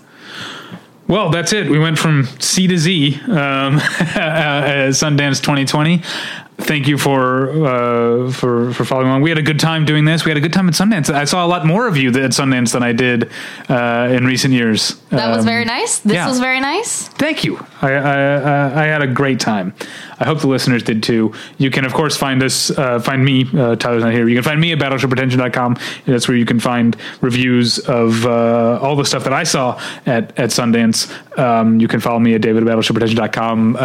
[1.10, 1.68] Well, that's it.
[1.68, 3.20] We went from C to Z.
[3.24, 3.80] Um, uh,
[4.94, 6.02] Sundance 2020.
[6.62, 9.22] Thank you for uh, for for following along.
[9.22, 10.24] We had a good time doing this.
[10.24, 11.12] We had a good time at Sundance.
[11.12, 13.30] I saw a lot more of you at Sundance than I did
[13.68, 14.94] uh, in recent years.
[15.10, 15.98] That was Um, very nice.
[16.00, 16.28] This yeah.
[16.28, 17.08] was very nice.
[17.08, 17.58] Thank you.
[17.82, 19.74] I, I, I I had a great time.
[20.18, 21.32] I hope the listeners did too.
[21.58, 23.46] You can, of course, find us, uh, find me.
[23.56, 24.28] Uh, Tyler's not here.
[24.28, 25.76] You can find me at battleshippretension.com.
[26.04, 30.38] That's where you can find reviews of uh, all the stuff that I saw at,
[30.38, 31.08] at Sundance.
[31.38, 33.76] Um, you can follow me at david at battleshippretension.com.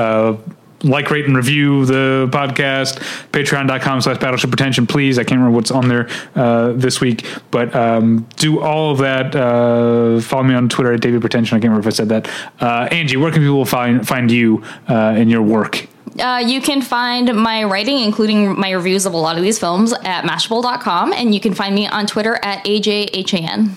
[0.84, 3.00] Uh, like, rate, and review the podcast.
[3.32, 5.18] Patreon.com slash battleship pretension, please.
[5.18, 9.36] I can't remember what's on there uh, this week, but um, do all of that.
[9.36, 11.56] Uh, follow me on Twitter at David Pretension.
[11.56, 12.30] I can't remember if I said that.
[12.60, 15.88] Uh, Angie, where can people find find you uh, and your work?
[16.20, 19.92] Uh, you can find my writing, including my reviews of a lot of these films,
[19.92, 23.72] at Mashable.com, and you can find me on Twitter at AJHAN.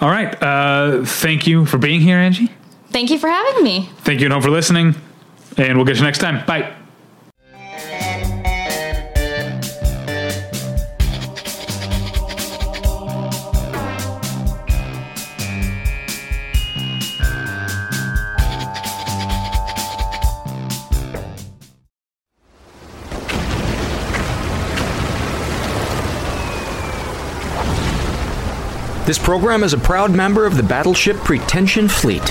[0.00, 0.42] All right.
[0.42, 2.50] Uh, thank you for being here, Angie.
[2.90, 3.88] Thank you for having me.
[3.98, 4.94] Thank you, and home for listening.
[5.56, 6.44] And we'll get you next time.
[6.46, 6.74] Bye.
[29.06, 32.22] This program is a proud member of the Battleship Pretension Fleet.